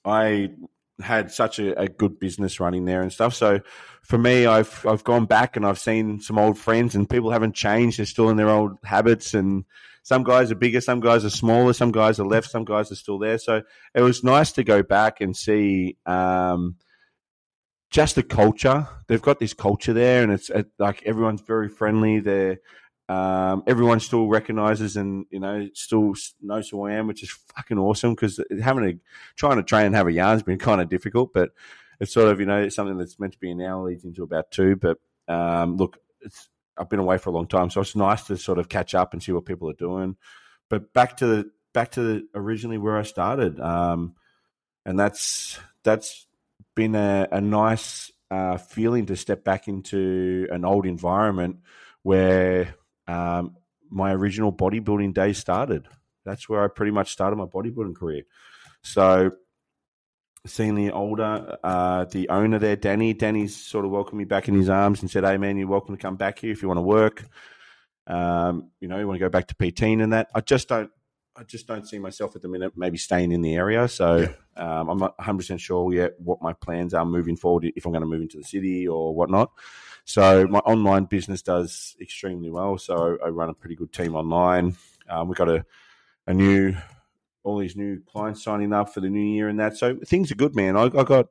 I 0.03 0.51
had 0.99 1.32
such 1.32 1.60
a, 1.60 1.79
a 1.79 1.88
good 1.88 2.19
business 2.19 2.60
running 2.60 2.84
there 2.84 3.01
and 3.01 3.13
stuff. 3.13 3.34
So 3.34 3.62
for 4.01 4.17
me, 4.17 4.45
I've 4.45 4.86
I've 4.86 5.05
gone 5.05 5.27
back 5.27 5.55
and 5.55 5.65
I've 5.65 5.79
seen 5.79 6.19
some 6.19 6.38
old 6.38 6.58
friends 6.58 6.93
and 6.93 7.10
people 7.10 7.32
haven't 7.32 7.55
changed. 7.55 7.99
They're 7.99 8.05
still 8.05 8.29
in 8.29 8.36
their 8.36 8.49
old 8.49 8.79
habits 8.84 9.34
and 9.34 9.63
some 10.04 10.24
guys 10.24 10.52
are 10.52 10.56
bigger, 10.56 10.82
some 10.82 11.00
guys 11.00 11.26
are 11.26 11.30
smaller, 11.30 11.74
some 11.74 11.92
guys 11.92 12.20
are 12.20 12.26
left, 12.26 12.50
some 12.50 12.66
guys 12.66 12.92
are 12.92 12.96
still 12.96 13.20
there. 13.20 13.38
So 13.38 13.62
it 13.94 14.02
was 14.02 14.24
nice 14.24 14.52
to 14.54 14.64
go 14.64 14.84
back 14.84 15.22
and 15.22 15.36
see 15.36 15.98
um, 16.06 16.76
just 17.92 18.16
the 18.16 18.24
culture. 18.24 18.88
They've 19.08 19.22
got 19.22 19.40
this 19.40 19.54
culture 19.54 19.94
there, 19.94 20.24
and 20.24 20.32
it's 20.32 20.50
it, 20.50 20.68
like 20.78 21.04
everyone's 21.06 21.42
very 21.42 21.70
friendly. 21.70 22.20
They're 22.20 22.60
um, 23.10 23.64
everyone 23.66 24.00
still 24.00 24.28
recognizes 24.28 24.96
and 24.96 25.26
you 25.32 25.40
know 25.40 25.68
still 25.74 26.14
knows 26.42 26.70
who 26.70 26.86
I 26.86 26.94
am, 26.94 27.08
which 27.08 27.24
is 27.24 27.32
fucking 27.56 27.80
awesome. 27.80 28.14
Because 28.14 28.40
having 28.62 28.86
a 28.86 28.94
trying 29.36 29.58
to 29.58 29.64
train 29.64 29.88
and 29.88 29.96
have 29.96 30.08
a 30.08 30.12
yarn's 30.12 30.44
been 30.44 30.60
kind 30.60 30.80
of 30.80 30.90
difficult, 30.90 31.34
but 31.34 31.50
it's 32.00 32.14
sort 32.14 32.28
of 32.30 32.40
you 32.40 32.46
know 32.46 32.70
something 32.70 32.98
that's 32.98 33.20
meant 33.20 33.34
to 33.34 33.40
be 33.40 33.50
an 33.50 33.62
hour 33.62 33.84
leads 33.84 34.06
into 34.06 34.24
about 34.24 34.52
two. 34.52 34.76
But 34.76 35.00
um, 35.28 35.76
look, 35.78 35.98
it's, 36.22 36.50
I've 36.80 36.89
been 36.89 37.00
away 37.00 37.18
for 37.18 37.30
a 37.30 37.34
long 37.34 37.48
time, 37.48 37.70
so 37.70 37.82
it's 37.82 37.96
nice 37.96 38.24
to 38.24 38.38
sort 38.38 38.58
of 38.58 38.70
catch 38.70 38.96
up 38.96 39.13
and 39.13 39.22
see 39.22 39.32
what 39.32 39.46
people 39.46 39.70
are 39.70 39.74
doing. 39.74 40.15
But 40.70 40.94
back 40.94 41.18
to 41.18 41.28
the 41.28 41.52
back 41.74 41.92
to 41.92 42.02
the, 42.02 42.28
originally 42.34 42.78
where 42.78 42.98
I 42.98 43.04
started, 43.04 43.60
um, 43.60 44.15
and 44.86 44.98
that's 44.98 45.60
that's 45.84 46.28
been 46.76 46.96
a, 46.96 47.28
a 47.32 47.42
nice 47.42 48.12
uh, 48.32 48.58
feeling 48.58 49.08
to 49.08 49.15
step 49.15 49.44
back 49.44 49.68
into 49.68 50.48
an 50.52 50.63
old 50.65 50.86
environment 50.86 51.58
where 52.04 52.76
um, 53.08 53.58
my 53.89 54.13
original 54.13 54.54
bodybuilding 54.54 55.13
days 55.13 55.38
started. 55.38 55.88
That's 56.26 56.48
where 56.48 56.63
I 56.63 56.68
pretty 56.68 56.92
much 56.92 57.12
started 57.12 57.38
my 57.38 57.46
bodybuilding 57.46 57.96
career. 57.96 58.24
So, 58.82 59.32
seeing 60.45 60.75
the 60.75 60.91
older, 60.91 61.58
uh, 61.63 62.06
the 62.06 62.30
owner 62.30 62.60
there, 62.60 62.75
Danny, 62.75 63.13
Danny's 63.13 63.56
sort 63.56 63.86
of 63.86 63.91
welcomed 63.91 64.17
me 64.19 64.25
back 64.25 64.47
in 64.47 64.56
his 64.56 64.69
arms 64.69 65.02
and 65.02 65.12
said, 65.12 65.23
"Hey, 65.23 65.38
man, 65.38 65.58
you're 65.58 65.67
welcome 65.67 65.95
to 65.95 66.02
come 66.02 66.15
back 66.15 66.39
here 66.39 66.52
if 66.52 66.62
you 66.62 66.67
want 66.67 66.78
to 66.78 66.84
work. 66.84 67.25
Um, 68.08 68.71
you 68.80 68.88
know, 68.88 68.97
you 68.97 69.08
want 69.08 69.17
to 69.19 69.25
go 69.25 69.30
back 69.30 69.47
to 69.47 69.56
PT 69.56 69.84
and 69.84 70.13
that." 70.13 70.30
I 70.34 70.41
just 70.41 70.67
don't. 70.67 70.91
I 71.36 71.43
just 71.43 71.67
don't 71.67 71.88
see 71.88 71.99
myself 71.99 72.36
at 72.36 72.41
the 72.41 72.49
minute 72.49 72.73
maybe 72.75 72.97
staying 72.97 73.32
in 73.32 73.41
the 73.41 73.56
area. 73.56 73.88
So 73.88 74.28
um, 74.58 74.89
I'm 74.89 74.97
not 74.97 75.17
100 75.17 75.38
percent 75.38 75.62
sure 75.62 75.93
yet 75.93 76.13
what 76.19 76.41
my 76.41 76.54
plans 76.54 76.93
are 76.93 77.06
moving 77.06 77.38
forward 77.38 77.71
if 77.75 77.86
I'm 77.86 77.93
going 77.93 78.02
to 78.02 78.08
move 78.08 78.21
into 78.21 78.38
the 78.38 78.43
city 78.43 78.88
or 78.88 79.15
whatnot. 79.15 79.52
So 80.04 80.47
my 80.47 80.60
online 80.60 81.06
business 81.06 81.41
does 81.41 81.95
extremely 82.02 82.49
well. 82.49 82.78
So 82.78 83.17
I 83.23 83.30
run 83.30 83.49
a 83.49 83.54
pretty 83.54 83.75
good 83.75 83.93
team 83.93 84.15
online. 84.15 84.75
Um, 85.08 85.28
we've 85.28 85.38
got 85.38 85.49
a 85.49 85.65
a 86.28 86.34
new 86.34 86.75
all 87.43 87.58
these 87.58 87.75
new 87.75 88.02
clients 88.12 88.43
signing 88.43 88.73
up 88.73 88.93
for 88.93 88.99
the 88.99 89.10
new 89.10 89.36
year 89.36 89.47
and 89.47 89.60
that. 89.60 89.78
So 89.78 89.97
things 90.06 90.32
are 90.32 90.36
good, 90.36 90.56
man. 90.56 90.75
I, 90.75 90.84
I 90.84 91.04
got 91.04 91.28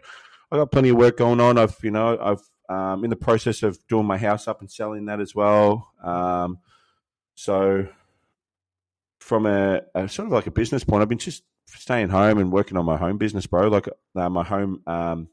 I 0.50 0.56
got 0.56 0.72
plenty 0.72 0.88
of 0.90 0.96
work 0.96 1.16
going 1.18 1.40
on. 1.40 1.58
I've 1.58 1.76
you 1.82 1.90
know 1.90 2.18
I've 2.20 2.40
um, 2.68 3.04
in 3.04 3.10
the 3.10 3.16
process 3.16 3.62
of 3.62 3.78
doing 3.88 4.06
my 4.06 4.18
house 4.18 4.46
up 4.46 4.60
and 4.60 4.70
selling 4.70 5.06
that 5.06 5.20
as 5.20 5.34
well. 5.34 5.90
Um, 6.02 6.58
so 7.34 7.88
from 9.20 9.46
a, 9.46 9.82
a 9.94 10.08
sort 10.08 10.26
of 10.26 10.32
like 10.32 10.46
a 10.46 10.50
business 10.50 10.84
point, 10.84 11.02
I've 11.02 11.08
been 11.08 11.18
just 11.18 11.42
staying 11.66 12.08
home 12.08 12.38
and 12.38 12.52
working 12.52 12.76
on 12.76 12.84
my 12.84 12.96
home 12.96 13.18
business, 13.18 13.46
bro. 13.46 13.68
Like 13.68 13.88
uh, 14.16 14.28
my 14.28 14.44
home, 14.44 14.82
um, 14.86 15.28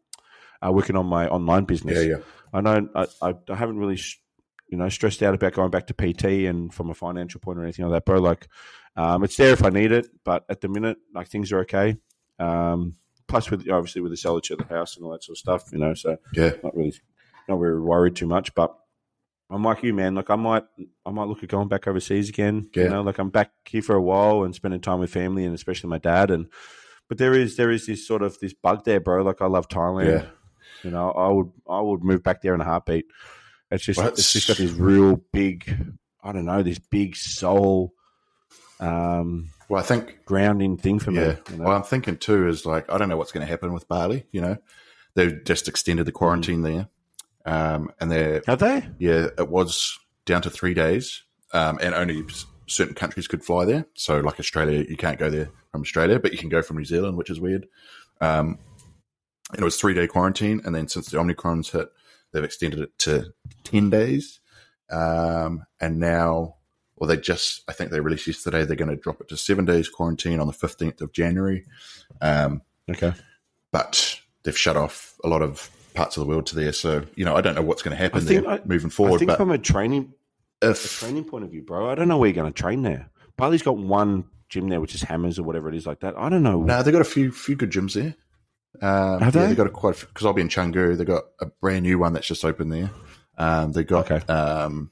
uh, 0.65 0.71
working 0.71 0.95
on 0.95 1.05
my 1.05 1.27
online 1.27 1.65
business. 1.65 1.97
Yeah, 1.97 2.17
yeah. 2.17 2.23
I 2.53 2.61
don't, 2.61 2.89
I, 2.95 3.07
I, 3.21 3.33
I 3.49 3.55
haven't 3.55 3.77
really, 3.77 3.97
sh- 3.97 4.21
you 4.69 4.77
know, 4.77 4.89
stressed 4.89 5.21
out 5.21 5.33
about 5.33 5.53
going 5.53 5.71
back 5.71 5.88
to 5.88 5.93
PT 5.93 6.45
and 6.47 6.73
from 6.73 6.89
a 6.89 6.93
financial 6.93 7.39
point 7.39 7.59
or 7.59 7.63
anything 7.63 7.85
like 7.85 7.93
that, 7.93 8.05
bro. 8.05 8.19
Like, 8.19 8.47
um, 8.95 9.23
it's 9.23 9.36
there 9.38 9.53
if 9.53 9.63
I 9.63 9.69
need 9.69 9.91
it, 9.91 10.08
but 10.23 10.45
at 10.49 10.62
the 10.62 10.67
minute, 10.67 10.97
like 11.13 11.27
things 11.27 11.51
are 11.51 11.60
okay. 11.60 11.97
Um, 12.39 12.95
plus 13.27 13.49
with 13.49 13.67
obviously 13.69 14.01
with 14.01 14.12
the 14.12 14.17
sellage 14.17 14.51
of 14.51 14.58
the 14.60 14.73
house 14.73 14.95
and 14.95 15.05
all 15.05 15.12
that 15.12 15.23
sort 15.23 15.36
of 15.36 15.39
stuff, 15.39 15.71
you 15.71 15.79
know, 15.79 15.93
so 15.93 16.17
Yeah. 16.34 16.51
not 16.63 16.75
really, 16.75 16.93
not 17.49 17.60
really 17.60 17.79
worried 17.79 18.15
too 18.15 18.27
much. 18.27 18.53
But 18.55 18.75
I'm 19.49 19.63
like 19.63 19.84
you, 19.84 19.93
man. 19.93 20.15
Like 20.15 20.29
I 20.29 20.36
might, 20.36 20.63
I 21.05 21.12
might 21.12 21.27
look 21.27 21.43
at 21.43 21.49
going 21.49 21.67
back 21.67 21.88
overseas 21.88 22.29
again. 22.29 22.69
Yeah. 22.75 22.84
You 22.84 22.89
know, 22.89 23.01
like 23.01 23.17
I'm 23.19 23.29
back 23.29 23.51
here 23.65 23.81
for 23.81 23.95
a 23.95 24.01
while 24.01 24.43
and 24.43 24.53
spending 24.55 24.81
time 24.81 24.99
with 24.99 25.12
family 25.12 25.45
and 25.45 25.53
especially 25.55 25.89
my 25.89 25.97
dad. 25.97 26.31
And 26.31 26.47
but 27.08 27.17
there 27.17 27.34
is 27.34 27.55
there 27.58 27.71
is 27.71 27.86
this 27.86 28.08
sort 28.08 28.21
of 28.23 28.38
this 28.39 28.53
bug 28.53 28.86
there, 28.86 28.99
bro. 28.99 29.23
Like 29.23 29.41
I 29.41 29.47
love 29.47 29.67
Thailand. 29.67 30.21
Yeah. 30.21 30.25
You 30.84 30.91
know, 30.91 31.12
I 31.12 31.29
would 31.29 31.51
I 31.69 31.81
would 31.81 32.03
move 32.03 32.23
back 32.23 32.41
there 32.41 32.53
in 32.53 32.62
a 32.62 32.65
heartbeat. 32.65 33.05
It's 33.71 33.84
just 33.84 33.97
Well, 33.99 34.10
it's 34.10 34.31
just 34.34 34.47
got 34.47 34.58
this 34.58 34.71
real 34.71 35.21
big, 35.34 35.95
I 36.23 36.31
don't 36.31 36.45
know, 36.45 36.62
this 36.62 36.79
big 36.79 37.15
soul, 37.15 37.93
um, 38.79 39.49
Well, 39.69 39.81
I 39.81 39.85
think 39.85 40.19
grounding 40.25 40.77
thing 40.77 40.99
for 40.99 41.11
Yeah. 41.11 41.33
me. 41.33 41.38
You 41.51 41.57
know? 41.57 41.63
Well, 41.65 41.75
I'm 41.77 41.83
thinking 41.83 42.17
too 42.17 42.47
is 42.47 42.65
like 42.65 42.91
I 42.91 42.97
don't 42.97 43.09
know 43.09 43.17
what's 43.17 43.31
going 43.31 43.45
to 43.45 43.49
happen 43.49 43.73
with 43.73 43.88
Bali. 43.88 44.25
You 44.31 44.41
know, 44.41 44.57
they've 45.15 45.43
just 45.43 45.67
extended 45.67 46.05
the 46.05 46.11
quarantine 46.11 46.61
there, 46.61 46.88
um, 47.45 47.89
and 47.99 48.11
they're 48.11 48.41
Have 48.47 48.59
they? 48.59 48.88
yeah, 48.99 49.27
it 49.38 49.49
was 49.49 49.97
down 50.25 50.41
to 50.43 50.49
three 50.49 50.73
days, 50.73 51.23
um, 51.53 51.79
and 51.81 51.93
only 51.95 52.25
certain 52.67 52.95
countries 52.95 53.27
could 53.27 53.43
fly 53.43 53.65
there. 53.65 53.85
So, 53.95 54.19
like 54.19 54.39
Australia, 54.39 54.85
you 54.88 54.97
can't 54.97 55.19
go 55.19 55.29
there 55.29 55.49
from 55.71 55.81
Australia, 55.81 56.19
but 56.19 56.31
you 56.31 56.38
can 56.38 56.49
go 56.49 56.61
from 56.61 56.77
New 56.77 56.85
Zealand, 56.85 57.17
which 57.17 57.29
is 57.29 57.39
weird. 57.39 57.67
Um, 58.21 58.57
and 59.51 59.61
it 59.61 59.63
was 59.63 59.77
three 59.77 59.93
day 59.93 60.07
quarantine, 60.07 60.61
and 60.65 60.75
then 60.75 60.88
since 60.88 61.09
the 61.09 61.17
Omicron's 61.19 61.69
hit, 61.71 61.89
they've 62.31 62.43
extended 62.43 62.79
it 62.79 62.97
to 62.99 63.33
ten 63.63 63.89
days, 63.89 64.39
um, 64.91 65.63
and 65.79 65.99
now. 65.99 66.55
Well, 66.97 67.08
they 67.10 67.17
just, 67.17 67.62
I 67.67 67.73
think 67.73 67.91
they 67.91 67.99
released 67.99 68.25
yesterday, 68.27 68.63
they're 68.63 68.75
going 68.77 68.89
to 68.89 68.95
drop 68.95 69.19
it 69.21 69.27
to 69.29 69.38
seven 69.38 69.65
days 69.65 69.89
quarantine 69.89 70.39
on 70.39 70.47
the 70.47 70.53
15th 70.53 71.01
of 71.01 71.12
January. 71.12 71.65
Um, 72.21 72.62
Okay. 72.89 73.13
but 73.71 74.19
they've 74.43 74.58
shut 74.58 74.77
off 74.77 75.15
a 75.23 75.27
lot 75.27 75.41
of 75.41 75.69
parts 75.93 76.15
of 76.17 76.21
the 76.21 76.27
world 76.27 76.45
to 76.47 76.55
there. 76.55 76.71
So, 76.71 77.03
you 77.15 77.25
know, 77.25 77.36
I 77.36 77.41
don't 77.41 77.55
know 77.55 77.62
what's 77.63 77.81
going 77.81 77.95
to 77.97 78.01
happen 78.01 78.23
there 78.25 78.47
I- 78.47 78.62
moving 78.65 78.89
forward. 78.89 79.15
I 79.15 79.17
think 79.19 79.29
But 79.29 79.38
from 79.38 79.51
a 79.51 79.58
training 79.58 80.13
a 80.62 80.69
if, 80.71 80.99
training 80.99 81.25
point 81.25 81.43
of 81.43 81.51
view, 81.51 81.63
bro, 81.63 81.89
I 81.89 81.95
don't 81.95 82.08
know 82.08 82.17
where 82.17 82.27
you're 82.29 82.36
going 82.36 82.51
to 82.53 82.62
train 82.62 82.81
there. 82.84 83.10
Bali's 83.38 83.62
got 83.63 83.77
one 83.77 84.25
gym 84.49 84.69
there, 84.69 84.79
which 84.79 84.95
is 84.95 85.01
Hammers 85.01 85.38
or 85.39 85.43
whatever 85.43 85.67
it 85.67 85.75
is 85.75 85.86
like 85.86 85.99
that. 86.01 86.13
I 86.17 86.29
don't 86.29 86.43
know. 86.43 86.62
no, 86.62 86.81
they've 86.84 86.93
got 86.93 87.01
a 87.01 87.05
few 87.05 87.31
few 87.31 87.55
good 87.55 87.71
gyms 87.71 87.93
there. 87.93 88.15
Um, 88.81 89.19
Have 89.21 89.36
yeah, 89.36 89.41
they? 89.41 89.47
They've 89.49 89.58
got 89.58 89.67
a 89.67 89.71
quite, 89.71 89.99
because 89.99 90.25
I'll 90.25 90.34
be 90.34 90.41
in 90.41 90.47
Canggu. 90.49 90.95
They've 90.97 91.05
got 91.08 91.23
a 91.41 91.47
brand 91.47 91.84
new 91.84 91.97
one 91.99 92.13
that's 92.13 92.27
just 92.27 92.45
opened 92.45 92.71
there. 92.71 92.89
Um, 93.38 93.71
they've 93.73 93.86
got 93.88 94.10
Okay. 94.12 94.25
um, 94.31 94.91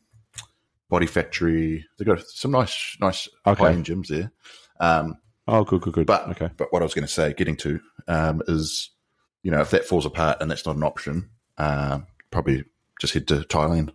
Body 0.93 1.07
Factory. 1.07 1.83
They've 1.97 2.05
got 2.05 2.21
some 2.27 2.51
nice, 2.51 2.95
nice 3.01 3.27
Okay. 3.47 3.63
high 3.63 3.71
end 3.71 3.83
gyms 3.85 4.09
there. 4.09 4.31
Um, 4.79 5.17
Oh, 5.47 5.63
good, 5.63 5.81
good, 5.81 5.93
good. 5.93 6.05
But 6.05 6.29
okay, 6.29 6.51
but 6.55 6.71
what 6.71 6.83
I 6.83 6.85
was 6.85 6.93
going 6.93 7.07
to 7.07 7.11
say, 7.11 7.33
getting 7.33 7.57
to, 7.57 7.79
um, 8.07 8.43
is 8.47 8.91
you 9.41 9.49
know 9.49 9.59
if 9.59 9.71
that 9.71 9.85
falls 9.85 10.05
apart 10.05 10.37
and 10.39 10.51
that's 10.51 10.67
not 10.67 10.75
an 10.75 10.83
option, 10.83 11.31
um, 11.57 12.05
probably 12.29 12.63
just 13.01 13.15
head 13.15 13.27
to 13.29 13.37
Thailand. 13.39 13.89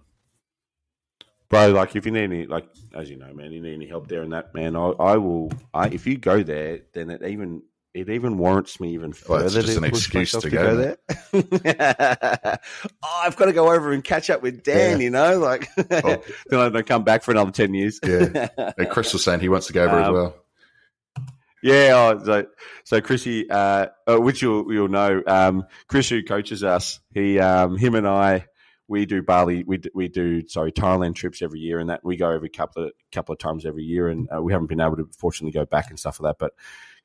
bro, 1.49 1.69
like 1.69 1.95
if 1.95 2.05
you 2.05 2.11
need 2.11 2.25
any, 2.25 2.47
like 2.47 2.69
as 2.95 3.09
you 3.09 3.17
know, 3.17 3.33
man, 3.33 3.53
you 3.53 3.63
need 3.63 3.75
any 3.75 3.87
help 3.87 4.09
there 4.09 4.23
and 4.23 4.33
that, 4.33 4.53
man, 4.53 4.75
I, 4.75 4.89
I 4.89 5.17
will. 5.19 5.53
I 5.73 5.87
if 5.87 6.05
you 6.05 6.19
go 6.19 6.43
there, 6.43 6.81
then 6.95 7.11
it 7.11 7.23
even 7.23 7.63
it 7.95 8.09
even 8.11 8.39
warrants 8.39 8.79
me 8.81 8.93
even 8.95 9.13
Well, 9.29 9.41
further 9.41 9.59
it's 9.61 9.67
just 9.67 9.79
an 9.79 9.85
excuse 9.85 10.33
to 10.33 10.41
to 10.43 10.51
go 10.51 10.77
go, 10.77 10.77
there. 10.77 10.99
oh, 13.03 13.21
I've 13.25 13.37
got 13.37 13.47
to 13.47 13.53
go 13.53 13.73
over 13.73 13.93
and 13.93 14.05
catch 14.05 14.31
up 14.31 14.43
with 14.43 14.63
Dan. 14.63 14.99
Yeah. 14.99 15.05
You 15.05 15.11
know, 15.11 15.39
like 15.39 15.69
Oh. 15.77 16.23
then 16.49 16.61
I 16.61 16.69
don't 16.69 16.87
come 16.87 17.05
back 17.05 17.23
for 17.23 17.31
another 17.33 17.51
ten 17.51 17.75
years. 17.75 17.99
Yeah. 18.05 18.49
And 18.79 18.89
Chris 18.91 19.13
was 19.13 19.25
saying 19.25 19.41
he 19.41 19.49
wants 19.49 19.67
to 19.69 19.73
go 19.73 19.85
over 19.85 19.99
as 20.01 20.07
Um, 20.09 20.15
well. 20.15 20.35
Yeah, 21.61 22.13
oh, 22.15 22.25
so 22.25 22.47
so 22.85 23.01
Chrissy, 23.01 23.51
uh, 23.51 23.87
uh, 24.07 24.17
which 24.21 24.43
you'll 24.43 24.73
you'll 24.73 24.87
know, 24.89 25.23
um, 25.27 25.65
Chris 25.89 26.09
who 26.09 26.23
coaches 26.23 26.63
us, 26.63 27.01
he 27.13 27.41
um, 27.41 27.77
him 27.77 27.97
and 27.97 28.07
I, 28.07 28.47
we 28.87 29.07
do 29.07 29.23
Bali, 29.25 29.65
we 29.65 29.79
d- 29.79 29.91
we 29.93 30.07
do 30.07 30.47
sorry 30.47 30.71
Thailand 30.71 31.17
trips 31.17 31.43
every 31.43 31.59
year, 31.59 31.81
and 31.81 31.91
that 31.91 32.05
we 32.05 32.17
go 32.17 32.31
every 32.31 32.49
couple 32.49 32.85
of 32.85 32.93
couple 33.11 33.33
of 33.33 33.41
times 33.41 33.67
every 33.67 33.83
year, 33.83 34.09
and 34.09 34.29
uh, 34.33 34.41
we 34.41 34.53
haven't 34.53 34.69
been 34.69 34.81
able 34.81 34.99
to 34.99 35.09
fortunately 35.19 35.51
go 35.51 35.65
back 35.67 35.91
and 35.91 35.99
stuff 35.99 36.21
like 36.21 36.31
that, 36.31 36.39
but. 36.39 36.53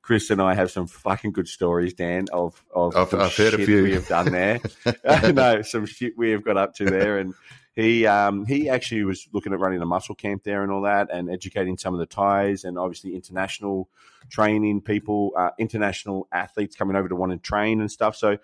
Chris 0.04 0.30
and 0.30 0.42
I 0.42 0.54
have 0.54 0.70
some 0.70 0.86
fucking 0.86 1.32
good 1.32 1.48
stories, 1.48 1.94
Dan, 1.94 2.26
of 2.32 2.64
of 2.72 2.96
I've- 2.96 3.10
some 3.10 3.22
I've 3.22 3.36
heard 3.36 3.54
a 3.56 3.66
shit 3.66 3.84
we 3.84 3.94
have 3.94 4.08
done 4.08 4.32
there. 4.32 4.60
I 5.08 5.32
know 5.32 5.62
some 5.64 5.86
shit 5.86 6.18
we 6.18 6.32
have 6.32 6.44
got 6.44 6.58
up 6.58 6.76
to 6.76 6.86
there, 6.86 7.18
and 7.18 7.34
he 7.74 8.06
um, 8.06 8.46
he 8.46 8.70
actually 8.70 9.06
was 9.06 9.28
looking 9.32 9.54
at 9.54 9.60
running 9.60 9.82
a 9.82 9.86
muscle 9.86 10.14
camp 10.14 10.44
there 10.44 10.62
and 10.62 10.72
all 10.72 10.82
that, 10.82 11.10
and 11.12 11.32
educating 11.32 11.78
some 11.78 11.94
of 11.94 12.02
the 12.02 12.06
Thais, 12.06 12.66
and 12.66 12.78
obviously 12.78 13.16
international 13.16 13.90
training 14.30 14.82
people, 14.82 15.32
uh, 15.38 15.52
international 15.58 16.28
athletes 16.34 16.76
coming 16.76 16.98
over 16.98 17.08
to 17.08 17.16
want 17.16 17.32
to 17.32 17.38
train 17.38 17.80
and 17.80 17.90
stuff. 17.90 18.18
So 18.18 18.38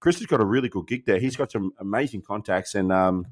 Chris 0.00 0.18
has 0.18 0.26
got 0.26 0.40
a 0.40 0.44
really 0.44 0.70
good 0.70 0.86
gig 0.86 1.04
there. 1.04 1.18
He's 1.18 1.36
got 1.36 1.52
some 1.52 1.74
amazing 1.78 2.22
contacts, 2.22 2.74
and 2.74 2.90
um, 2.90 3.26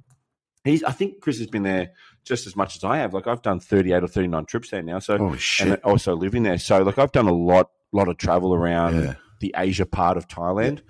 he's 0.63 0.85
I 0.85 0.93
think 0.93 1.21
Chris 1.23 1.39
has 1.39 1.47
been 1.47 1.63
there 1.63 1.93
just 2.25 2.47
as 2.47 2.55
much 2.57 2.77
as 2.77 2.85
I 2.85 2.99
have. 2.99 3.15
Like 3.15 3.27
I've 3.27 3.43
done 3.43 3.61
thirty 3.61 3.93
eight 3.93 4.03
or 4.03 4.09
thirty 4.09 4.29
nine 4.29 4.45
trips 4.45 4.71
there 4.71 4.83
now, 4.83 4.99
so 4.99 5.19
Holy 5.19 5.39
and 5.61 5.75
also 5.85 6.15
living 6.15 6.43
there. 6.43 6.59
So 6.59 6.83
like 6.83 6.99
I've 6.99 7.13
done 7.13 7.27
a 7.29 7.33
lot 7.35 7.71
lot 7.93 8.09
of 8.09 8.17
travel 8.17 8.55
around 8.55 9.03
Yeah. 9.03 9.15
the 9.41 9.55
Asia 9.57 9.87
part 9.87 10.17
of 10.17 10.29
Thailand. 10.29 10.81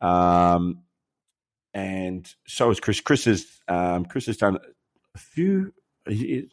Um, 0.00 0.82
and 1.72 2.32
so 2.46 2.68
has 2.68 2.80
Chris. 2.80 3.00
Chris 3.00 3.24
has 3.26 3.46
um, 3.68 4.04
Chris 4.04 4.26
has 4.26 4.36
done 4.36 4.58
a 5.14 5.18
few, 5.18 5.72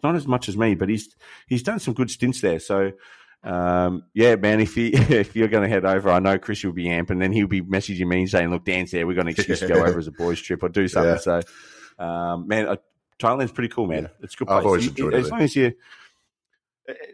not 0.03 0.15
as 0.15 0.27
much 0.27 0.47
as 0.49 0.55
me, 0.57 0.75
but 0.75 0.89
he's 0.89 1.15
he's 1.47 1.63
done 1.63 1.79
some 1.79 1.93
good 1.93 2.11
stints 2.11 2.41
there. 2.41 2.59
So 2.59 2.91
um, 3.43 4.03
yeah, 4.13 4.35
man, 4.35 4.59
if 4.59 4.77
you 4.77 4.91
if 4.93 5.35
you're 5.35 5.47
going 5.47 5.63
to 5.63 5.69
head 5.69 5.85
over, 5.85 6.09
I 6.11 6.19
know 6.19 6.37
Chris 6.37 6.63
will 6.63 6.73
be 6.73 6.85
amping, 6.85 7.19
then 7.19 7.31
he'll 7.31 7.47
be 7.47 7.61
messaging 7.61 8.07
me 8.07 8.19
and 8.21 8.29
saying, 8.29 8.49
"Look, 8.49 8.65
Dan's 8.65 8.91
there. 8.91 9.07
We're 9.07 9.15
going 9.15 9.27
to 9.27 9.31
excuse 9.31 9.59
to 9.61 9.67
go 9.67 9.75
over 9.85 9.97
as 9.97 10.07
a 10.07 10.11
boys' 10.11 10.39
trip 10.41 10.61
or 10.63 10.69
do 10.69 10.87
something." 10.87 11.17
So 11.19 11.41
um, 11.97 12.47
man, 12.47 12.67
uh, 12.67 12.75
Thailand's 13.19 13.51
pretty 13.51 13.69
cool, 13.69 13.87
man. 13.87 14.03
Yeah. 14.03 14.09
It's 14.21 14.35
a 14.35 14.37
good. 14.37 14.47
place. 14.47 14.59
I've 14.59 14.65
always 14.65 14.83
You- 14.85 14.89
enjoyed 14.91 15.13
it 15.13 15.17
as 15.17 15.31
long 15.31 15.41
as 15.41 15.55
you 15.55 15.73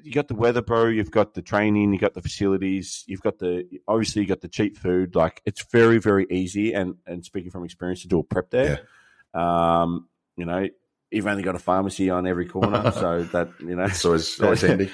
you 0.04 0.12
got 0.12 0.28
the 0.28 0.36
weather, 0.36 0.62
bro. 0.62 0.86
You've 0.88 1.10
got 1.12 1.34
the 1.34 1.42
training. 1.42 1.94
You 1.94 2.00
got 2.00 2.14
the 2.14 2.22
facilities. 2.22 3.04
You've 3.08 3.22
got 3.22 3.40
the 3.40 3.68
obviously 3.88 4.22
you 4.22 4.28
got 4.28 4.42
the 4.42 4.48
cheap 4.48 4.78
food. 4.78 5.16
Like 5.16 5.42
it's 5.46 5.66
very 5.72 5.98
very 5.98 6.28
easy. 6.30 6.74
And 6.74 6.96
and 7.08 7.26
speaking 7.26 7.50
from 7.52 7.64
experience, 7.66 8.02
to 8.04 8.08
do 8.08 8.20
a 8.20 8.24
prep 8.24 8.52
there, 8.52 8.82
um, 9.34 10.08
you 10.38 10.46
know, 10.46 10.68
you've 11.10 11.26
only 11.28 11.44
got 11.44 11.56
a 11.56 11.60
pharmacy 11.60 12.10
on 12.10 12.28
every 12.28 12.46
corner, 12.46 12.92
so 12.96 13.24
that 13.24 13.50
you 13.60 13.76
know, 13.76 13.86
It's 13.86 14.06
always 14.06 14.40
always 14.40 14.62
handy. 14.62 14.92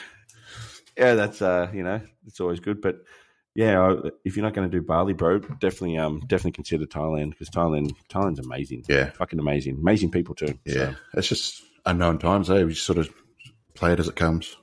yeah, 0.98 1.16
that's 1.16 1.42
uh, 1.42 1.70
you 1.74 1.84
know, 1.84 2.00
it's 2.26 2.40
always 2.40 2.62
good. 2.62 2.82
But 2.82 3.02
yeah, 3.56 3.94
if 4.24 4.36
you're 4.36 4.46
not 4.46 4.54
going 4.54 4.70
to 4.70 4.78
do 4.78 4.86
Bali, 4.86 5.14
bro, 5.14 5.40
definitely 5.40 5.98
um, 5.98 6.22
definitely 6.28 6.52
consider 6.52 6.86
Thailand 6.86 7.32
because 7.32 7.50
Thailand, 7.50 7.94
Thailand's 8.10 8.40
amazing. 8.40 8.86
Yeah. 8.88 9.12
fucking 9.12 9.40
amazing, 9.40 9.78
amazing 9.82 10.12
people 10.12 10.36
too. 10.36 10.58
Yeah, 10.66 10.74
So, 10.74 10.96
it's 11.16 11.28
just 11.28 11.64
unknown 11.86 12.20
times. 12.20 12.50
Eh? 12.50 12.64
We 12.64 12.74
just 12.74 12.86
sort 12.86 13.00
of 13.00 13.10
play 13.74 13.94
it 13.94 14.00
as 14.00 14.08
it 14.08 14.16
comes. 14.16 14.56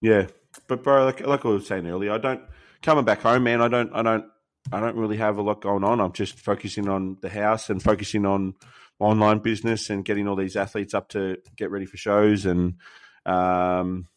Yeah, 0.00 0.26
but 0.66 0.82
bro, 0.82 1.04
like 1.04 1.26
like 1.26 1.44
I 1.44 1.48
was 1.48 1.66
saying 1.66 1.86
earlier, 1.86 2.12
I 2.12 2.18
don't 2.18 2.42
coming 2.82 3.04
back 3.04 3.20
home, 3.20 3.42
man. 3.42 3.60
I 3.60 3.68
don't, 3.68 3.92
I 3.92 4.02
don't, 4.02 4.24
I 4.72 4.80
don't 4.80 4.96
really 4.96 5.16
have 5.16 5.38
a 5.38 5.42
lot 5.42 5.60
going 5.60 5.84
on. 5.84 6.00
I'm 6.00 6.12
just 6.12 6.38
focusing 6.38 6.88
on 6.88 7.18
the 7.20 7.28
house 7.28 7.70
and 7.70 7.82
focusing 7.82 8.24
on 8.24 8.54
online 8.98 9.40
business 9.40 9.90
and 9.90 10.04
getting 10.04 10.26
all 10.26 10.36
these 10.36 10.56
athletes 10.56 10.94
up 10.94 11.08
to 11.10 11.38
get 11.56 11.70
ready 11.70 11.86
for 11.86 11.96
shows 11.96 12.46
and, 12.46 12.74
um, 13.26 14.08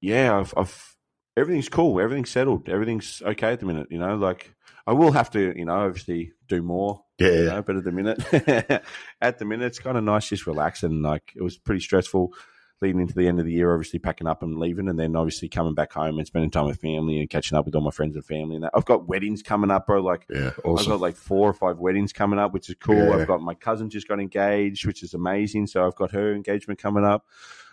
yeah, 0.00 0.38
I've, 0.38 0.52
I've 0.56 0.93
everything's 1.36 1.68
cool, 1.68 2.00
everything's 2.00 2.30
settled, 2.30 2.68
everything's 2.68 3.22
okay 3.24 3.52
at 3.52 3.60
the 3.60 3.66
minute. 3.66 3.88
You 3.90 3.98
know, 3.98 4.16
like 4.16 4.54
I 4.86 4.92
will 4.92 5.12
have 5.12 5.30
to, 5.30 5.56
you 5.56 5.64
know, 5.64 5.74
obviously 5.74 6.32
do 6.48 6.62
more 6.62 7.04
Yeah, 7.18 7.28
you 7.28 7.44
know, 7.44 7.62
but 7.62 7.76
at 7.76 7.84
the 7.84 7.92
minute, 7.92 8.22
at 9.20 9.38
the 9.38 9.44
minute, 9.44 9.66
it's 9.66 9.78
kind 9.78 9.96
of 9.96 10.04
nice, 10.04 10.28
just 10.28 10.46
relaxing. 10.46 11.02
Like 11.02 11.32
it 11.34 11.42
was 11.42 11.56
pretty 11.56 11.80
stressful 11.80 12.32
leading 12.80 13.00
into 13.00 13.14
the 13.14 13.26
end 13.26 13.38
of 13.38 13.46
the 13.46 13.52
year, 13.52 13.72
obviously 13.72 13.98
packing 13.98 14.26
up 14.26 14.42
and 14.42 14.58
leaving, 14.58 14.88
and 14.88 14.98
then 14.98 15.16
obviously 15.16 15.48
coming 15.48 15.74
back 15.74 15.92
home 15.92 16.18
and 16.18 16.26
spending 16.26 16.50
time 16.50 16.66
with 16.66 16.80
family 16.80 17.18
and 17.18 17.30
catching 17.30 17.56
up 17.56 17.64
with 17.64 17.74
all 17.74 17.80
my 17.80 17.90
friends 17.90 18.14
and 18.14 18.24
family. 18.24 18.56
And 18.56 18.64
that. 18.64 18.72
I've 18.74 18.84
got 18.84 19.08
weddings 19.08 19.42
coming 19.42 19.70
up, 19.70 19.86
bro. 19.86 20.02
Like 20.02 20.26
Yeah, 20.28 20.50
I've 20.58 20.86
got 20.86 21.00
like 21.00 21.16
four 21.16 21.48
or 21.48 21.54
five 21.54 21.78
weddings 21.78 22.12
coming 22.12 22.38
up, 22.38 22.52
which 22.52 22.68
is 22.68 22.76
cool. 22.78 22.96
Yeah. 22.96 23.16
I've 23.16 23.26
got 23.26 23.40
my 23.40 23.54
cousin 23.54 23.90
just 23.90 24.08
got 24.08 24.20
engaged, 24.20 24.86
which 24.86 25.02
is 25.02 25.14
amazing. 25.14 25.66
So 25.66 25.86
I've 25.86 25.96
got 25.96 26.10
her 26.12 26.34
engagement 26.34 26.78
coming 26.78 27.04
up. 27.04 27.24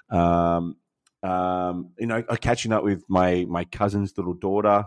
Um, 0.10 0.78
um, 1.24 1.92
you 2.00 2.08
know, 2.08 2.24
uh, 2.28 2.36
catching 2.36 2.72
up 2.72 2.84
with 2.84 3.04
my 3.08 3.46
my 3.48 3.66
cousin's 3.66 4.18
little 4.18 4.34
daughter, 4.34 4.86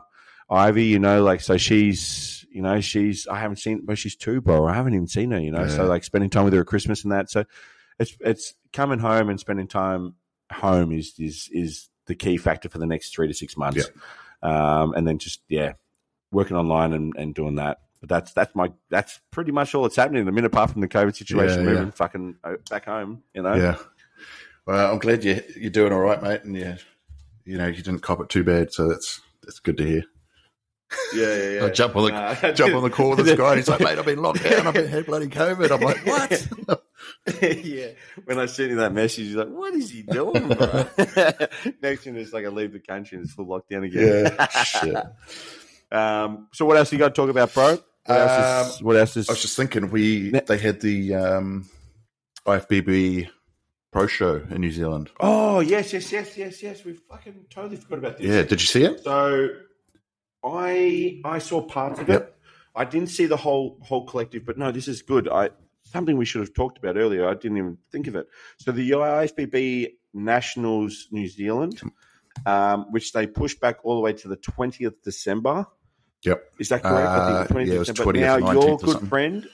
Ivy. 0.50 0.84
You 0.86 0.98
know, 0.98 1.22
like 1.22 1.40
so 1.40 1.56
she's 1.56 2.44
you 2.50 2.62
know 2.62 2.80
she's 2.80 3.26
I 3.26 3.38
haven't 3.38 3.56
seen, 3.56 3.82
but 3.84 3.98
she's 3.98 4.16
two, 4.16 4.40
bro. 4.40 4.66
I 4.66 4.74
haven't 4.74 4.94
even 4.94 5.06
seen 5.08 5.30
her. 5.30 5.40
You 5.40 5.50
know, 5.52 5.68
so 5.68 5.84
like 5.86 6.04
spending 6.04 6.30
time 6.30 6.44
with 6.44 6.54
her 6.54 6.60
at 6.60 6.66
Christmas 6.66 7.02
and 7.04 7.12
that. 7.12 7.30
So 7.30 7.44
it's 7.98 8.16
it's 8.20 8.54
coming 8.72 8.98
home 8.98 9.28
and 9.30 9.38
spending 9.38 9.68
time 9.68 10.14
home 10.52 10.92
is 10.92 11.14
is 11.18 11.48
is 11.52 11.88
the 12.06 12.14
key 12.14 12.36
factor 12.36 12.68
for 12.68 12.78
the 12.78 12.86
next 12.86 13.14
three 13.14 13.28
to 13.28 13.34
six 13.34 13.56
months. 13.56 13.78
Yeah. 13.78 14.82
Um, 14.82 14.92
and 14.94 15.06
then 15.06 15.18
just 15.18 15.40
yeah, 15.48 15.74
working 16.30 16.56
online 16.56 16.92
and, 16.92 17.14
and 17.16 17.34
doing 17.34 17.54
that. 17.54 17.78
But 18.00 18.08
that's 18.10 18.32
that's 18.34 18.54
my 18.54 18.70
that's 18.90 19.18
pretty 19.30 19.52
much 19.52 19.74
all 19.74 19.82
that's 19.84 19.96
happening 19.96 20.20
at 20.20 20.26
the 20.26 20.32
minute, 20.32 20.48
apart 20.52 20.70
from 20.70 20.82
the 20.82 20.88
COVID 20.88 21.16
situation, 21.16 21.60
Yeah, 21.64 21.70
yeah. 21.70 21.74
moving 21.78 21.92
fucking 21.92 22.36
uh, 22.44 22.54
back 22.68 22.84
home. 22.84 23.22
You 23.32 23.42
know, 23.42 23.54
Yeah. 23.54 23.76
Well, 24.66 24.92
I'm 24.92 24.98
glad 24.98 25.24
you 25.24 25.42
you're 25.56 25.70
doing 25.70 25.92
all 25.92 26.00
right, 26.00 26.22
mate, 26.22 26.44
and 26.44 26.56
you 26.56 26.76
you 27.44 27.58
know 27.58 27.66
you 27.66 27.82
didn't 27.82 28.00
cop 28.00 28.20
it 28.20 28.28
too 28.28 28.44
bad, 28.44 28.72
so 28.72 28.88
that's 28.88 29.20
that's 29.42 29.58
good 29.58 29.76
to 29.78 29.84
hear. 29.84 30.04
yeah, 31.14 31.36
yeah. 31.36 31.50
yeah. 31.50 31.64
I 31.66 31.70
jump 31.70 31.96
on 31.96 32.04
the 32.04 32.10
Nah, 32.10 32.52
jump 32.52 32.74
on 32.74 32.82
the 32.82 32.90
call 32.90 33.10
with 33.10 33.26
this 33.26 33.36
guy, 33.36 33.50
and 33.50 33.58
he's 33.58 33.68
like, 33.68 33.80
"Mate, 33.80 33.98
I've 33.98 34.06
been 34.06 34.22
locked 34.22 34.42
down. 34.42 34.66
I've 34.66 34.74
been 34.74 34.88
had 34.88 35.06
bloody 35.06 35.26
COVID." 35.26 35.70
I'm 35.70 35.80
like, 35.80 36.06
"What?" 36.06 36.82
yeah. 37.64 37.88
When 38.24 38.38
I 38.38 38.46
sent 38.46 38.70
you 38.70 38.76
that 38.76 38.92
message, 38.92 39.26
he's 39.26 39.34
like, 39.34 39.48
"What 39.48 39.74
is 39.74 39.90
he 39.90 40.02
doing, 40.02 40.48
bro?" 40.48 40.86
Next 41.82 42.04
thing 42.04 42.16
is 42.16 42.32
like 42.32 42.46
I 42.46 42.48
leave 42.48 42.72
the 42.72 42.80
country 42.80 43.18
and 43.18 43.26
it's 43.26 43.34
full 43.34 43.46
lockdown 43.46 43.84
again. 43.84 44.34
yeah, 44.38 44.46
shit. 44.64 44.96
Um, 45.92 46.48
so 46.52 46.64
what 46.64 46.76
else 46.76 46.92
you 46.92 46.98
got 46.98 47.14
to 47.14 47.14
talk 47.14 47.28
about, 47.30 47.52
bro? 47.52 47.78
What 48.06 48.18
else 48.18 48.76
is? 48.76 48.82
What 48.82 48.96
else 48.96 49.16
is? 49.16 49.28
I 49.28 49.32
was 49.32 49.42
just 49.42 49.56
thinking, 49.56 49.90
we 49.90 50.30
they 50.30 50.58
had 50.58 50.80
the 50.80 51.14
um, 51.14 51.68
IFBB 52.46 53.28
Pro 53.94 54.08
Show 54.08 54.42
in 54.50 54.60
New 54.60 54.72
Zealand. 54.72 55.10
oh 55.20 55.60
yes, 55.60 55.92
yes, 55.92 56.10
yes, 56.10 56.36
yes, 56.36 56.60
yes. 56.64 56.84
We 56.84 56.94
fucking 56.94 57.46
totally 57.48 57.76
forgot 57.76 57.98
about 58.00 58.18
this. 58.18 58.26
Yeah, 58.26 58.42
did 58.42 58.60
you 58.60 58.66
see 58.66 58.82
it? 58.82 59.04
So 59.04 59.50
I 60.44 61.20
I 61.24 61.38
saw 61.38 61.62
parts 61.62 62.00
of 62.00 62.10
it. 62.10 62.34
I 62.74 62.84
didn't 62.84 63.10
see 63.10 63.26
the 63.26 63.36
whole 63.36 63.78
whole 63.82 64.04
collective, 64.04 64.44
but 64.44 64.58
no, 64.58 64.72
this 64.72 64.88
is 64.88 65.02
good. 65.02 65.28
I 65.28 65.50
something 65.84 66.16
we 66.16 66.24
should 66.24 66.40
have 66.40 66.52
talked 66.54 66.76
about 66.78 66.96
earlier. 66.96 67.28
I 67.28 67.34
didn't 67.34 67.56
even 67.58 67.78
think 67.92 68.08
of 68.08 68.16
it. 68.16 68.26
So 68.58 68.72
the 68.72 68.90
IFBB 68.90 69.90
Nationals 70.12 71.06
New 71.12 71.28
Zealand, 71.28 71.80
um, 72.46 72.86
which 72.90 73.12
they 73.12 73.28
pushed 73.28 73.60
back 73.60 73.76
all 73.84 73.94
the 73.94 74.00
way 74.02 74.12
to 74.12 74.26
the 74.26 74.36
twentieth 74.36 75.02
December. 75.02 75.66
Yep. 76.24 76.42
Is 76.58 76.68
that 76.70 76.82
correct? 76.82 77.06
I 77.08 77.16
Uh, 77.16 77.36
think 77.36 77.48
twentieth 77.50 77.68
yeah, 77.68 77.76
it 77.76 77.78
was 77.78 77.88
December. 77.88 78.12
20th, 78.12 78.20
now 78.20 78.38
19th 78.38 78.54
your 78.66 78.78
good 78.78 79.08
friend, 79.08 79.48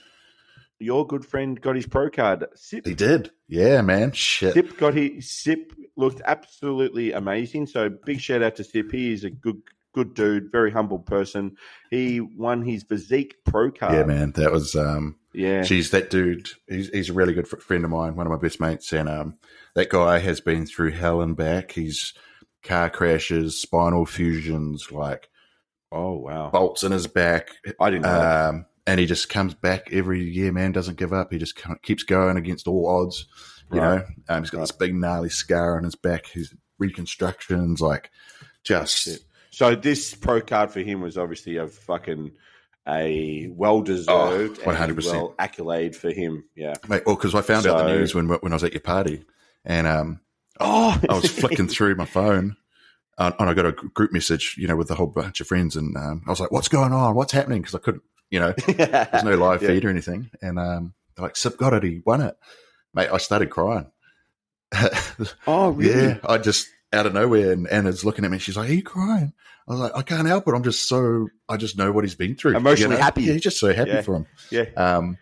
your 0.81 1.07
good 1.07 1.25
friend 1.25 1.61
got 1.61 1.77
his 1.77 1.87
pro 1.87 2.11
card. 2.11 2.47
Sip, 2.57 2.87
He 2.87 2.95
did. 2.95 3.31
Yeah, 3.49 3.83
man. 3.83 4.13
Shit. 4.13 4.55
Sip 4.55 4.77
got 4.79 4.95
his 4.95 5.31
Sip 5.31 5.73
looked 5.97 6.23
absolutely 6.25 7.13
amazing. 7.13 7.67
So 7.67 7.89
big 7.91 8.21
shout 8.21 8.43
out 8.43 8.57
to 8.57 8.65
Sip. 8.65 8.91
He 8.91 9.13
is 9.13 9.25
a 9.25 9.31
good 9.31 9.61
good 9.93 10.15
dude, 10.15 10.53
very 10.53 10.71
humble 10.71 11.01
person. 11.01 11.57
He 11.91 12.21
won 12.21 12.63
his 12.63 12.85
physique 12.85 13.37
pro 13.45 13.71
card. 13.73 13.93
Yeah, 13.95 14.05
man. 14.05 14.33
That 14.33 14.53
was 14.53 14.77
um, 14.77 15.17
Yeah. 15.33 15.63
Geez, 15.63 15.91
that 15.91 16.11
dude, 16.11 16.49
he's, 16.69 16.89
he's 16.91 17.11
a 17.11 17.13
really 17.13 17.35
good 17.35 17.49
fr- 17.49 17.57
friend 17.59 17.85
of 17.85 17.91
mine, 17.91 18.15
one 18.15 18.25
of 18.27 18.31
my 18.33 18.39
best 18.39 18.61
mates. 18.61 18.93
And 18.93 19.09
um, 19.09 19.37
that 19.75 19.89
guy 19.89 20.19
has 20.21 20.41
been 20.41 20.65
through 20.65 20.93
hell 20.93 21.21
and 21.21 21.37
back. 21.37 21.73
He's 21.73 22.15
car 22.63 22.89
crashes, 22.89 23.61
spinal 23.61 24.07
fusions, 24.07 24.93
like 24.93 25.29
Oh 25.91 26.13
wow. 26.19 26.51
bolts 26.51 26.85
in 26.85 26.93
his 26.93 27.09
back. 27.09 27.51
I 27.81 27.91
didn't 27.91 28.03
know 28.03 28.13
that. 28.21 28.49
Um, 28.51 28.67
and 28.91 28.99
he 29.01 29.07
just 29.07 29.29
comes 29.29 29.55
back 29.55 29.93
every 29.93 30.23
year, 30.23 30.51
man, 30.53 30.73
doesn't 30.73 30.99
give 30.99 31.13
up. 31.13 31.33
He 31.33 31.39
just 31.39 31.57
keeps 31.83 32.03
going 32.03 32.37
against 32.37 32.67
all 32.67 32.89
odds, 32.89 33.27
you 33.73 33.81
Right. 33.81 33.99
know. 34.01 34.05
Um, 34.29 34.43
he's 34.43 34.51
got 34.51 34.59
Right. 34.59 34.63
this 34.65 34.73
big 34.73 34.95
gnarly 34.95 35.31
scar 35.31 35.77
on 35.77 35.85
his 35.85 35.95
back. 35.95 36.27
His 36.27 36.53
reconstructions, 36.79 37.81
like, 37.81 38.11
just. 38.65 39.09
So 39.51 39.75
this 39.75 40.15
pro 40.15 40.41
card 40.41 40.71
for 40.73 40.81
him 40.81 41.01
was 41.01 41.17
obviously 41.17 41.57
a 41.57 41.67
fucking 41.69 42.33
a 42.89 43.49
well 43.55 43.83
deserved 43.83 44.59
Oh, 44.65 44.71
100%. 44.71 45.35
accolade 45.39 45.95
for 45.95 46.11
him. 46.11 46.45
Yeah. 46.57 46.75
mate. 46.89 47.03
Well, 47.07 47.15
because 47.15 47.35
I 47.35 47.43
found 47.43 47.67
out 47.67 47.79
the 47.79 47.95
news 47.95 48.15
when 48.15 48.27
when 48.29 48.53
I 48.53 48.57
was 48.57 48.65
at 48.65 48.73
your 48.73 48.81
party, 48.81 49.25
and 49.65 49.87
um, 49.87 50.21
Oh 50.59 50.99
I 51.09 51.15
was 51.15 51.31
flicking 51.31 51.69
through 51.75 51.95
my 51.97 52.07
phone 52.07 52.57
uh, 53.19 53.33
and 53.39 53.49
I 53.51 53.55
got 53.55 53.67
a 53.67 53.73
group 53.73 54.13
message, 54.13 54.57
you 54.59 54.67
know, 54.67 54.77
with 54.77 54.91
a 54.91 54.95
whole 54.95 55.07
bunch 55.07 55.41
of 55.41 55.47
friends. 55.47 55.77
And 55.77 55.97
um, 55.97 56.23
I 56.27 56.31
was 56.31 56.41
like, 56.41 56.51
what's 56.51 56.69
going 56.69 56.93
on? 56.93 57.15
What's 57.15 57.33
happening? 57.33 57.61
Because 57.61 57.75
I 57.75 57.79
couldn't, 57.79 58.03
you 58.31 58.41
know, 58.41 58.53
there's 58.67 59.25
no 59.25 59.37
live 59.37 59.63
Yeah. 59.63 59.69
feed 59.69 59.85
or 59.85 59.91
anything. 59.91 60.31
And 60.41 60.59
um, 60.59 60.95
they're 61.17 61.25
like, 61.25 61.37
Sip 61.37 61.57
got 61.57 61.75
it. 61.75 61.83
He 61.83 62.01
won 62.05 62.21
it. 62.23 62.37
Mate, 62.95 63.11
I 63.13 63.19
started 63.19 63.51
crying. 63.51 63.87
Oh 65.47 65.71
really? 65.71 66.09
yeah. 66.09 66.19
I 66.25 66.39
just, 66.39 66.69
out 66.93 67.07
of 67.07 67.15
nowhere, 67.15 67.53
and 67.53 67.69
Anna's 67.69 68.05
looking 68.05 68.25
at 68.25 68.31
me. 68.31 68.39
She's 68.39 68.57
like, 68.57 68.69
are 68.71 68.73
you 68.73 68.83
crying? 68.83 69.33
I 69.69 69.73
was 69.73 69.81
like, 69.81 69.93
I 69.97 70.03
can't 70.03 70.27
help 70.27 70.49
it. 70.49 70.55
I'm 70.55 70.65
just 70.65 70.89
so, 70.89 71.29
I 71.49 71.57
just 71.57 71.79
know 71.79 71.93
what 71.93 72.03
he's 72.05 72.15
been 72.17 72.35
through. 72.35 72.57
Emotionally 72.57 72.95
you 72.95 72.99
know? 72.99 73.05
happy. 73.05 73.23
Yeah, 73.23 73.35
he's 73.35 73.43
just 73.43 73.61
so 73.61 73.73
happy 73.73 73.91
Yeah. 73.91 74.03
for 74.03 74.17
him. 74.17 74.27
Yeah. 74.51 74.65
Um, 74.77 75.17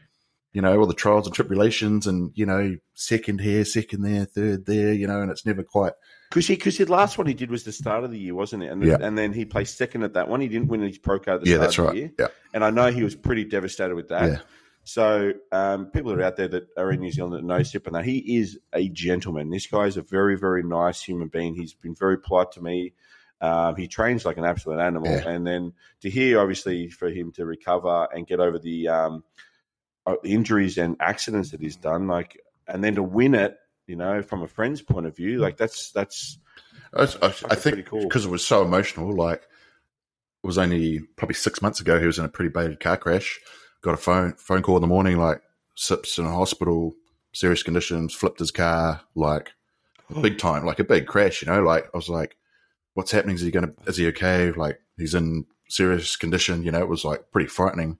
you 0.54 0.62
know, 0.62 0.78
all 0.78 0.86
the 0.86 0.94
trials 0.94 1.26
and 1.26 1.34
tribulations 1.34 2.06
and, 2.06 2.30
you 2.34 2.46
know, 2.46 2.76
second 2.94 3.40
here, 3.42 3.64
second 3.66 4.02
there, 4.02 4.24
third 4.24 4.64
there, 4.64 4.94
you 4.94 5.06
know, 5.06 5.20
and 5.20 5.30
it's 5.30 5.44
never 5.44 5.62
quite, 5.62 5.92
Because 6.28 6.46
he, 6.46 6.56
because 6.56 6.76
the 6.76 6.84
last 6.84 7.16
one 7.16 7.26
he 7.26 7.34
did 7.34 7.50
was 7.50 7.64
the 7.64 7.72
start 7.72 8.04
of 8.04 8.10
the 8.10 8.18
year, 8.18 8.34
wasn't 8.34 8.62
it? 8.62 8.70
And 8.70 8.82
then, 8.82 8.88
Yeah. 8.88 8.98
and 9.00 9.16
then 9.16 9.32
he 9.32 9.44
placed 9.44 9.78
second 9.78 10.02
at 10.02 10.12
that 10.12 10.28
one. 10.28 10.40
He 10.40 10.48
didn't 10.48 10.68
win 10.68 10.82
his 10.82 10.98
pro 10.98 11.18
card 11.18 11.38
at 11.38 11.44
the 11.44 11.50
yeah, 11.50 11.56
start 11.56 11.66
that's 11.66 11.78
of 11.78 11.84
right. 11.86 11.92
the 11.92 11.98
year. 11.98 12.12
Yeah. 12.18 12.26
And 12.52 12.64
I 12.64 12.70
know 12.70 12.90
he 12.90 13.02
was 13.02 13.14
pretty 13.14 13.44
devastated 13.44 13.94
with 13.94 14.08
that. 14.08 14.30
Yeah. 14.30 14.38
So 14.84 15.32
um, 15.52 15.86
people 15.86 16.12
that 16.12 16.20
are 16.20 16.24
out 16.24 16.36
there 16.36 16.48
that 16.48 16.68
are 16.76 16.90
in 16.90 17.00
New 17.00 17.12
Zealand 17.12 17.34
that 17.34 17.44
know 17.44 17.62
Sip 17.62 17.86
and 17.86 17.96
that 17.96 18.04
he 18.04 18.38
is 18.38 18.58
a 18.72 18.88
gentleman. 18.88 19.50
This 19.50 19.66
guy 19.66 19.84
is 19.84 19.96
a 19.96 20.02
very, 20.02 20.38
very 20.38 20.62
nice 20.62 21.02
human 21.02 21.28
being. 21.28 21.54
He's 21.54 21.74
been 21.74 21.94
very 21.94 22.18
polite 22.18 22.52
to 22.52 22.62
me. 22.62 22.94
Um, 23.40 23.76
he 23.76 23.86
trains 23.86 24.24
like 24.24 24.36
an 24.36 24.44
absolute 24.44 24.80
animal. 24.80 25.10
Yeah. 25.10 25.28
And 25.28 25.46
then 25.46 25.72
to 26.00 26.10
hear, 26.10 26.40
obviously, 26.40 26.88
for 26.88 27.08
him 27.08 27.32
to 27.32 27.44
recover 27.44 28.08
and 28.14 28.26
get 28.26 28.40
over 28.40 28.58
the 28.58 28.88
um, 28.88 29.24
uh, 30.06 30.16
injuries 30.24 30.78
and 30.78 30.96
accidents 31.00 31.50
that 31.50 31.60
he's 31.60 31.76
done, 31.76 32.06
like, 32.08 32.40
and 32.66 32.82
then 32.82 32.94
to 32.94 33.02
win 33.02 33.34
it, 33.34 33.56
you 33.88 33.96
know, 33.96 34.22
from 34.22 34.42
a 34.42 34.48
friend's 34.48 34.82
point 34.82 35.06
of 35.06 35.16
view, 35.16 35.38
like 35.38 35.56
that's 35.56 35.90
that's 35.92 36.38
I, 36.94 37.04
I, 37.22 37.26
I 37.50 37.54
think 37.54 37.86
cool. 37.86 38.02
because 38.02 38.26
it 38.26 38.30
was 38.30 38.46
so 38.46 38.62
emotional, 38.62 39.14
like 39.14 39.42
it 39.42 40.46
was 40.46 40.58
only 40.58 41.00
probably 41.16 41.34
six 41.34 41.60
months 41.62 41.80
ago. 41.80 41.98
He 41.98 42.06
was 42.06 42.18
in 42.18 42.24
a 42.24 42.28
pretty 42.28 42.50
bad 42.50 42.78
car 42.80 42.96
crash. 42.96 43.40
Got 43.82 43.94
a 43.94 43.98
phone 43.98 44.34
phone 44.34 44.62
call 44.62 44.76
in 44.76 44.82
the 44.82 44.88
morning, 44.88 45.18
like 45.18 45.42
sips 45.74 46.18
in 46.18 46.26
a 46.26 46.32
hospital, 46.32 46.94
serious 47.32 47.62
conditions, 47.62 48.14
flipped 48.14 48.38
his 48.38 48.50
car, 48.50 49.00
like 49.14 49.52
big 50.20 50.38
time, 50.38 50.64
like 50.64 50.80
a 50.80 50.84
big 50.84 51.06
crash. 51.06 51.42
You 51.42 51.50
know, 51.50 51.62
like 51.62 51.86
I 51.92 51.96
was 51.96 52.08
like, 52.08 52.36
"What's 52.94 53.10
happening? 53.10 53.36
Is 53.36 53.42
he 53.42 53.50
going 53.50 53.66
to? 53.66 53.74
Is 53.86 53.96
he 53.96 54.08
okay? 54.08 54.52
Like 54.52 54.80
he's 54.96 55.14
in 55.14 55.46
serious 55.68 56.16
condition." 56.16 56.62
You 56.62 56.72
know, 56.72 56.80
it 56.80 56.88
was 56.88 57.04
like 57.04 57.30
pretty 57.30 57.48
frightening. 57.48 57.98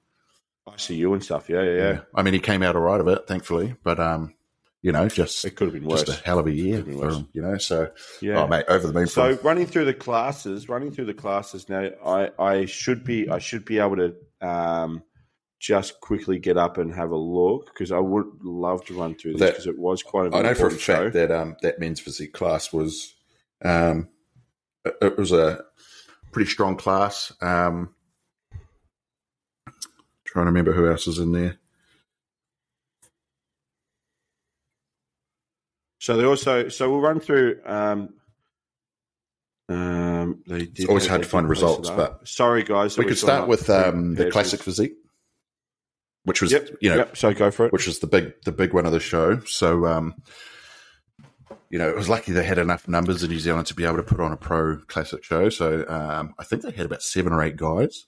ICU 0.69 1.15
and 1.15 1.25
stuff. 1.25 1.49
Yeah, 1.49 1.63
yeah, 1.63 1.77
yeah. 1.77 2.01
I 2.15 2.23
mean, 2.23 2.35
he 2.35 2.41
came 2.41 2.63
out 2.63 2.77
all 2.77 2.83
right 2.83 3.01
of 3.01 3.09
it, 3.09 3.27
thankfully, 3.27 3.77
but 3.83 3.99
um, 3.99 4.35
you 4.83 4.93
know, 4.93 5.09
just 5.09 5.45
It 5.45 5.57
could 5.57 5.67
have 5.67 5.75
been 5.75 5.89
worse. 5.89 6.05
just 6.05 6.21
a 6.21 6.25
hell 6.25 6.39
of 6.39 6.47
a 6.47 6.55
year 6.55 6.83
for 6.85 7.09
him. 7.09 7.29
You 7.33 7.43
know, 7.43 7.59
so 7.59 7.91
yeah. 8.21 8.43
oh 8.43 8.47
mate, 8.47 8.65
over 8.69 8.87
the 8.87 8.93
moon. 8.93 9.07
So 9.09 9.39
running 9.43 9.67
through 9.67 9.87
the 9.87 9.95
classes, 9.95 10.69
running 10.69 10.93
through 10.93 11.07
the 11.07 11.15
classes 11.15 11.69
now, 11.69 11.91
I, 12.05 12.31
I 12.39 12.65
should 12.67 13.05
be 13.05 13.29
I 13.29 13.39
should 13.39 13.65
be 13.65 13.79
able 13.79 13.97
to 13.97 14.15
um, 14.41 15.03
just 15.59 16.01
quickly 16.01 16.39
get 16.39 16.57
up 16.57 16.79
and 16.79 16.95
have 16.95 17.11
a 17.11 17.17
look 17.17 17.67
because 17.67 17.91
I 17.91 17.99
would 17.99 18.27
love 18.43 18.85
to 18.87 18.99
run 18.99 19.17
through 19.17 19.35
this 19.35 19.51
because 19.51 19.67
it 19.67 19.79
was 19.79 20.03
quite 20.03 20.33
I 20.33 20.43
know 20.43 20.55
for 20.55 20.69
a 20.69 20.71
fact 20.71 20.81
show. 20.81 21.11
that 21.11 21.33
um, 21.33 21.57
that 21.63 21.81
men's 21.81 22.01
physique 22.01 22.33
class 22.33 22.73
was 22.73 23.15
um, 23.65 24.09
it, 24.85 24.97
it 25.03 25.19
was 25.19 25.33
a 25.33 25.65
pretty 26.31 26.51
strong 26.51 26.77
class. 26.77 27.33
Um, 27.41 27.95
trying 30.25 30.45
to 30.45 30.51
remember 30.51 30.73
who 30.73 30.89
else 30.89 31.07
was 31.07 31.19
in 31.19 31.33
there. 31.33 31.59
So 35.99 36.17
they 36.17 36.25
also 36.25 36.69
so 36.69 36.91
we'll 36.91 37.01
run 37.01 37.21
through. 37.21 37.61
Um, 37.65 38.15
um, 39.69 40.43
they 40.47 40.67
did, 40.67 40.89
always 40.89 41.05
had 41.05 41.11
hard 41.11 41.23
to 41.25 41.29
find 41.29 41.49
results, 41.49 41.91
but 41.91 42.27
sorry 42.27 42.63
guys, 42.63 42.97
we 42.97 43.05
could 43.05 43.19
start 43.19 43.49
with 43.49 43.69
um, 43.69 44.15
the 44.15 44.31
classic 44.31 44.63
physique, 44.63 44.95
which 46.25 46.41
was. 46.41 46.53
Yep, 46.53 46.71
you 46.81 46.91
know 46.91 46.97
yep. 46.97 47.17
So 47.17 47.35
go 47.35 47.51
for 47.51 47.67
it. 47.67 47.73
which 47.73 47.87
was 47.87 47.99
the 47.99 48.07
big 48.07 48.33
the 48.45 48.53
big 48.53 48.73
one 48.73 48.87
of 48.87 48.93
the 48.93 49.01
show. 49.01 49.41
So 49.41 49.87
um, 49.87 50.15
you 51.71 51.79
know, 51.79 51.89
it 51.89 51.97
was 51.97 52.09
lucky 52.09 52.33
they 52.33 52.45
had 52.45 52.59
enough 52.59 52.89
numbers 52.89 53.23
in 53.23 53.31
New 53.31 53.39
Zealand 53.39 53.67
to 53.67 53.75
be 53.75 53.85
able 53.85 53.97
to 53.97 54.03
put 54.03 54.21
on 54.21 54.33
a 54.33 54.37
pro 54.37 54.79
classic 54.87 55.23
show. 55.23 55.49
So 55.51 55.85
um, 55.89 56.35
I 56.39 56.45
think 56.45 56.63
they 56.63 56.71
had 56.71 56.87
about 56.87 57.03
seven 57.03 57.33
or 57.33 57.43
eight 57.43 57.57
guys. 57.57 58.07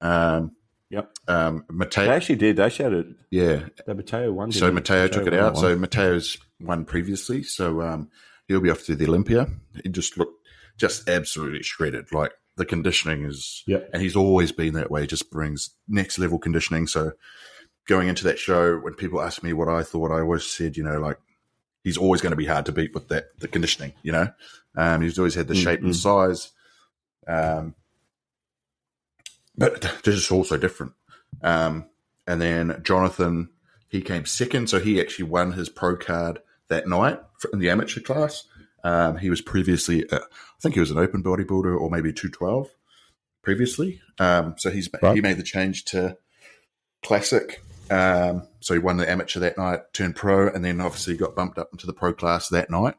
Um, 0.00 0.52
Yep. 0.90 1.12
Um, 1.28 1.64
They 1.68 1.74
Mateo, 1.74 2.10
actually 2.10 2.36
did. 2.36 2.56
They 2.56 2.70
shouted. 2.70 3.14
yeah. 3.30 3.64
The 3.86 3.94
Mateo 3.94 4.32
won. 4.32 4.52
So? 4.52 4.72
Mateo 4.72 5.08
took 5.08 5.26
it 5.26 5.34
out. 5.34 5.56
So. 5.58 5.76
Mateo's 5.76 6.38
won 6.60 6.84
previously. 6.84 7.42
So 7.42 7.82
um, 7.82 8.10
he'll 8.46 8.60
be 8.60 8.70
off 8.70 8.84
to 8.84 8.96
the 8.96 9.06
Olympia. 9.06 9.48
He 9.82 9.88
just 9.90 10.16
looked 10.16 10.34
just 10.78 11.08
absolutely 11.08 11.62
shredded. 11.62 12.12
Like 12.12 12.32
the 12.56 12.64
conditioning 12.64 13.24
is, 13.24 13.62
Yep. 13.66 13.90
and 13.92 14.02
he's 14.02 14.16
always 14.16 14.50
been 14.52 14.74
that 14.74 14.90
way. 14.90 15.06
Just 15.06 15.30
brings 15.30 15.70
next 15.88 16.18
level 16.18 16.38
conditioning. 16.38 16.86
So 16.86 17.12
going 17.86 18.08
into 18.08 18.24
that 18.24 18.38
show, 18.38 18.76
when 18.78 18.94
people 18.94 19.20
ask 19.20 19.42
me 19.42 19.52
what 19.52 19.68
I 19.68 19.82
thought, 19.82 20.10
I 20.10 20.20
always 20.20 20.44
said, 20.46 20.76
you 20.76 20.84
know, 20.84 20.98
like 20.98 21.18
he's 21.84 21.98
always 21.98 22.20
going 22.20 22.32
to 22.32 22.36
be 22.36 22.46
hard 22.46 22.64
to 22.66 22.72
beat 22.72 22.94
with 22.94 23.08
that 23.08 23.26
the 23.38 23.48
conditioning. 23.48 23.92
You 24.02 24.12
know, 24.12 24.28
um, 24.76 25.02
he's 25.02 25.18
always 25.18 25.34
had 25.34 25.48
the 25.48 25.54
shape 25.54 25.82
and 25.82 25.94
size. 25.94 26.50
Um, 27.26 27.74
but 29.58 29.80
this 30.04 30.14
is 30.14 30.30
also 30.30 30.56
different. 30.56 30.92
Um, 31.42 31.86
and 32.26 32.40
then 32.40 32.80
Jonathan, 32.82 33.50
he 33.88 34.00
came 34.00 34.24
second, 34.26 34.68
so 34.70 34.78
he 34.80 35.00
actually 35.00 35.26
won 35.26 35.52
his 35.52 35.68
pro 35.68 35.96
card 35.96 36.40
that 36.68 36.86
night 36.88 37.18
in 37.52 37.58
the 37.58 37.70
amateur 37.70 38.00
class. 38.00 38.44
Um, 38.84 39.16
he 39.18 39.28
was 39.30 39.40
previously, 39.40 40.08
uh, 40.10 40.18
I 40.20 40.60
think 40.60 40.74
he 40.74 40.80
was 40.80 40.90
an 40.90 40.98
open 40.98 41.22
bodybuilder 41.22 41.78
or 41.78 41.90
maybe 41.90 42.12
two 42.12 42.28
twelve 42.28 42.68
previously. 43.42 44.00
Um, 44.18 44.54
so 44.58 44.70
he's 44.70 44.88
Right. 45.02 45.14
he 45.14 45.20
made 45.20 45.36
the 45.36 45.42
change 45.42 45.84
to 45.86 46.16
classic. 47.02 47.62
Um, 47.90 48.46
so 48.60 48.74
he 48.74 48.80
won 48.80 48.98
the 48.98 49.08
amateur 49.10 49.40
that 49.40 49.56
night, 49.56 49.80
turned 49.94 50.14
pro, 50.16 50.48
and 50.48 50.64
then 50.64 50.80
obviously 50.80 51.16
got 51.16 51.34
bumped 51.34 51.58
up 51.58 51.70
into 51.72 51.86
the 51.86 51.92
pro 51.94 52.12
class 52.12 52.48
that 52.50 52.70
night. 52.70 52.94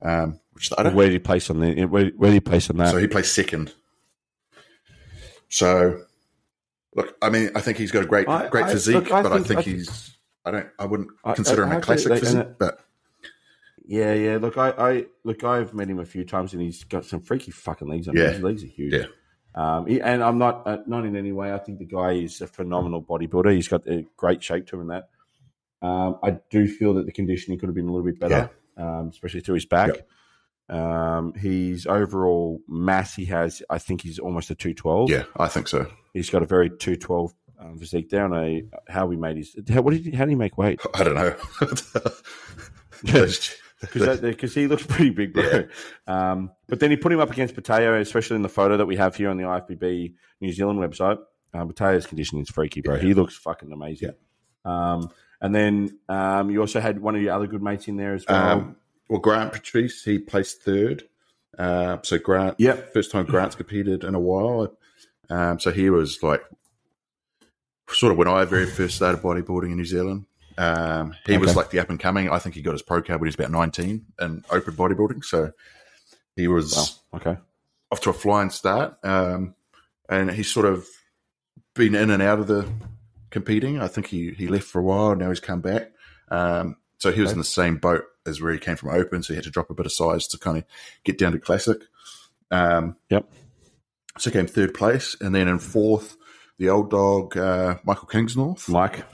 Um, 0.00 0.40
which 0.52 0.70
I 0.76 0.82
don't 0.82 0.94
Where 0.94 1.06
did 1.06 1.12
he 1.12 1.18
place 1.20 1.48
on 1.48 1.60
the? 1.60 1.84
Where, 1.84 2.06
where 2.16 2.30
did 2.30 2.34
he 2.34 2.40
place 2.40 2.68
on 2.68 2.76
that? 2.78 2.90
so 2.90 2.98
he 2.98 3.06
placed 3.06 3.34
second. 3.34 3.72
So, 5.52 6.00
look, 6.96 7.14
I 7.20 7.28
mean, 7.28 7.50
I 7.54 7.60
think 7.60 7.76
he's 7.76 7.90
got 7.92 8.02
a 8.04 8.06
great, 8.06 8.26
I- 8.26 8.48
great 8.48 8.64
I- 8.64 8.72
physique, 8.72 8.94
look, 8.94 9.12
I 9.12 9.22
but 9.22 9.32
I 9.32 9.36
think- 9.42 9.58
I 9.58 9.62
think- 9.62 9.76
he's. 9.76 10.16
I 10.46 10.50
don't. 10.50 10.66
I 10.78 10.86
wouldn't 10.86 11.10
consider 11.34 11.64
I- 11.64 11.70
him 11.70 11.76
a 11.76 11.80
classic 11.82 12.18
physique, 12.18 12.46
but 12.58 12.80
Yeah, 13.84 14.14
yeah. 14.14 14.38
Look, 14.38 14.56
I, 14.56 14.70
I 14.70 15.06
look, 15.24 15.44
I've 15.44 15.74
met 15.74 15.88
him 15.88 15.98
a 16.00 16.04
few 16.06 16.24
times, 16.24 16.52
and 16.54 16.62
he's 16.62 16.82
got 16.84 17.04
some 17.04 17.20
freaky 17.20 17.50
fucking 17.50 17.86
legs 17.86 18.08
on 18.08 18.16
Yeah. 18.16 18.28
him. 18.28 18.32
His 18.34 18.42
legs 18.42 18.64
are 18.64 18.68
huge. 18.68 18.94
Yeah. 18.94 19.06
Um, 19.54 19.86
he, 19.86 20.00
and 20.00 20.22
I'm 20.24 20.38
not 20.38 20.66
uh, 20.66 20.78
not 20.86 21.04
in 21.04 21.14
any 21.16 21.30
way. 21.32 21.52
I 21.52 21.58
think 21.58 21.78
the 21.78 21.84
guy 21.84 22.12
is 22.12 22.40
a 22.40 22.46
phenomenal 22.46 23.02
bodybuilder. 23.02 23.54
He's 23.54 23.68
got 23.68 23.86
a 23.86 24.06
great 24.16 24.42
shape 24.42 24.66
to 24.68 24.76
him, 24.76 24.88
and 24.88 24.90
that. 24.90 25.08
Um, 25.86 26.18
I 26.22 26.38
do 26.48 26.66
feel 26.66 26.94
that 26.94 27.06
the 27.06 27.12
conditioning 27.12 27.58
could 27.58 27.68
have 27.68 27.74
been 27.74 27.86
a 27.88 27.92
little 27.92 28.06
bit 28.06 28.18
better, 28.18 28.50
yeah. 28.78 28.98
um, 29.00 29.08
especially 29.08 29.40
through 29.40 29.56
his 29.56 29.66
back. 29.66 29.90
Um, 30.72 31.34
his 31.34 31.86
overall 31.86 32.62
mass 32.66 33.14
he 33.14 33.26
has, 33.26 33.62
I 33.68 33.78
think, 33.78 34.00
he's 34.00 34.18
almost 34.18 34.50
a 34.50 34.54
two 34.54 34.72
twelve. 34.72 35.10
yeah, 35.10 35.24
I 35.36 35.48
think 35.48 35.68
so. 35.68 35.86
he's 36.14 36.30
got 36.30 36.42
a 36.42 36.46
very 36.46 36.70
two 36.70 36.96
twelve 36.96 37.34
um, 37.58 37.78
physique. 37.78 38.08
Down 38.08 38.34
a 38.34 38.62
how 38.88 39.06
we 39.06 39.16
made 39.16 39.36
his 39.36 39.54
how, 39.68 39.82
what 39.82 39.92
did 39.92 40.06
he, 40.06 40.10
how 40.12 40.24
did 40.24 40.30
he 40.30 40.36
make 40.36 40.56
weight? 40.56 40.80
I 40.94 41.04
don't 41.04 41.14
know. 41.14 41.36
because 44.20 44.54
he 44.54 44.66
looks 44.66 44.86
pretty 44.86 45.10
big, 45.10 45.34
bro. 45.34 45.42
Yeah. 45.42 45.62
Um, 46.06 46.52
but 46.68 46.80
then 46.80 46.90
he 46.90 46.96
put 46.96 47.12
him 47.12 47.20
up 47.20 47.30
against 47.30 47.54
Pateo, 47.54 48.00
especially 48.00 48.36
in 48.36 48.42
the 48.42 48.48
photo 48.48 48.78
that 48.78 48.86
we 48.86 48.96
have 48.96 49.14
here 49.14 49.28
on 49.28 49.36
the 49.36 49.44
IFBB 49.44 50.14
New 50.40 50.52
Zealand 50.52 50.78
website. 50.78 51.18
Um, 51.52 51.70
Pateo's 51.70 52.06
conditioning 52.06 52.44
is 52.44 52.50
freaky, 52.50 52.80
bro. 52.80 52.96
He 52.96 53.12
looks 53.12 53.36
fucking 53.36 53.72
amazing. 53.72 54.14
Um, 54.64 55.10
and 55.40 55.54
then 55.54 55.98
um, 56.08 56.50
you 56.50 56.60
also 56.60 56.80
had 56.80 57.00
one 57.00 57.16
of 57.16 57.20
your 57.20 57.34
other 57.34 57.46
good 57.46 57.62
mates 57.62 57.88
in 57.88 57.96
there 57.96 58.14
as 58.14 58.24
well. 58.26 58.50
um, 58.50 58.76
well, 59.08 59.20
Grant 59.20 59.52
Patrice, 59.52 60.02
he 60.04 60.18
placed 60.18 60.62
third. 60.62 61.04
Uh, 61.58 61.98
so 62.02 62.18
Grant, 62.18 62.56
Yep. 62.58 62.92
first 62.92 63.10
time 63.10 63.26
Grant's 63.26 63.54
competed 63.56 64.04
in 64.04 64.14
a 64.14 64.20
while. 64.20 64.76
Um, 65.28 65.58
so 65.60 65.70
he 65.70 65.90
was 65.90 66.22
like, 66.22 66.42
sort 67.90 68.12
of 68.12 68.18
when 68.18 68.28
I 68.28 68.44
very 68.44 68.66
first 68.66 68.96
started 68.96 69.20
bodybuilding 69.22 69.70
in 69.70 69.76
New 69.76 69.84
Zealand. 69.84 70.24
Um, 70.58 71.14
he 71.26 71.38
was 71.38 71.56
like 71.56 71.70
the 71.70 71.78
up 71.78 71.90
and 71.90 71.98
coming. 72.00 72.28
I 72.30 72.38
think 72.38 72.54
he 72.54 72.62
got 72.62 72.72
his 72.72 72.82
pro 72.82 73.02
card 73.02 73.20
when 73.20 73.26
he 73.26 73.28
was 73.28 73.34
about 73.34 73.50
19 73.50 74.04
in 74.20 74.44
open 74.50 74.74
bodybuilding. 74.74 75.24
So 75.24 75.52
he 76.36 76.48
was 76.48 76.74
Wow. 77.12 77.18
Okay. 77.18 77.38
off 77.90 78.00
to 78.02 78.10
a 78.10 78.14
flying 78.14 78.50
start. 78.50 78.96
Um, 79.02 79.54
and 80.08 80.30
he's 80.30 80.50
sort 80.52 80.66
of 80.66 80.86
been 81.74 81.94
in 81.94 82.10
and 82.10 82.22
out 82.22 82.38
of 82.38 82.46
the 82.46 82.68
competing. 83.30 83.80
I 83.80 83.88
think 83.88 84.06
he, 84.06 84.30
he 84.32 84.46
left 84.48 84.64
for 84.64 84.78
a 84.78 84.82
while. 84.82 85.14
Now 85.16 85.28
he's 85.30 85.40
come 85.40 85.60
back. 85.60 85.90
Um, 86.30 86.76
so 86.98 87.12
he 87.12 87.20
was 87.20 87.28
Okay. 87.30 87.34
in 87.34 87.38
the 87.38 87.44
same 87.44 87.76
boat 87.76 88.04
as 88.26 88.40
where 88.40 88.52
he 88.52 88.58
came 88.58 88.76
from 88.76 88.90
open. 88.90 89.22
So 89.22 89.32
he 89.32 89.36
had 89.36 89.44
to 89.44 89.50
drop 89.50 89.70
a 89.70 89.74
bit 89.74 89.86
of 89.86 89.92
size 89.92 90.26
to 90.28 90.38
kind 90.38 90.58
of 90.58 90.64
get 91.04 91.18
down 91.18 91.32
to 91.32 91.38
classic. 91.38 91.82
Um, 92.50 92.96
Yep. 93.10 93.30
So 94.18 94.30
he 94.30 94.34
came 94.34 94.46
third 94.46 94.74
place. 94.74 95.16
And 95.20 95.34
then 95.34 95.48
in 95.48 95.58
fourth, 95.58 96.16
the 96.58 96.68
old 96.68 96.90
dog, 96.90 97.36
uh, 97.36 97.76
Michael 97.84 98.08
Kingsnorth. 98.08 98.68
Mike. 98.68 99.04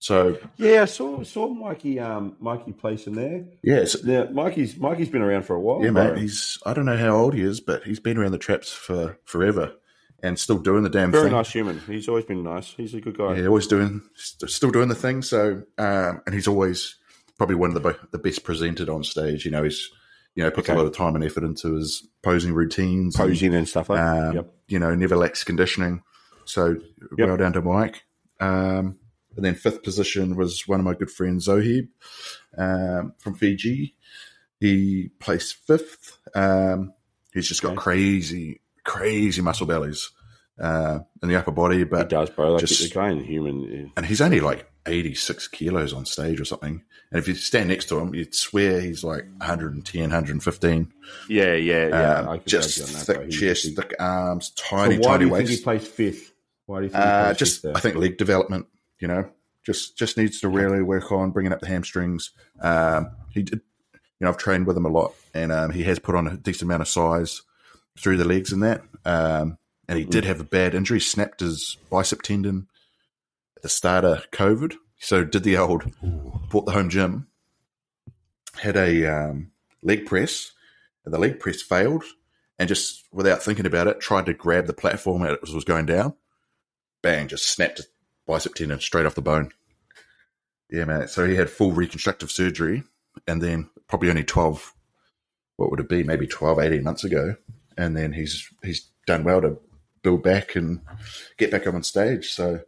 So, 0.00 0.38
Yeah, 0.58 0.82
I 0.82 0.84
saw 0.84 1.24
saw 1.24 1.48
Mikey 1.48 1.98
um, 1.98 2.36
Mikey 2.38 2.70
place 2.72 3.08
in 3.08 3.14
there. 3.14 3.44
yeah, 3.64 3.78
it's, 3.78 4.04
Now, 4.04 4.28
Mikey's 4.30 4.76
Mikey's 4.76 5.08
been 5.08 5.22
around 5.22 5.42
for 5.42 5.56
a 5.56 5.60
while. 5.60 5.82
yeah, 5.84 5.90
bro. 5.90 6.12
mate. 6.12 6.18
He's, 6.22 6.56
I 6.64 6.72
don't 6.72 6.84
know 6.86 6.96
how 6.96 7.16
old 7.16 7.34
he 7.34 7.42
is, 7.42 7.58
but 7.60 7.82
he's 7.82 7.98
been 7.98 8.16
around 8.16 8.30
the 8.30 8.38
traps 8.38 8.70
for 8.72 9.18
forever 9.24 9.72
and 10.22 10.38
still 10.38 10.58
doing 10.58 10.84
the 10.84 10.88
damn 10.88 11.10
very 11.10 11.24
thing. 11.24 11.32
nice 11.32 11.50
human. 11.52 11.80
He's 11.80 12.08
always 12.08 12.24
been 12.26 12.44
nice. 12.44 12.72
He's 12.76 12.94
a 12.94 13.00
good 13.00 13.18
guy. 13.18 13.38
Yeah, 13.38 13.48
always 13.48 13.66
doing, 13.66 14.02
still 14.14 14.70
doing 14.70 14.88
the 14.88 14.94
thing. 14.94 15.22
So, 15.22 15.62
um, 15.78 16.22
and 16.26 16.32
he's 16.32 16.46
always 16.46 16.94
probably 17.38 17.56
one 17.56 17.74
of 17.74 17.82
the 17.82 17.98
the 18.10 18.18
best 18.18 18.44
presented 18.44 18.88
on 18.90 19.02
stage. 19.04 19.44
You 19.46 19.50
know, 19.50 19.62
he's 19.64 19.90
you 20.34 20.44
know 20.44 20.50
puts 20.50 20.68
Okay. 20.68 20.76
a 20.76 20.80
lot 20.80 20.86
of 20.86 20.94
time 20.96 21.14
and 21.14 21.24
effort 21.24 21.44
into 21.44 21.74
his 21.74 22.06
posing 22.22 22.52
routines, 22.52 23.16
Posing 23.16 23.54
and 23.54 23.66
stuff 23.68 23.88
like 23.88 23.98
that. 24.00 24.28
um, 24.28 24.34
yep. 24.36 24.52
You 24.68 24.78
know, 24.78 24.94
never 24.94 25.16
lacks 25.16 25.42
conditioning. 25.44 26.02
So, 26.44 26.76
Yep. 27.16 27.28
well 27.28 27.36
down 27.36 27.52
to 27.54 27.62
Mike. 27.62 28.02
Um, 28.40 28.98
and 29.36 29.44
then 29.44 29.54
fifth 29.54 29.82
position 29.82 30.36
was 30.36 30.66
one 30.68 30.80
of 30.80 30.84
my 30.84 30.94
good 30.94 31.10
friends 31.10 31.46
Zohib 31.48 31.88
um, 32.56 33.12
from 33.18 33.34
Fiji. 33.34 33.94
He 34.60 35.10
placed 35.20 35.54
fifth. 35.66 36.18
Um, 36.34 36.92
he's 37.32 37.48
just 37.48 37.62
got 37.62 37.72
Okay. 37.72 37.78
crazy, 37.78 38.60
crazy 38.84 39.40
muscle 39.42 39.66
bellies 39.66 40.10
uh, 40.60 41.00
in 41.22 41.28
the 41.28 41.36
upper 41.36 41.52
body, 41.52 41.78
He 41.78 41.84
but 41.84 42.08
does, 42.08 42.30
bro. 42.30 42.52
Like 42.52 42.60
just- 42.60 42.82
the 42.82 42.94
guy 42.94 43.10
in 43.10 43.22
human. 43.24 43.92
and 43.96 44.04
he's 44.06 44.20
only 44.20 44.40
like 44.40 44.67
86 44.86 45.48
kilos 45.48 45.92
on 45.92 46.06
stage 46.06 46.40
or 46.40 46.44
something. 46.44 46.82
And 47.10 47.18
if 47.18 47.26
you 47.28 47.34
stand 47.34 47.68
next 47.68 47.86
to 47.86 47.98
him, 47.98 48.14
you'd 48.14 48.34
swear 48.34 48.80
he's 48.80 49.02
like 49.02 49.24
110, 49.38 50.00
115. 50.02 50.92
Yeah, 51.28 51.54
yeah, 51.54 51.88
yeah. 51.88 52.12
Um, 52.20 52.28
I 52.28 52.36
just 52.38 52.78
thick. 53.06 53.30
Chest, 53.30 53.64
he- 53.64 53.74
thick 53.74 53.94
arms, 53.98 54.52
So 54.56 54.76
tiny, 54.76 54.98
why 54.98 55.12
tiny 55.12 55.24
do 55.24 55.30
you 55.30 55.36
think 55.36 55.48
he 55.48 55.56
placed 55.62 55.86
fifth? 55.88 56.32
Why 56.66 56.80
do 56.80 56.84
you 56.84 56.90
think 56.90 57.02
he 57.04 57.08
uh, 57.10 57.34
just? 57.34 57.64
I 57.64 57.80
think 57.80 57.96
leg 57.96 58.18
development, 58.18 58.66
you 59.00 59.08
know, 59.08 59.30
just 59.64 59.96
just 59.96 60.18
needs 60.18 60.40
to 60.40 60.48
really 60.48 60.82
work 60.82 61.10
on 61.10 61.30
bringing 61.30 61.52
up 61.52 61.60
the 61.60 61.66
hamstrings. 61.66 62.30
Um, 62.60 63.10
he 63.30 63.42
did, 63.42 63.60
you 63.94 64.00
know, 64.20 64.28
I've 64.28 64.36
trained 64.36 64.66
with 64.66 64.76
him 64.76 64.84
a 64.84 64.90
lot, 64.90 65.14
and 65.32 65.50
um, 65.50 65.70
he 65.70 65.84
has 65.84 65.98
put 65.98 66.14
on 66.14 66.26
a 66.26 66.36
decent 66.36 66.62
amount 66.68 66.82
of 66.82 66.88
size 66.88 67.40
through 67.98 68.18
the 68.18 68.26
legs 68.26 68.52
and 68.52 68.62
that. 68.62 68.82
Um, 69.06 69.56
and 69.88 69.98
he 69.98 70.04
Mm. 70.04 70.10
did 70.10 70.24
have 70.26 70.40
a 70.40 70.44
bad 70.44 70.74
injury, 70.74 71.00
snapped 71.00 71.40
his 71.40 71.78
bicep 71.90 72.20
tendon 72.20 72.67
at 73.58 73.62
the 73.62 73.68
start 73.68 74.04
of 74.04 74.30
COVID. 74.30 74.76
So 75.00 75.24
did 75.24 75.42
the 75.42 75.56
old, 75.56 75.92
bought 76.48 76.64
the 76.64 76.72
home 76.72 76.88
gym, 76.88 77.26
had 78.56 78.76
a 78.76 79.04
um, 79.06 79.50
leg 79.82 80.06
press, 80.06 80.52
and 81.04 81.12
the 81.12 81.18
leg 81.18 81.40
press 81.40 81.60
failed, 81.60 82.04
and 82.56 82.68
just 82.68 83.04
without 83.12 83.42
thinking 83.42 83.66
about 83.66 83.88
it, 83.88 84.00
tried 84.00 84.26
to 84.26 84.34
grab 84.34 84.66
the 84.66 84.72
platform 84.72 85.24
as 85.24 85.32
it 85.32 85.54
was 85.54 85.64
going 85.64 85.86
down. 85.86 86.14
Bang! 87.02 87.26
Just 87.28 87.48
snapped 87.48 87.78
his 87.78 87.88
bicep 88.26 88.54
tendon 88.54 88.80
straight 88.80 89.06
off 89.06 89.14
the 89.14 89.22
bone. 89.22 89.50
Yeah, 90.70 90.84
man. 90.84 91.08
So 91.08 91.26
he 91.26 91.34
had 91.34 91.50
full 91.50 91.72
reconstructive 91.72 92.30
surgery, 92.30 92.84
and 93.26 93.42
then 93.42 93.70
probably 93.88 94.10
only 94.10 94.24
twelve. 94.24 94.72
What 95.56 95.72
would 95.72 95.80
it 95.80 95.88
be? 95.88 96.04
Maybe 96.04 96.28
12, 96.28 96.60
18 96.60 96.84
months 96.84 97.02
ago, 97.02 97.34
and 97.76 97.96
then 97.96 98.12
he's 98.12 98.48
he's 98.62 98.90
done 99.06 99.24
well 99.24 99.40
to 99.40 99.58
build 100.02 100.22
back 100.22 100.54
and 100.54 100.80
get 101.36 101.50
back 101.50 101.66
up 101.66 101.74
on 101.74 101.82
stage. 101.82 102.30
So, 102.30 102.60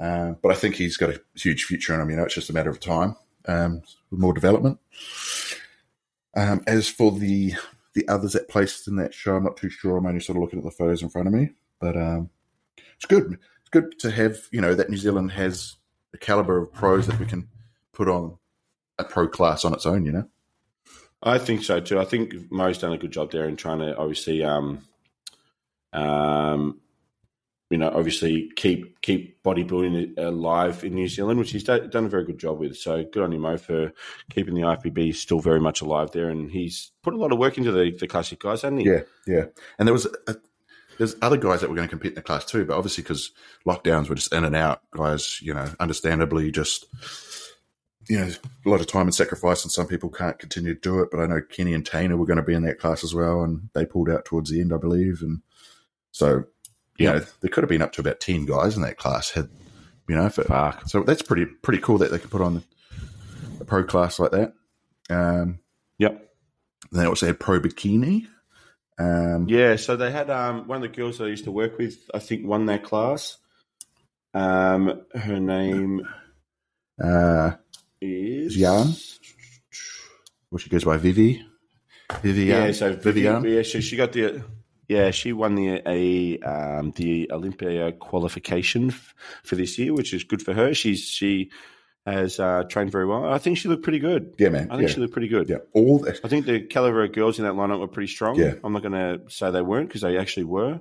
uh, 0.00 0.32
but 0.42 0.50
I 0.50 0.54
think 0.54 0.76
he's 0.76 0.96
got 0.96 1.10
a 1.10 1.20
huge 1.34 1.64
future 1.64 1.94
in 1.94 2.00
him. 2.00 2.10
You 2.10 2.16
know, 2.16 2.24
it's 2.24 2.34
just 2.34 2.50
a 2.50 2.54
matter 2.54 2.70
of 2.70 2.80
time 2.80 3.16
um, 3.46 3.82
with 4.10 4.20
more 4.20 4.32
development. 4.32 4.78
Um, 6.34 6.62
as 6.66 6.88
for 6.88 7.12
the 7.12 7.54
the 7.94 8.06
others 8.08 8.32
that 8.32 8.48
placed 8.48 8.86
in 8.88 8.96
that 8.96 9.12
show, 9.12 9.36
I'm 9.36 9.44
not 9.44 9.56
too 9.56 9.68
sure. 9.68 9.96
I'm 9.96 10.06
only 10.06 10.20
sort 10.20 10.36
of 10.36 10.42
looking 10.42 10.60
at 10.60 10.64
the 10.64 10.70
photos 10.70 11.02
in 11.02 11.10
front 11.10 11.28
of 11.28 11.34
me, 11.34 11.50
but 11.80 11.96
um, 11.96 12.30
it's 12.96 13.06
good. 13.06 13.38
It's 13.60 13.70
good 13.70 13.98
to 14.00 14.10
have 14.10 14.38
you 14.52 14.60
know 14.60 14.74
that 14.74 14.88
New 14.88 14.96
Zealand 14.96 15.32
has 15.32 15.76
the 16.12 16.18
caliber 16.18 16.62
of 16.62 16.72
pros 16.72 17.06
that 17.06 17.18
we 17.18 17.26
can 17.26 17.48
put 17.92 18.08
on 18.08 18.38
a 18.98 19.04
pro 19.04 19.28
class 19.28 19.64
on 19.64 19.74
its 19.74 19.86
own. 19.86 20.06
You 20.06 20.12
know, 20.12 20.28
I 21.22 21.38
think 21.38 21.62
so 21.62 21.80
too. 21.80 21.98
I 21.98 22.04
think 22.04 22.50
Mo's 22.50 22.78
done 22.78 22.92
a 22.92 22.98
good 22.98 23.12
job 23.12 23.32
there 23.32 23.46
in 23.46 23.56
trying 23.56 23.80
to 23.80 23.96
obviously, 23.96 24.44
um, 24.44 24.86
um, 25.92 26.80
you 27.70 27.78
know, 27.78 27.88
obviously 27.94 28.50
keep 28.56 29.00
keep 29.00 29.42
bodybuilding 29.44 30.18
alive 30.18 30.82
in 30.84 30.94
New 30.94 31.08
Zealand, 31.08 31.38
which 31.38 31.52
he's 31.52 31.62
done 31.62 31.88
a 31.94 32.08
very 32.08 32.24
good 32.24 32.38
job 32.38 32.58
with. 32.58 32.76
So 32.76 33.04
good 33.04 33.22
on 33.22 33.32
you, 33.32 33.38
Mo, 33.38 33.56
for 33.56 33.92
keeping 34.30 34.54
the 34.54 34.62
IFBB 34.62 35.14
still 35.14 35.38
very 35.38 35.60
much 35.60 35.80
alive 35.80 36.10
there, 36.10 36.28
and 36.28 36.50
he's 36.50 36.90
put 37.02 37.14
a 37.14 37.16
lot 37.16 37.32
of 37.32 37.38
work 37.38 37.56
into 37.58 37.70
the, 37.70 37.96
the 37.98 38.08
classic 38.08 38.40
guys, 38.40 38.62
hasn't 38.62 38.80
he? 38.80 38.88
yeah, 38.88 39.02
yeah. 39.26 39.44
And 39.78 39.86
there 39.86 39.92
was 39.92 40.06
a, 40.26 40.36
there's 40.98 41.14
other 41.22 41.36
guys 41.36 41.60
that 41.60 41.70
were 41.70 41.76
going 41.76 41.88
to 41.88 41.90
compete 41.90 42.12
in 42.12 42.16
the 42.16 42.22
class 42.22 42.44
too, 42.44 42.64
but 42.64 42.76
obviously 42.76 43.02
because 43.02 43.30
lockdowns 43.66 44.08
were 44.08 44.16
just 44.16 44.34
in 44.34 44.44
and 44.44 44.56
out, 44.56 44.82
guys, 44.90 45.40
you 45.40 45.54
know, 45.54 45.72
understandably 45.78 46.50
just 46.50 46.86
you 48.08 48.18
know, 48.18 48.30
a 48.66 48.68
lot 48.68 48.80
of 48.80 48.88
time 48.88 49.02
and 49.02 49.14
sacrifice, 49.14 49.62
and 49.62 49.70
some 49.70 49.86
people 49.86 50.10
can't 50.10 50.38
continue 50.38 50.74
to 50.74 50.80
do 50.80 51.00
it. 51.00 51.10
But 51.12 51.20
I 51.20 51.26
know 51.26 51.40
Kenny 51.40 51.74
and 51.74 51.86
Tana 51.86 52.16
were 52.16 52.26
going 52.26 52.38
to 52.38 52.42
be 52.42 52.54
in 52.54 52.64
that 52.64 52.80
class 52.80 53.04
as 53.04 53.14
well, 53.14 53.42
and 53.42 53.70
they 53.72 53.86
pulled 53.86 54.10
out 54.10 54.24
towards 54.24 54.50
the 54.50 54.60
end, 54.60 54.72
I 54.72 54.78
believe. 54.78 55.22
And 55.22 55.42
so, 56.10 56.44
you 57.00 57.06
Yeah. 57.06 57.14
know, 57.18 57.24
there 57.40 57.50
could 57.50 57.62
have 57.64 57.68
been 57.68 57.82
up 57.82 57.92
to 57.94 58.00
about 58.00 58.20
ten 58.20 58.44
guys 58.46 58.76
in 58.76 58.82
that 58.82 58.96
class. 58.98 59.30
Had 59.30 59.48
you 60.08 60.16
know, 60.16 60.28
for, 60.28 60.42
Fuck. 60.44 60.88
so 60.88 61.02
that's 61.02 61.22
pretty 61.22 61.46
pretty 61.46 61.80
cool 61.80 61.98
that 61.98 62.10
they 62.10 62.18
could 62.18 62.30
put 62.30 62.42
on 62.42 62.62
a 63.60 63.64
pro 63.64 63.84
class 63.84 64.18
like 64.18 64.32
that. 64.32 64.52
Um, 65.08 65.58
Yep. 65.98 66.28
they 66.92 67.04
also 67.04 67.26
had 67.26 67.38
pro 67.40 67.60
bikini. 67.60 68.26
Um, 68.98 69.46
Yeah, 69.48 69.76
so 69.76 69.96
they 69.96 70.10
had 70.10 70.28
um, 70.30 70.66
one 70.66 70.76
of 70.76 70.82
the 70.82 70.88
girls 70.88 71.18
that 71.18 71.24
I 71.24 71.28
used 71.28 71.44
to 71.44 71.52
work 71.52 71.78
with, 71.78 71.96
I 72.12 72.18
think, 72.18 72.46
won 72.46 72.66
that 72.66 72.82
class. 72.84 73.38
Um, 74.34 75.02
her 75.14 75.40
name 75.40 76.06
uh, 77.02 77.52
is 78.00 78.54
Jan? 78.56 78.94
well, 80.50 80.58
she 80.58 80.68
goes 80.70 80.84
by 80.84 80.96
Vivi. 80.96 81.44
Vivian. 82.22 82.48
Yeah, 82.66 82.72
so 82.72 82.94
Vivian. 82.96 83.44
Yeah, 83.44 83.62
she, 83.62 83.80
she 83.80 83.96
got 83.96 84.12
the. 84.12 84.42
Yeah, 84.90 85.12
she 85.12 85.32
won 85.32 85.54
the 85.54 85.80
a 85.86 86.38
um, 86.40 86.90
the 86.96 87.30
Olympia 87.30 87.92
qualification 87.92 88.88
f- 88.90 89.14
for 89.44 89.54
this 89.54 89.78
year, 89.78 89.94
which 89.94 90.12
is 90.12 90.24
good 90.24 90.42
for 90.42 90.52
her. 90.52 90.74
She's 90.74 91.00
she 91.04 91.50
has 92.04 92.40
uh, 92.40 92.64
trained 92.68 92.90
very 92.90 93.06
well. 93.06 93.24
I 93.24 93.38
think 93.38 93.56
she 93.58 93.68
looked 93.68 93.84
pretty 93.84 94.00
good. 94.00 94.34
Yeah, 94.36 94.48
man. 94.48 94.68
I 94.68 94.76
think 94.76 94.88
yeah. 94.88 94.94
she 94.94 95.00
looked 95.00 95.12
pretty 95.12 95.28
good. 95.28 95.48
yeah. 95.48 95.58
All 95.74 96.00
that. 96.00 96.18
I 96.24 96.28
think 96.28 96.44
the 96.44 96.60
caliber 96.60 97.04
of 97.04 97.12
girls 97.12 97.38
in 97.38 97.44
that 97.44 97.54
lineup 97.54 97.78
were 97.78 97.86
pretty 97.86 98.08
strong. 98.12 98.34
Yeah. 98.36 98.54
I'm 98.64 98.72
not 98.72 98.82
going 98.82 98.94
to 98.94 99.30
say 99.30 99.50
they 99.52 99.62
weren't 99.62 99.88
because 99.88 100.00
they 100.00 100.18
actually 100.18 100.44
were. 100.44 100.80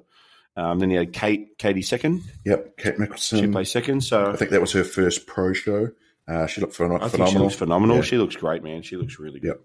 Um, 0.55 0.80
then 0.80 0.89
you 0.89 0.97
had 0.97 1.14
Kate, 1.14 1.57
Katie 1.60 1.84
second. 1.84 2.24
Yep. 2.45 2.78
Kate 2.78 2.95
She 2.95 3.01
Mickelson. 3.03 3.51
placed 3.51 3.72
second. 3.74 4.01
So 4.01 4.32
I 4.32 4.36
think 4.38 4.49
that 4.51 4.62
was 4.62 4.72
her 4.72 4.84
first 4.84 5.28
pro 5.28 5.53
show. 5.53 5.91
Uh, 6.28 6.47
she 6.47 6.62
looked 6.62 6.76
phen- 6.76 6.95
I 6.95 6.99
think 6.99 7.12
she 7.12 7.18
phenomenal. 7.18 7.43
looks 7.43 7.55
phenomenal. 7.55 7.95
Yeah. 7.97 8.01
She 8.01 8.18
looks 8.18 8.36
great, 8.36 8.64
man. 8.64 8.82
She 8.82 8.95
looks 8.95 9.20
really 9.20 9.39
good. 9.39 9.60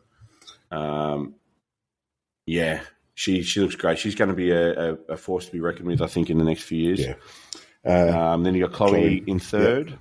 Um, 0.71 1.37
yeah, 2.47 2.83
she 3.15 3.43
she 3.43 3.61
looks 3.61 3.75
great. 3.77 3.99
She's 3.99 4.15
going 4.15 4.29
to 4.31 4.35
be 4.35 4.51
a, 4.51 4.93
a, 4.93 4.95
a 5.11 5.17
force 5.17 5.47
to 5.47 5.53
be 5.53 5.61
reckoned 5.61 5.87
with, 5.87 6.03
I 6.03 6.07
think, 6.07 6.31
in 6.31 6.39
the 6.39 6.45
next 6.45 6.63
few 6.63 6.83
years. 6.83 7.01
Yeah. 7.01 7.15
Uh, 7.87 8.35
Um, 8.35 8.43
then 8.43 8.55
you 8.55 8.67
got 8.67 8.73
Chloe, 8.75 8.91
Chloe, 8.91 9.25
in 9.27 9.39
third. 9.39 9.99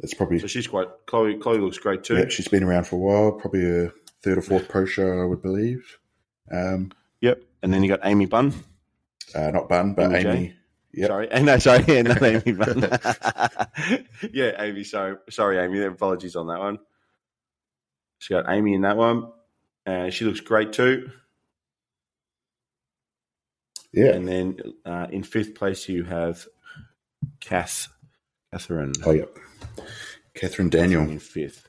it's 0.00 0.14
probably 0.14 0.38
So 0.38 0.46
she's 0.46 0.66
quite 0.66 0.88
Chloe. 1.06 1.36
Chloe 1.38 1.58
looks 1.58 1.78
great 1.78 2.04
too. 2.04 2.16
yeah, 2.16 2.28
she's 2.28 2.48
been 2.48 2.62
around 2.64 2.86
for 2.86 2.96
a 2.96 2.98
while. 2.98 3.32
Probably 3.32 3.64
a 3.68 3.92
third 4.22 4.38
or 4.38 4.42
fourth 4.42 4.68
pro 4.68 4.84
show, 4.86 5.20
I 5.20 5.24
would 5.24 5.42
believe. 5.42 5.98
Um, 6.50 6.92
Yep. 7.20 7.42
And 7.62 7.72
then 7.74 7.82
you 7.82 7.88
got 7.88 8.00
Amy 8.04 8.26
Bunn. 8.26 8.52
uh, 9.34 9.50
not 9.50 9.68
Bun, 9.68 9.94
but 9.94 10.14
Amy 10.14 10.30
Amy. 10.30 10.54
Yep. 10.94 11.08
Sorry, 11.08 11.28
no, 11.42 11.58
sorry, 11.58 11.84
yeah, 11.88 12.02
not 12.02 12.22
Amy 12.22 12.52
Bunn. 12.52 12.80
yeah, 14.32 14.62
Amy. 14.62 14.84
Sorry, 14.84 15.16
sorry, 15.30 15.58
Amy. 15.58 15.82
Apologies 15.82 16.36
on 16.36 16.46
that 16.46 16.60
one. 16.60 16.78
She 18.18 18.32
got 18.34 18.46
Amy 18.48 18.74
in 18.74 18.82
that 18.82 18.96
one, 18.96 19.30
and 19.84 20.14
she 20.14 20.24
looks 20.24 20.40
great 20.40 20.72
too. 20.72 21.10
Yeah. 23.92 24.12
And 24.12 24.28
then 24.28 24.56
uh, 24.84 25.06
in 25.10 25.22
fifth 25.22 25.54
place, 25.54 25.88
you 25.88 26.04
have 26.04 26.46
Kath, 27.40 27.88
Catherine. 28.52 28.92
Oh, 29.04 29.12
yeah. 29.12 29.24
Catherine 30.34 30.68
Daniel. 30.68 31.02
in 31.02 31.18
fifth. 31.18 31.68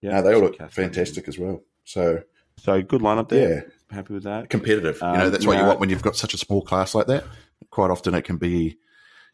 Yeah, 0.00 0.12
No, 0.12 0.22
they 0.22 0.34
all 0.34 0.40
look 0.40 0.58
Catherine. 0.58 0.88
fantastic 0.88 1.28
as 1.28 1.38
well. 1.38 1.62
So 1.84 2.22
So 2.58 2.82
good 2.82 3.00
lineup 3.00 3.28
there. 3.28 3.54
yeah, 3.90 3.96
Happy 3.96 4.14
with 4.14 4.24
that. 4.24 4.50
competitive. 4.50 4.98
you 5.00 5.06
Um, 5.06 5.18
know, 5.18 5.30
that's 5.30 5.46
what 5.46 5.56
you 5.58 5.64
want 5.64 5.80
when 5.80 5.88
you've 5.90 6.02
got 6.02 6.16
such 6.16 6.34
a 6.34 6.38
small 6.38 6.62
class 6.62 6.94
like 6.94 7.06
that. 7.06 7.24
Quite 7.70 7.90
often, 7.90 8.14
it 8.14 8.22
can 8.24 8.36
be, 8.36 8.76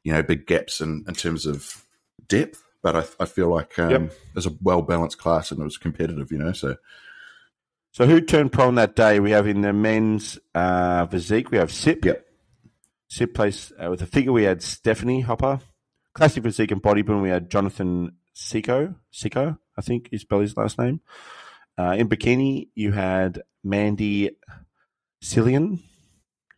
you 0.05 0.13
know, 0.13 0.23
big 0.23 0.47
gaps 0.47 0.81
in, 0.81 1.05
in 1.09 1.15
terms 1.15 1.47
of 1.47 1.85
depth. 2.29 2.63
But 2.83 2.97
I, 2.97 3.05
I 3.21 3.25
feel 3.27 3.49
like 3.49 3.79
um, 3.79 3.91
Yep. 3.91 4.13
there's 4.35 4.47
a 4.47 4.55
well 4.61 4.83
balanced 4.83 5.19
class 5.19 5.51
and 5.51 5.61
it 5.61 5.65
was 5.65 5.77
competitive. 5.79 6.31
You 6.33 6.39
know, 6.39 6.53
so 6.53 6.77
So 7.93 8.07
who 8.07 8.23
turned 8.23 8.53
pro 8.53 8.69
on 8.69 8.77
that 8.77 8.97
day? 8.97 9.21
We 9.21 9.33
have 9.33 9.47
in 9.47 9.61
the 9.61 9.75
men's 9.75 10.39
uh, 10.55 11.07
physique, 11.07 11.51
we 11.51 11.59
have 11.59 11.71
Sip. 11.71 12.03
Yep. 12.07 12.25
Sip 13.09 13.35
plays 13.35 13.71
uh, 13.79 13.91
with 13.91 14.01
the 14.01 14.07
figure. 14.07 14.33
We 14.33 14.45
had 14.45 14.63
Stephanie 14.63 15.21
Hopper. 15.21 15.61
Classic 16.15 16.43
physique 16.43 16.71
and 16.71 16.83
bodybuilding, 16.83 17.23
we 17.23 17.29
had 17.29 17.51
Jonathan 17.51 18.13
Siko. 18.35 18.95
Siko, 19.13 19.59
I 19.77 19.83
think 19.83 20.09
is 20.11 20.25
his 20.31 20.57
last 20.57 20.79
name. 20.79 21.03
Uh, 21.79 21.95
in 21.99 22.09
bikini, 22.09 22.69
you 22.75 22.93
had 22.93 23.43
Mandy 23.63 24.31
Cillian. 25.23 25.81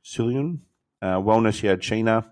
Cillian. 0.05 0.61
Uh, 1.03 1.17
wellness, 1.17 1.65
you 1.65 1.69
had 1.69 1.81
Sheena. 1.81 2.31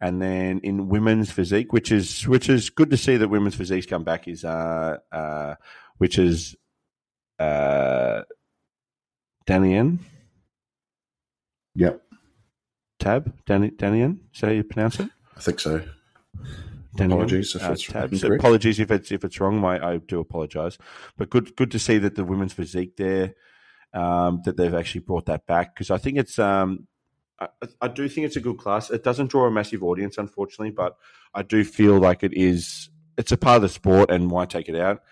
And 0.00 0.20
then 0.20 0.60
in 0.64 0.88
women's 0.88 1.30
physique, 1.30 1.72
which 1.72 1.92
is 1.92 2.26
which 2.26 2.48
is 2.48 2.70
good 2.70 2.90
to 2.90 2.96
see 2.96 3.16
that 3.16 3.28
women's 3.28 3.54
physiques 3.54 3.86
come 3.86 4.04
back, 4.04 4.28
is 4.28 4.44
uh, 4.44 4.98
uh, 5.10 5.54
which 5.98 6.18
is 6.18 6.54
uh, 7.38 8.22
Danian 9.46 9.98
yep, 11.74 12.02
Tab 12.98 13.32
Dan, 13.46 13.70
Danian. 13.72 14.18
Is 14.34 14.40
that 14.40 14.46
how 14.48 14.52
you 14.52 14.64
pronounce 14.64 15.00
it? 15.00 15.10
I 15.36 15.40
think 15.40 15.60
so. 15.60 15.82
Apologies 16.98 17.54
if 17.54 17.62
Uh, 17.62 17.72
it's 17.72 18.22
apologies 18.22 18.80
if 18.80 18.90
it's 18.90 19.12
if 19.12 19.24
it's 19.24 19.38
wrong. 19.38 19.60
My 19.60 19.78
I 19.78 19.98
do 19.98 20.20
apologise, 20.20 20.78
but 21.16 21.28
good 21.28 21.54
good 21.56 21.70
to 21.72 21.78
see 21.78 21.98
that 21.98 22.14
the 22.14 22.24
women's 22.24 22.54
physique 22.54 22.96
there 22.96 23.34
um, 23.92 24.42
that 24.44 24.56
they've 24.56 24.74
actually 24.74 25.02
brought 25.02 25.26
that 25.26 25.46
back 25.46 25.74
because 25.74 25.90
I 25.90 25.98
think 25.98 26.18
it's 26.18 26.38
um, 26.38 26.86
I, 27.38 27.48
I 27.80 27.88
do 27.88 28.08
think 28.08 28.26
it's 28.26 28.36
a 28.36 28.40
good 28.40 28.58
class. 28.58 28.90
It 28.90 29.04
doesn't 29.04 29.30
draw 29.30 29.46
a 29.46 29.50
massive 29.50 29.82
audience, 29.82 30.18
unfortunately, 30.18 30.70
but 30.70 30.96
I 31.34 31.42
do 31.42 31.64
feel 31.64 31.98
like 31.98 32.22
it 32.22 32.34
is. 32.34 32.88
It's 33.18 33.32
a 33.32 33.36
part 33.36 33.56
of 33.56 33.62
the 33.62 33.68
sport, 33.68 34.10
and 34.10 34.30
why 34.30 34.46
take 34.46 34.68
it 34.68 34.76
out? 34.76 35.02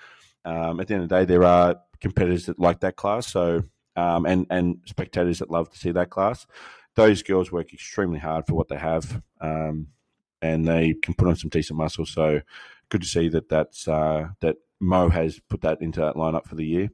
Um, 0.44 0.80
at 0.80 0.88
the 0.88 0.94
end 0.94 1.02
of 1.04 1.08
the 1.08 1.16
day, 1.16 1.24
there 1.24 1.44
are 1.44 1.76
competitors 2.00 2.46
that 2.46 2.58
like 2.58 2.80
that 2.80 2.96
class, 2.96 3.26
so 3.26 3.62
um, 3.96 4.26
and 4.26 4.46
and 4.50 4.78
spectators 4.86 5.38
that 5.38 5.50
love 5.50 5.70
to 5.70 5.78
see 5.78 5.92
that 5.92 6.10
class. 6.10 6.46
Those 6.96 7.22
girls 7.22 7.50
work 7.50 7.72
extremely 7.72 8.18
hard 8.18 8.46
for 8.46 8.54
what 8.54 8.68
they 8.68 8.76
have, 8.76 9.22
um, 9.40 9.88
and 10.40 10.66
they 10.66 10.94
can 10.94 11.14
put 11.14 11.28
on 11.28 11.36
some 11.36 11.50
decent 11.50 11.78
muscle. 11.78 12.06
So 12.06 12.40
good 12.88 13.02
to 13.02 13.08
see 13.08 13.28
that 13.30 13.48
that's 13.48 13.88
uh, 13.88 14.28
that 14.40 14.56
Mo 14.80 15.08
has 15.08 15.40
put 15.48 15.62
that 15.62 15.80
into 15.80 16.00
that 16.00 16.14
lineup 16.14 16.46
for 16.46 16.54
the 16.54 16.66
year. 16.66 16.90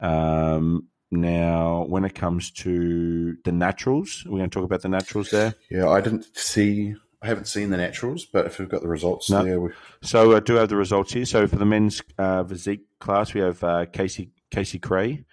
Um, 0.00 0.88
now, 1.10 1.84
when 1.88 2.04
it 2.04 2.14
comes 2.14 2.50
to 2.52 3.36
the 3.44 3.52
naturals, 3.52 4.24
we're 4.26 4.38
going 4.38 4.50
to 4.50 4.54
talk 4.54 4.64
about 4.64 4.82
the 4.82 4.88
naturals 4.88 5.30
there. 5.30 5.54
Yeah, 5.70 5.88
I 5.88 6.00
didn't 6.00 6.36
see. 6.36 6.96
I 7.26 7.30
haven't 7.30 7.48
seen 7.48 7.70
the 7.70 7.76
naturals, 7.76 8.24
but 8.24 8.46
if 8.46 8.60
we've 8.60 8.68
got 8.68 8.82
the 8.82 8.88
results 8.88 9.28
No. 9.28 9.42
there, 9.42 9.58
we, 9.58 9.70
So 10.00 10.36
I 10.36 10.38
do 10.38 10.54
have 10.54 10.68
the 10.68 10.76
results 10.76 11.12
here. 11.12 11.24
So 11.24 11.48
for 11.48 11.56
the 11.56 11.64
men's 11.66 12.00
uh, 12.16 12.44
physique 12.44 12.82
class, 13.00 13.34
we 13.34 13.40
have 13.40 13.64
uh, 13.64 13.86
Casey 13.86 14.30
Casey 14.52 14.78
Cray. 14.78 15.24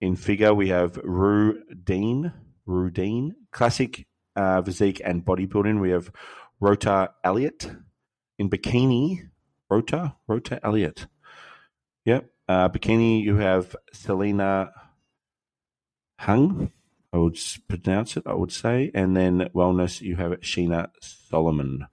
In 0.00 0.14
figure, 0.14 0.54
we 0.54 0.68
have 0.68 0.96
Rue 1.02 1.60
Dean. 1.82 2.32
Rue 2.66 2.88
Dean. 2.88 3.34
Classic 3.50 4.06
uh, 4.36 4.62
physique 4.62 5.02
and 5.04 5.24
bodybuilding, 5.24 5.80
we 5.80 5.90
have 5.90 6.12
Rota 6.60 7.10
Elliott. 7.24 7.68
In 8.38 8.48
bikini, 8.48 9.28
Rota 9.68 10.14
Rota 10.28 10.60
Elliott. 10.64 11.08
Yep. 12.04 12.30
Uh, 12.48 12.68
bikini, 12.68 13.24
you 13.24 13.38
have 13.38 13.74
Selena 13.92 14.70
Hung. 16.20 16.70
I 17.14 17.18
would 17.18 17.38
pronounce 17.68 18.16
it. 18.16 18.24
I 18.26 18.34
would 18.34 18.50
say, 18.50 18.90
and 18.92 19.16
then 19.16 19.48
wellness, 19.54 20.00
you 20.00 20.16
have 20.16 20.32
Sheena 20.40 20.88
Solomon. 21.00 21.86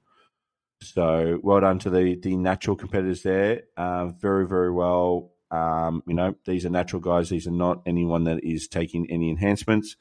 So 0.81 1.39
well 1.43 1.59
done 1.61 1.77
to 1.79 1.91
the 1.91 2.15
the 2.15 2.35
natural 2.35 2.75
competitors 2.75 3.21
there. 3.21 3.61
Uh, 3.77 4.07
very 4.07 4.47
very 4.47 4.71
well. 4.71 5.31
Um, 5.51 6.01
you 6.07 6.15
know 6.15 6.33
these 6.45 6.65
are 6.65 6.71
natural 6.71 7.01
guys. 7.01 7.29
These 7.29 7.47
are 7.47 7.51
not 7.51 7.83
anyone 7.85 8.23
that 8.23 8.43
is 8.43 8.67
taking 8.67 9.05
any 9.11 9.29
enhancements. 9.29 9.95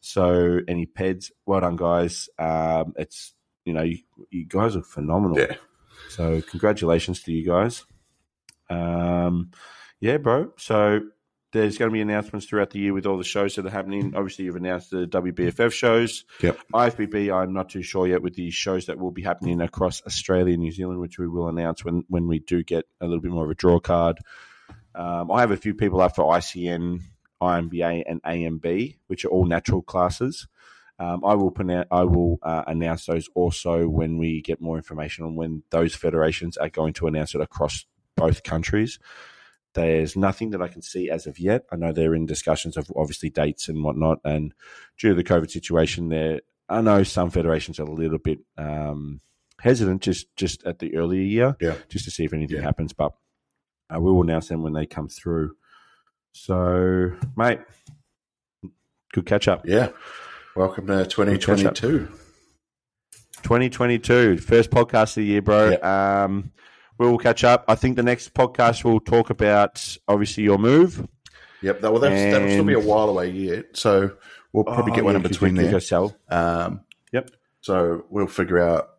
So 0.00 0.60
any 0.68 0.84
peds. 0.84 1.30
Well 1.46 1.60
done 1.62 1.76
guys. 1.76 2.28
Um, 2.38 2.92
it's 2.98 3.32
you 3.64 3.72
know 3.72 3.82
you, 3.82 3.98
you 4.30 4.44
guys 4.44 4.76
are 4.76 4.82
phenomenal. 4.82 5.38
yeah, 5.38 5.56
So 6.10 6.42
congratulations 6.42 7.22
to 7.22 7.32
you 7.32 7.46
guys. 7.46 7.86
Um, 8.68 9.52
yeah, 10.00 10.18
bro. 10.18 10.52
So 10.58 11.00
there's 11.56 11.78
going 11.78 11.90
to 11.90 11.92
be 11.92 12.00
announcements 12.00 12.46
throughout 12.46 12.70
the 12.70 12.78
year 12.78 12.92
with 12.92 13.06
all 13.06 13.18
the 13.18 13.24
shows 13.24 13.54
that 13.54 13.66
are 13.66 13.70
happening. 13.70 14.14
Obviously, 14.14 14.44
you've 14.44 14.56
announced 14.56 14.90
the 14.90 15.06
WBFF 15.06 15.72
shows. 15.72 16.24
Yep. 16.40 16.58
IFBB, 16.72 17.34
I'm 17.34 17.52
not 17.52 17.70
too 17.70 17.82
sure 17.82 18.06
yet 18.06 18.22
with 18.22 18.34
the 18.34 18.50
shows 18.50 18.86
that 18.86 18.98
will 18.98 19.10
be 19.10 19.22
happening 19.22 19.60
across 19.60 20.02
Australia 20.06 20.54
and 20.54 20.62
New 20.62 20.72
Zealand, 20.72 21.00
which 21.00 21.18
we 21.18 21.26
will 21.26 21.48
announce 21.48 21.84
when, 21.84 22.04
when 22.08 22.28
we 22.28 22.38
do 22.38 22.62
get 22.62 22.84
a 23.00 23.06
little 23.06 23.20
bit 23.20 23.30
more 23.30 23.44
of 23.44 23.50
a 23.50 23.54
draw 23.54 23.80
card. 23.80 24.18
Um, 24.94 25.30
I 25.30 25.40
have 25.40 25.50
a 25.50 25.56
few 25.56 25.74
people 25.74 26.00
up 26.00 26.14
for 26.16 26.24
ICN, 26.24 27.00
INBA, 27.42 28.04
and 28.06 28.22
ANB, 28.22 28.96
which 29.08 29.24
are 29.24 29.28
all 29.28 29.46
natural 29.46 29.82
classes. 29.82 30.46
Um, 30.98 31.22
I 31.24 31.34
will 31.34 31.50
pronounce, 31.50 31.88
I 31.90 32.04
will 32.04 32.38
uh, 32.42 32.64
announce 32.66 33.06
those 33.06 33.28
also 33.34 33.86
when 33.86 34.16
we 34.16 34.40
get 34.40 34.62
more 34.62 34.76
information 34.76 35.24
on 35.24 35.34
when 35.34 35.62
those 35.70 35.94
federations 35.94 36.56
are 36.56 36.70
going 36.70 36.94
to 36.94 37.06
announce 37.06 37.34
it 37.34 37.40
across 37.40 37.84
both 38.16 38.42
countries. 38.42 38.98
There's 39.76 40.16
nothing 40.16 40.50
that 40.50 40.62
I 40.62 40.68
can 40.68 40.80
see 40.82 41.10
as 41.10 41.26
of 41.26 41.38
yet. 41.38 41.66
I 41.70 41.76
know 41.76 41.92
they're 41.92 42.14
in 42.14 42.24
discussions 42.26 42.76
of 42.78 42.90
obviously 42.96 43.28
dates 43.30 43.68
and 43.68 43.84
whatnot, 43.84 44.20
and 44.24 44.54
due 44.98 45.10
to 45.10 45.14
the 45.14 45.22
COVID 45.22 45.50
situation, 45.50 46.08
there 46.08 46.40
I 46.68 46.80
know 46.80 47.02
some 47.04 47.30
federations 47.30 47.78
are 47.78 47.84
a 47.84 47.92
little 47.92 48.18
bit 48.18 48.38
um, 48.56 49.20
hesitant 49.60 50.00
just 50.02 50.34
just 50.34 50.64
at 50.64 50.78
the 50.78 50.96
earlier 50.96 51.22
year, 51.22 51.56
Yeah. 51.60 51.74
just 51.90 52.06
to 52.06 52.10
see 52.10 52.24
if 52.24 52.32
anything 52.32 52.56
Yeah. 52.56 52.62
happens. 52.62 52.92
But 52.94 53.12
uh, 53.94 54.00
we 54.00 54.10
will 54.10 54.22
announce 54.22 54.48
them 54.48 54.62
when 54.62 54.72
they 54.72 54.86
come 54.86 55.08
through. 55.08 55.56
So, 56.32 57.12
mate, 57.36 57.60
good 59.12 59.26
catch 59.26 59.46
up. 59.46 59.66
Yeah. 59.66 59.90
Welcome 60.56 60.86
to 60.86 61.04
2022. 61.06 62.08
2022, 63.42 64.38
first 64.38 64.70
podcast 64.70 65.10
of 65.10 65.14
the 65.16 65.24
year, 65.24 65.42
bro. 65.42 65.70
Yep. 65.70 65.84
Um, 65.84 66.52
we'll 66.98 67.18
catch 67.18 67.44
up. 67.44 67.64
I 67.68 67.74
think 67.74 67.96
the 67.96 68.02
next 68.02 68.34
podcast 68.34 68.84
will 68.84 69.00
talk 69.00 69.30
about 69.30 69.96
obviously 70.08 70.44
your 70.44 70.58
move. 70.58 71.06
Yep. 71.62 71.80
That, 71.80 71.90
well, 71.92 72.00
that's, 72.00 72.14
that'll 72.32 72.48
still 72.50 72.64
be 72.64 72.74
a 72.74 72.80
while 72.80 73.08
away 73.08 73.30
yet. 73.30 73.76
So 73.76 74.12
we'll 74.52 74.64
probably 74.64 74.92
Oh, 74.92 74.94
get 74.96 75.04
one 75.04 75.14
yeah, 75.14 75.16
in 75.18 75.22
between 75.22 75.54
there. 75.54 75.70
go 75.70 75.78
sell. 75.78 76.16
Um, 76.28 76.80
Yep. 77.12 77.30
So 77.60 78.04
we'll 78.10 78.26
figure 78.26 78.58
out 78.60 78.90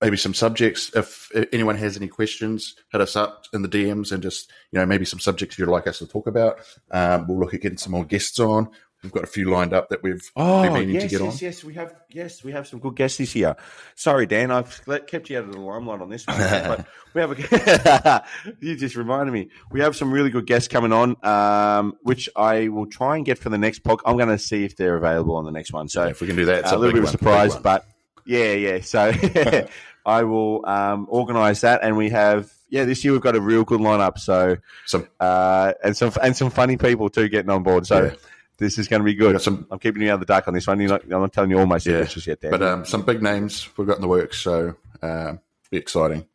maybe 0.00 0.16
some 0.16 0.34
subjects. 0.34 0.90
If 0.94 1.30
anyone 1.52 1.76
has 1.76 1.96
any 1.96 2.08
questions, 2.08 2.74
hit 2.92 3.00
us 3.00 3.16
up 3.16 3.44
in 3.52 3.62
the 3.62 3.68
DMs 3.68 4.12
and 4.12 4.22
just, 4.22 4.50
you 4.72 4.78
know, 4.78 4.86
maybe 4.86 5.04
some 5.04 5.20
subjects 5.20 5.58
you'd 5.58 5.68
like 5.68 5.86
us 5.86 5.98
to 5.98 6.06
talk 6.06 6.26
about. 6.26 6.58
Um, 6.90 7.26
we'll 7.28 7.38
look 7.38 7.54
at 7.54 7.60
getting 7.60 7.78
some 7.78 7.92
more 7.92 8.04
guests 8.04 8.38
on. 8.40 8.68
We've 9.02 9.12
got 9.12 9.22
a 9.22 9.28
few 9.28 9.48
lined 9.50 9.72
up 9.72 9.90
that 9.90 10.02
we've 10.02 10.28
Oh, 10.34 10.62
been 10.62 10.72
meaning 10.72 10.94
yes, 10.96 11.02
to 11.04 11.08
get 11.08 11.20
yes, 11.20 11.32
on. 11.34 11.38
yes. 11.40 11.64
We 11.64 11.74
have 11.74 11.94
yes, 12.10 12.42
we 12.42 12.50
have 12.50 12.66
some 12.66 12.80
good 12.80 12.96
guests 12.96 13.18
this 13.18 13.34
year. 13.36 13.54
Sorry, 13.94 14.26
Dan, 14.26 14.50
I've 14.50 14.80
kept 15.06 15.30
you 15.30 15.38
out 15.38 15.44
of 15.44 15.52
the 15.52 15.60
limelight 15.60 16.00
on 16.00 16.08
this 16.10 16.26
one, 16.26 16.36
but 16.38 16.86
we 17.14 17.20
have 17.20 17.30
a. 17.30 18.24
you 18.60 18.74
just 18.76 18.96
reminded 18.96 19.30
me. 19.32 19.50
We 19.70 19.80
have 19.80 19.94
some 19.94 20.10
really 20.12 20.30
good 20.30 20.46
guests 20.46 20.66
coming 20.66 20.92
on, 20.92 21.14
um, 21.24 21.94
which 22.02 22.28
I 22.34 22.68
will 22.68 22.86
try 22.86 23.16
and 23.16 23.24
get 23.24 23.38
for 23.38 23.50
the 23.50 23.58
next 23.58 23.84
podcast. 23.84 24.00
I'm 24.06 24.16
going 24.16 24.30
to 24.30 24.38
see 24.38 24.64
if 24.64 24.76
they're 24.76 24.96
available 24.96 25.36
on 25.36 25.44
the 25.44 25.52
next 25.52 25.72
one. 25.72 25.88
So 25.88 26.04
if 26.06 26.20
we 26.20 26.26
can 26.26 26.34
do 26.34 26.46
that, 26.46 26.60
it's 26.64 26.72
a 26.72 26.76
little 26.76 26.92
bit 26.92 27.04
of 27.04 27.08
a 27.08 27.12
surprise, 27.12 27.54
but 27.56 27.86
yeah, 28.26 28.52
yeah. 28.54 28.80
So 28.80 29.12
I 30.06 30.24
will 30.24 30.66
um, 30.66 31.06
organise 31.08 31.60
that, 31.60 31.84
and 31.84 31.96
we 31.96 32.10
have 32.10 32.50
yeah. 32.68 32.84
This 32.84 33.04
year 33.04 33.12
we've 33.12 33.22
got 33.22 33.36
a 33.36 33.40
real 33.40 33.62
good 33.62 33.80
lineup. 33.80 34.18
So 34.18 34.56
Some, 34.86 35.06
uh, 35.20 35.74
and 35.84 35.96
some 35.96 36.12
and 36.20 36.36
some 36.36 36.50
funny 36.50 36.76
people 36.76 37.08
too 37.10 37.28
getting 37.28 37.50
on 37.50 37.62
board. 37.62 37.86
So 37.86 38.06
Yeah. 38.06 38.14
This 38.58 38.78
is 38.78 38.88
going 38.88 39.00
to 39.00 39.04
be 39.04 39.14
good. 39.14 39.40
some, 39.40 39.66
I'm 39.70 39.78
keeping 39.78 40.02
you 40.02 40.10
out 40.10 40.14
of 40.14 40.20
the 40.20 40.26
dark 40.26 40.48
on 40.48 40.54
this 40.54 40.66
one. 40.66 40.78
Not, 40.84 41.02
I'm 41.04 41.08
not 41.10 41.32
telling 41.32 41.50
you 41.50 41.58
all 41.58 41.66
my 41.66 41.78
secrets 41.78 42.16
Yeah, 42.16 42.32
yet, 42.32 42.40
Dan. 42.40 42.50
but 42.50 42.62
um, 42.62 42.84
some 42.84 43.02
big 43.02 43.22
names 43.22 43.68
we've 43.76 43.86
got 43.86 43.96
in 43.96 44.02
the 44.02 44.08
works. 44.08 44.38
So 44.38 44.74
um, 45.02 45.40
be 45.70 45.76
exciting. 45.78 46.26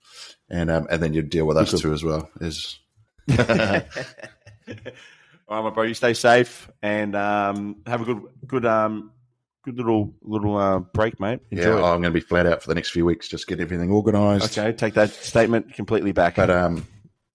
And 0.49 0.69
um, 0.69 0.87
and 0.89 1.01
then 1.01 1.13
you 1.13 1.21
deal 1.21 1.45
with 1.45 1.57
us 1.57 1.79
too 1.81 1.93
as 1.93 2.03
well. 2.03 2.29
Is 2.39 2.77
all 3.29 3.37
right, 3.47 3.85
my 5.49 5.69
bro. 5.69 5.83
You 5.83 5.93
stay 5.93 6.13
safe 6.13 6.69
and 6.81 7.15
um, 7.15 7.77
have 7.87 8.01
a 8.01 8.05
good, 8.05 8.21
good, 8.45 8.65
um, 8.65 9.11
good 9.63 9.77
little 9.77 10.13
little 10.21 10.57
uh, 10.57 10.79
break, 10.79 11.19
mate. 11.19 11.39
yeah, 11.49 11.59
Enjoy. 11.59 11.77
I'm 11.77 12.01
going 12.01 12.03
to 12.03 12.11
be 12.11 12.19
flat 12.19 12.45
out 12.45 12.61
for 12.61 12.67
the 12.69 12.75
next 12.75 12.89
few 12.91 13.05
weeks. 13.05 13.27
Just 13.27 13.47
get 13.47 13.59
everything 13.59 13.91
organised. 13.91 14.57
okay, 14.57 14.71
take 14.75 14.93
that 14.95 15.09
statement 15.09 15.73
completely 15.73 16.11
back. 16.11 16.35
But 16.35 16.49
um, 16.49 16.85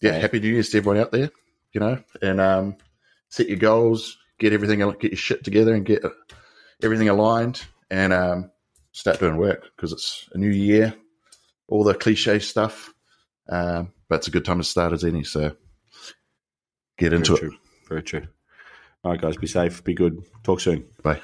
yeah, 0.01 0.11
Okay. 0.11 0.21
happy 0.21 0.41
New 0.41 0.49
Year's 0.49 0.69
to 0.71 0.79
everyone 0.79 1.01
out 1.01 1.13
there. 1.13 1.31
You 1.73 1.81
know, 1.81 2.03
and 2.23 2.41
um, 2.41 2.77
set 3.31 3.49
your 3.49 3.59
goals, 3.59 4.17
get 4.39 4.53
everything, 4.53 4.79
get 4.79 5.13
your 5.13 5.17
shit 5.17 5.45
together, 5.45 5.75
and 5.75 5.85
get 5.85 6.03
everything 6.83 7.09
aligned, 7.09 7.65
and 7.91 8.13
um, 8.13 8.51
start 8.93 9.21
doing 9.21 9.37
work 9.37 9.65
because 9.77 9.93
it's 9.93 10.29
a 10.33 10.39
new 10.39 10.51
year. 10.51 10.95
All 11.69 11.85
the 11.85 11.95
cliche 11.95 12.39
stuff, 12.39 12.95
um, 13.49 13.93
but 14.09 14.17
it's 14.17 14.29
a 14.29 14.31
good 14.31 14.45
time 14.45 14.59
to 14.59 14.65
start 14.65 14.93
as 14.93 15.05
any. 15.05 15.23
So 15.23 15.55
get 16.97 17.13
into 17.13 17.37
Very 17.37 17.41
true. 17.51 17.59
Very 17.89 18.03
true. 18.03 18.27
All 19.05 19.13
right, 19.13 19.21
guys, 19.21 19.37
be 19.37 19.47
safe, 19.47 19.85
be 19.85 19.95
good. 19.95 20.23
Talk 20.43 20.61
soon. 20.61 20.87
Bye. 21.03 21.21